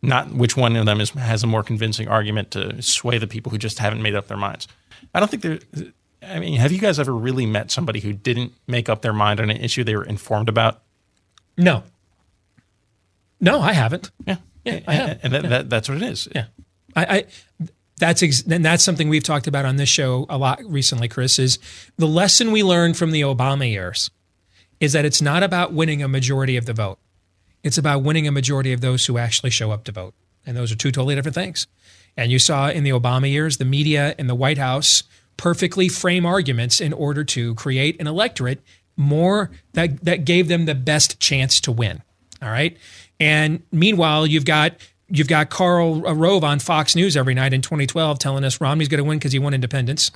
[0.00, 3.50] Not which one of them is, has a more convincing argument to sway the people
[3.50, 4.68] who just haven't made up their minds.
[5.12, 5.58] I don't think there
[6.28, 9.40] I mean, have you guys ever really met somebody who didn't make up their mind
[9.40, 10.82] on an issue they were informed about?
[11.56, 11.82] No.
[13.40, 14.10] No, I haven't.
[14.26, 15.20] Yeah, yeah, I have.
[15.22, 15.48] And that, yeah.
[15.48, 16.28] that, that's what it is.
[16.34, 16.46] Yeah,
[16.96, 17.24] I, I
[17.98, 21.08] that's ex- and that's something we've talked about on this show a lot recently.
[21.08, 21.58] Chris is
[21.96, 24.10] the lesson we learned from the Obama years
[24.80, 26.98] is that it's not about winning a majority of the vote;
[27.62, 30.14] it's about winning a majority of those who actually show up to vote,
[30.44, 31.66] and those are two totally different things.
[32.16, 35.04] And you saw in the Obama years, the media and the White House
[35.38, 38.60] perfectly frame arguments in order to create an electorate
[38.98, 42.02] more that that gave them the best chance to win.
[42.42, 42.76] All right.
[43.18, 44.74] And meanwhile, you've got
[45.08, 48.88] you've got Karl uh, Rove on Fox News every night in 2012 telling us Romney's
[48.88, 50.10] going to win because he won independents.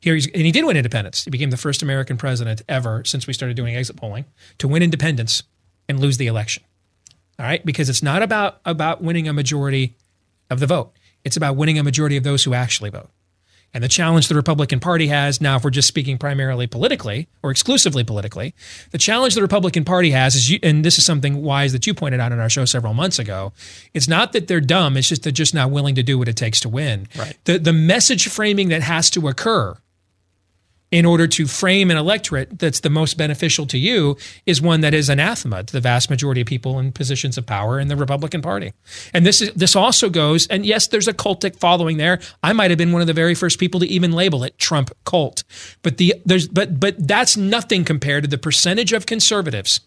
[0.00, 1.24] Here he's, and he did win independents.
[1.24, 4.24] He became the first American president ever since we started doing exit polling
[4.58, 5.42] to win independents
[5.88, 6.62] and lose the election.
[7.38, 9.96] All right, because it's not about about winning a majority
[10.50, 10.92] of the vote.
[11.24, 13.10] It's about winning a majority of those who actually vote.
[13.74, 17.50] And the challenge the Republican Party has now, if we're just speaking primarily politically or
[17.50, 18.54] exclusively politically,
[18.92, 21.92] the challenge the Republican Party has is, you, and this is something wise that you
[21.92, 23.52] pointed out in our show several months ago.
[23.92, 26.36] It's not that they're dumb; it's just they're just not willing to do what it
[26.36, 27.08] takes to win.
[27.16, 27.36] Right.
[27.44, 29.76] The the message framing that has to occur
[30.90, 34.16] in order to frame an electorate that's the most beneficial to you
[34.46, 37.78] is one that is anathema to the vast majority of people in positions of power
[37.78, 38.72] in the Republican Party.
[39.12, 42.20] And this is this also goes and yes there's a cultic following there.
[42.42, 44.90] I might have been one of the very first people to even label it Trump
[45.04, 45.44] cult.
[45.82, 49.80] But the there's but but that's nothing compared to the percentage of conservatives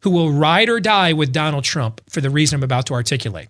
[0.00, 3.48] who will ride or die with Donald Trump for the reason I'm about to articulate.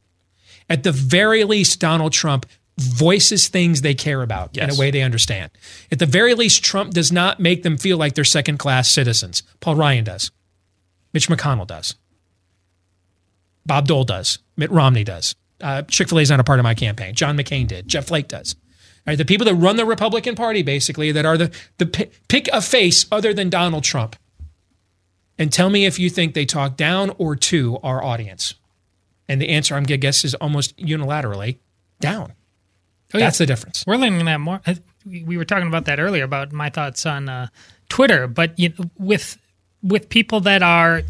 [0.69, 2.47] At the very least Donald Trump
[2.78, 5.51] voices things they care about in a way they understand.
[5.90, 9.43] At the very least, Trump does not make them feel like they're second class citizens.
[9.61, 10.31] Paul Ryan does.
[11.12, 11.97] Mitch McConnell does.
[13.66, 14.39] Bob Dole does.
[14.57, 15.35] Mitt Romney does.
[15.61, 17.15] Uh, Chick fil A is not a part of my campaign.
[17.15, 17.86] John McCain did.
[17.86, 18.55] Jeff Flake does.
[18.55, 22.11] All right, the people that run the Republican Party, basically, that are the, the pi-
[22.28, 24.16] pick a face other than Donald Trump
[25.39, 28.55] and tell me if you think they talk down or to our audience.
[29.28, 31.59] And the answer, I'm going to guess, is almost unilaterally
[32.01, 32.35] down.
[33.14, 33.26] Oh, yeah.
[33.26, 33.84] That's the difference.
[33.86, 34.60] We're learning that more.
[35.06, 37.48] We we were talking about that earlier about my thoughts on uh,
[37.89, 39.39] Twitter, but you know, with
[39.82, 41.02] with people that are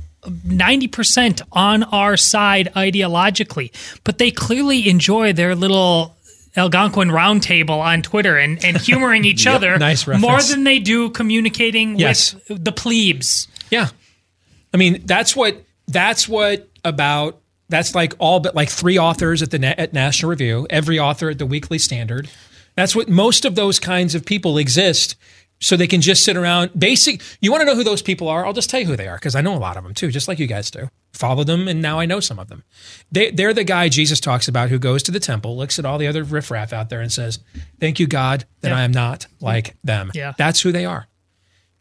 [0.45, 3.71] ninety percent on our side ideologically,
[4.05, 6.17] but they clearly enjoy their little
[6.57, 9.55] Algonquin roundtable on Twitter and, and humoring each Yep.
[9.55, 12.35] other Nice more than they do communicating Yes.
[12.49, 13.49] with the plebes.
[13.71, 13.89] Yeah.
[14.73, 17.41] I mean, that's what that's what about
[17.73, 21.39] that's like all but like three authors at the at National Review, every author at
[21.39, 22.31] the Weekly Standard.
[22.77, 25.17] That's what most of those kinds of people exist
[25.61, 28.45] so they can just sit around basic you want to know who those people are
[28.45, 30.11] i'll just tell you who they are because i know a lot of them too
[30.11, 32.65] just like you guys do follow them and now i know some of them
[33.13, 35.99] they, they're the guy jesus talks about who goes to the temple looks at all
[35.99, 37.39] the other riffraff out there and says
[37.79, 38.79] thank you god that Yeah.
[38.79, 40.33] i am not like them Yeah.
[40.37, 41.07] that's who they are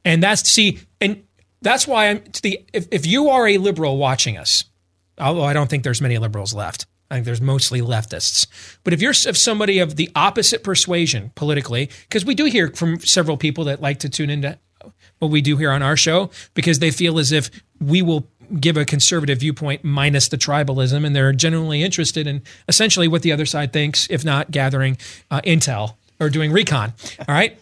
[0.06, 1.24] and that's see, and
[1.64, 4.64] that's why I'm to the if, if you are a liberal watching us,
[5.22, 6.86] although I don't think there's many liberals left.
[7.10, 8.48] I think there's mostly leftists.
[8.84, 13.00] But if you're if somebody of the opposite persuasion politically, because we do hear from
[13.02, 14.58] several people that like to tune into
[15.20, 18.28] what we do here on our show because they feel as if we will
[18.60, 23.32] give a conservative viewpoint minus the tribalism, and they're genuinely interested in essentially what the
[23.32, 24.98] other side thinks, if not gathering
[25.30, 26.94] uh, intel or doing recon.
[27.20, 27.58] All right.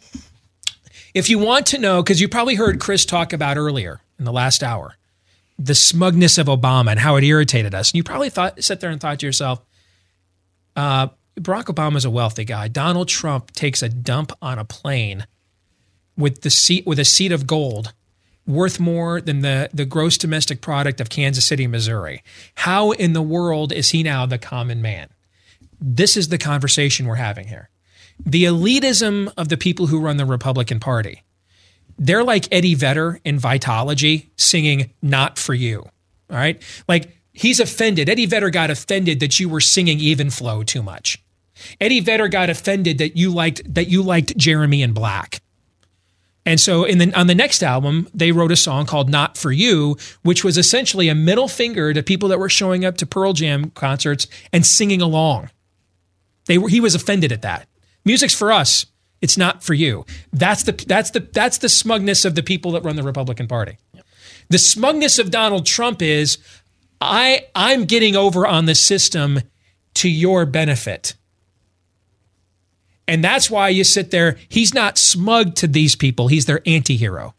[1.14, 4.32] If you want to know, because you probably heard Chris talk about earlier in the
[4.32, 4.96] last hour,
[5.60, 7.92] the smugness of Obama and how it irritated us.
[7.92, 9.62] And you probably thought, sat there and thought to yourself,
[10.76, 12.70] uh, Barack Obama's a wealthy guy.
[12.70, 15.28] Donald Trump takes a dump on a plane
[16.18, 17.94] with the seat with a seat of gold
[18.48, 22.24] worth more than the, the gross domestic product of Kansas City, Missouri.
[22.56, 25.10] How in the world is he now the common man?
[25.80, 27.70] This is the conversation we're having here
[28.26, 31.24] the elitism of the people who run the Republican Party.
[32.00, 35.82] They're like Eddie Vedder in Vitology singing Not For You.
[36.30, 36.62] All right.
[36.88, 38.10] Like he's offended.
[38.10, 41.22] Eddie Vedder got offended that you were singing Even Flow too much.
[41.82, 45.42] Eddie Vedder got offended that you liked that you liked Jeremy and Black.
[46.46, 49.52] And so in the, on the next album, they wrote a song called Not For
[49.52, 53.34] You, which was essentially a middle finger to people that were showing up to Pearl
[53.34, 55.52] Jam concerts and singing along.
[56.46, 57.68] They were, he was offended at that.
[58.06, 58.86] Music's for us.
[59.22, 60.06] It's not for you.
[60.32, 63.78] That's the that's the that's the smugness of the people that run the Republican Party.
[64.50, 66.38] The smugness of Donald Trump is
[67.02, 69.42] I I'm getting over on the system
[69.96, 71.16] to your benefit.
[73.08, 74.38] And that's why you sit there.
[74.50, 76.28] He's not smug to these people.
[76.28, 77.34] He's their anti-hero.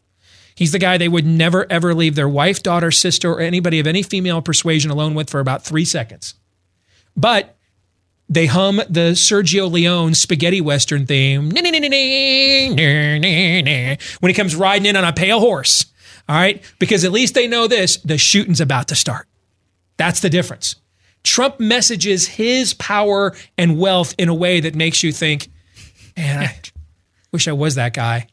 [0.53, 3.87] He's the guy they would never ever leave their wife, daughter, sister, or anybody of
[3.87, 6.35] any female persuasion alone with for about three seconds.
[7.15, 7.57] But
[8.29, 11.49] they hum the Sergio Leone spaghetti western theme
[14.19, 15.85] when he comes riding in on a pale horse.
[16.29, 19.27] All right, because at least they know this: the shooting's about to start.
[19.97, 20.75] That's the difference.
[21.23, 25.49] Trump messages his power and wealth in a way that makes you think,
[26.17, 26.55] man, I
[27.31, 28.27] wish I was that guy.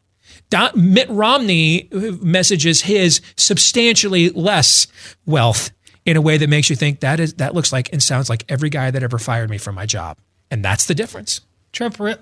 [0.75, 4.87] Mitt Romney messages his substantially less
[5.25, 5.69] wealth
[6.09, 8.43] in a way that makes you think that is that looks like and sounds like
[8.49, 10.17] every guy that ever fired me from my job,
[10.51, 11.41] and that's the difference.
[11.71, 12.17] Trump re-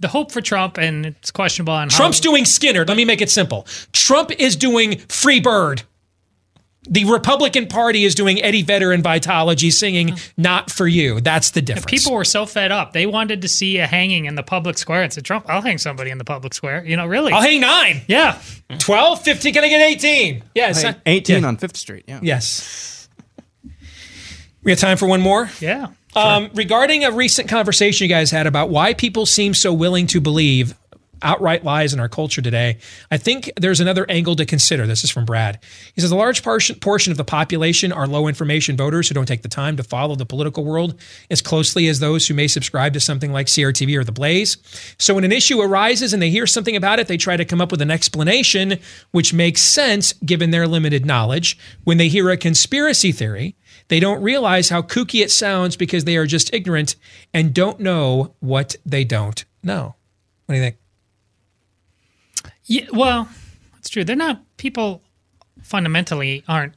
[0.00, 2.88] the hope for Trump, and it's questionable on Trump's how, doing Skynyrd.
[2.88, 3.66] Let me make it simple.
[3.92, 5.82] Trump is doing Free Bird.
[6.88, 11.20] The Republican Party is doing Eddie Vedder and Vitology singing Not For You.
[11.20, 11.84] That's the difference.
[11.84, 12.94] People were so fed up.
[12.94, 15.76] They wanted to see a hanging in the public square and said, Trump, I'll hang
[15.76, 16.82] somebody in the public square.
[16.84, 17.34] You know, really.
[17.34, 18.00] I'll hang nine.
[18.06, 18.40] Yeah.
[18.78, 19.52] 12, 15.
[19.52, 20.42] Can I get 18?
[20.54, 20.82] Yes.
[20.82, 22.04] Hey, 18 on Fifth Street.
[22.08, 22.20] Yeah.
[22.22, 22.99] Yes.
[24.62, 25.50] We got time for one more?
[25.60, 25.88] Yeah.
[26.14, 30.20] Um, regarding a recent conversation you guys had about why people seem so willing to
[30.20, 30.74] believe
[31.22, 32.78] outright lies in our culture today,
[33.10, 34.86] I think there's another angle to consider.
[34.86, 35.58] This is from Brad.
[35.94, 39.26] He says a large portion, portion of the population are low information voters who don't
[39.26, 40.98] take the time to follow the political world
[41.30, 44.56] as closely as those who may subscribe to something like CRTV or The Blaze.
[44.98, 47.60] So when an issue arises and they hear something about it, they try to come
[47.60, 48.78] up with an explanation
[49.10, 51.58] which makes sense given their limited knowledge.
[51.84, 53.56] When they hear a conspiracy theory,
[53.90, 56.94] they don't realize how kooky it sounds because they are just ignorant
[57.34, 59.96] and don't know what they don't know.
[60.46, 60.76] What do you think?
[62.66, 63.28] Yeah, well,
[63.78, 64.04] it's true.
[64.04, 65.02] They're not people
[65.62, 66.74] fundamentally aren't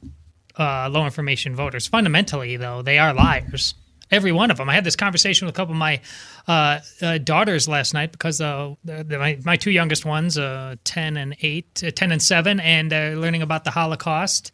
[0.58, 1.86] uh, low information voters.
[1.86, 3.74] Fundamentally, though, they are liars.
[4.10, 4.68] Every one of them.
[4.68, 6.00] I had this conversation with a couple of my
[6.48, 11.36] uh, uh, daughters last night because uh, my, my two youngest ones, uh, 10 and
[11.40, 14.50] 8, uh, 10 and 7, and they're learning about the Holocaust.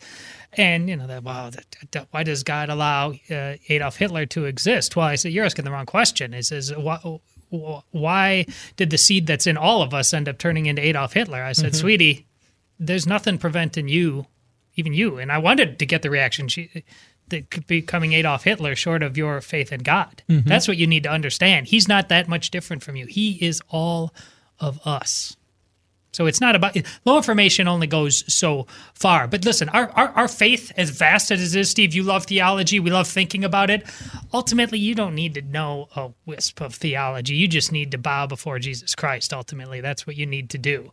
[0.55, 4.47] And, you know, that, wow, that, that, why does God allow uh, Adolf Hitler to
[4.47, 4.97] exist?
[4.97, 6.35] Well, I said, you're asking the wrong question.
[6.35, 6.99] It says, why,
[7.91, 8.47] why
[8.77, 11.43] did the seed that's in all of us end up turning into Adolf Hitler?
[11.43, 11.77] I said, Mhm.
[11.77, 12.27] sweetie,
[12.79, 14.27] there's nothing preventing you,
[14.77, 15.19] even you.
[15.19, 16.85] And I wanted to get the reaction she,
[17.29, 20.23] that could becoming Adolf Hitler short of your faith in God.
[20.29, 20.45] Mhm.
[20.47, 21.69] That's what you need to understand.
[21.69, 23.07] He's not that much different from you.
[23.07, 24.13] He is all
[24.59, 25.37] of us.
[26.13, 29.29] So it's not about low information only goes so far.
[29.29, 32.81] But listen, our, our, our faith, as vast as it is, Steve, you love theology,
[32.81, 33.85] we love thinking about it.
[34.33, 37.35] Ultimately, you don't need to know a wisp of theology.
[37.35, 39.33] You just need to bow before Jesus Christ.
[39.33, 40.93] Ultimately, that's what you need to do.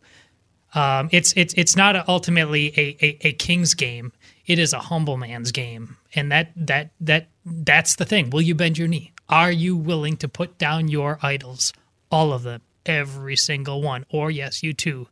[0.74, 4.12] Um, it's it's it's not a, ultimately a, a, a king's game.
[4.46, 8.28] It is a humble man's game, and that that that that's the thing.
[8.30, 9.12] Will you bend your knee?
[9.30, 11.72] Are you willing to put down your idols,
[12.10, 14.04] all of them, every single one?
[14.10, 15.06] Or yes, you too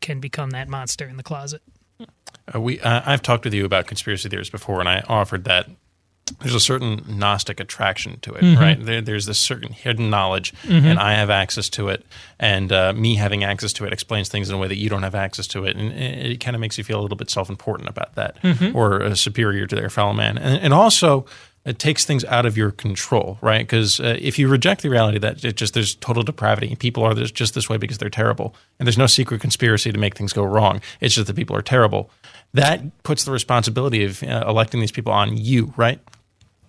[0.00, 1.62] can become that monster in the closet.
[2.54, 5.68] Uh, we uh, I've talked with you about conspiracy theories before, and I offered that
[6.40, 8.58] there's a certain Gnostic attraction to it, Mhm.
[8.60, 8.84] right?
[8.84, 10.84] There, there's this certain hidden knowledge, Mhm.
[10.84, 12.04] and I have access to it,
[12.38, 15.02] and uh, me having access to it explains things in a way that you don't
[15.04, 17.30] have access to it, and it, it kind of makes you feel a little bit
[17.30, 18.74] self-important about that, Mhm.
[18.74, 21.24] or uh, superior to their fellow man, and, and also.
[21.68, 23.66] It takes things out of your control, right?
[23.66, 27.14] Because uh, if you reject the reality that it just there's total depravity people are
[27.14, 30.32] this, just this way because they're terrible, and there's no secret conspiracy to make things
[30.32, 32.10] go wrong, it's just that people are terrible.
[32.54, 36.00] That puts the responsibility of uh, electing these people on you, right?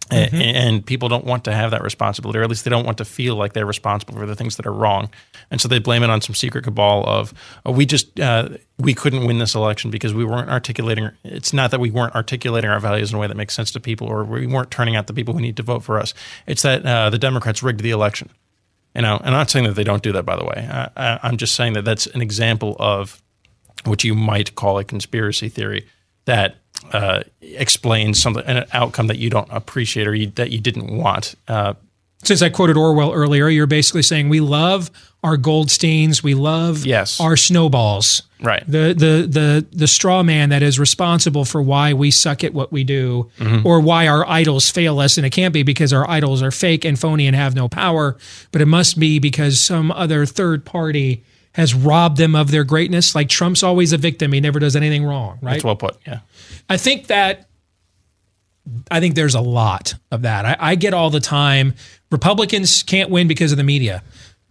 [0.09, 0.41] Mhm.
[0.55, 3.05] And people don't want to have that responsibility, or at least they don't want to
[3.05, 5.09] feel like they're responsible for the things that are wrong.
[5.51, 7.33] And so they blame it on some secret cabal of,
[7.65, 11.09] oh, we just, uh, we couldn't win this election because we weren't articulating.
[11.23, 13.79] It's not that we weren't articulating our values in a way that makes sense to
[13.79, 16.13] people, or we weren't turning out the people who need to vote for us.
[16.47, 18.29] It's that uh, the Democrats rigged the election.
[18.95, 20.67] You know, and I'm not saying that they don't do that, by the way.
[20.97, 23.21] I, I'm just saying that that's an example of
[23.85, 25.85] what you might call a conspiracy theory
[26.25, 26.55] that
[26.93, 31.35] uh, explains something, an outcome that you don't appreciate or you, that you didn't want.
[31.47, 31.73] Uh,
[32.23, 34.89] Since I quoted Orwell earlier, you're basically saying we love
[35.23, 37.19] our Goldsteins, we love Yes.
[37.19, 38.23] our snowballs.
[38.41, 38.63] Right.
[38.65, 42.71] The the the the straw man that is responsible for why we suck at what
[42.71, 43.65] we do Mhm.
[43.65, 46.85] or why our idols fail us and it can't be because our idols are fake
[46.85, 48.15] and phony and have no power,
[48.53, 51.21] but it must be because some other third party
[51.59, 53.13] has robbed them of their greatness.
[53.13, 55.53] Like Trump's always a victim, he never does anything wrong, right?
[55.53, 55.97] That's well put.
[56.07, 56.19] Yeah.
[56.69, 57.49] I think that
[58.89, 60.45] I think there's a lot of that.
[60.45, 61.73] I, I get all the time
[62.11, 64.03] Republicans can't win because of the media.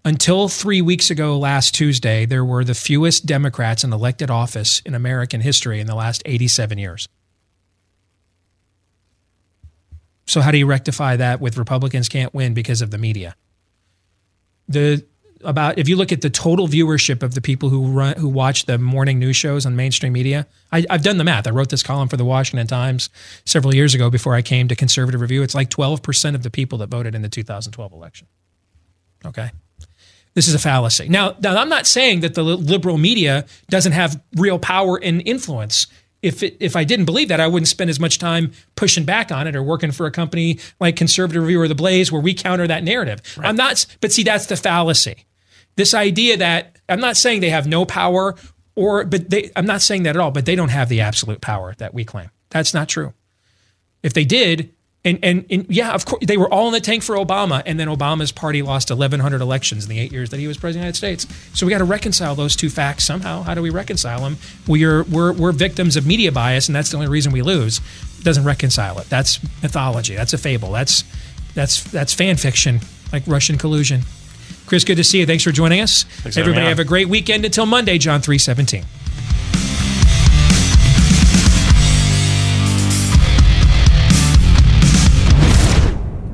[0.05, 4.95] Until three weeks ago, last Tuesday, there were the fewest Democrats in elected office in
[4.95, 7.09] American history in the last 87 years.
[10.27, 13.35] So, how do you rectify that with Republicans can't win because of the media?
[14.69, 15.05] The
[15.45, 18.67] about if you look at the total viewership of the people who run who watch
[18.67, 21.47] the morning news shows on mainstream media, I, I've done the math.
[21.47, 23.11] I wrote this column for the Washington Times
[23.45, 25.43] several years ago before I came to Conservative Review.
[25.43, 28.27] It's like 12% of the people that voted in the 2012 election.
[29.25, 29.51] Okay.
[30.35, 31.09] This is a fallacy.
[31.09, 35.89] Now, now I'm not saying that the liberal media doesn't have real power and influence.
[36.21, 39.31] If it, if I didn't believe that, I wouldn't spend as much time pushing back
[39.31, 42.35] on it or working for a company like Conservative Review or The Blaze where we
[42.35, 43.21] counter that narrative.
[43.39, 45.27] I'm not, but see, that's the fallacy.
[45.77, 48.35] This idea that I'm not saying they have no power
[48.75, 51.41] or, but they, I'm not saying that at all, but they don't have the absolute
[51.41, 52.31] power that we claim.
[52.51, 53.13] That's not true.
[54.03, 54.75] If they did,
[55.09, 57.81] And, and, and yeah, of course, they were all in the tank for Obama, and
[57.81, 61.01] then Obama's party lost 1,100 elections in the eight years that he was president of
[61.01, 61.59] the United States.
[61.59, 63.43] So we got to reconcile those two facts somehow.
[63.43, 64.37] How do we reconcile them?
[64.67, 67.81] We are we're, we're victims of media bias, and that's the only reason we lose.
[68.19, 69.09] It doesn't reconcile it.
[69.09, 70.15] That's mythology.
[70.15, 70.73] That's a fable.
[70.73, 71.05] That's
[71.55, 72.81] that's that's fan fiction,
[73.11, 74.03] like Russian collusion.
[74.67, 75.27] Chris, good to see you.
[75.27, 76.03] Thanks for joining us.
[76.03, 78.85] Thanks Everybody have a great weekend until Monday, John 317.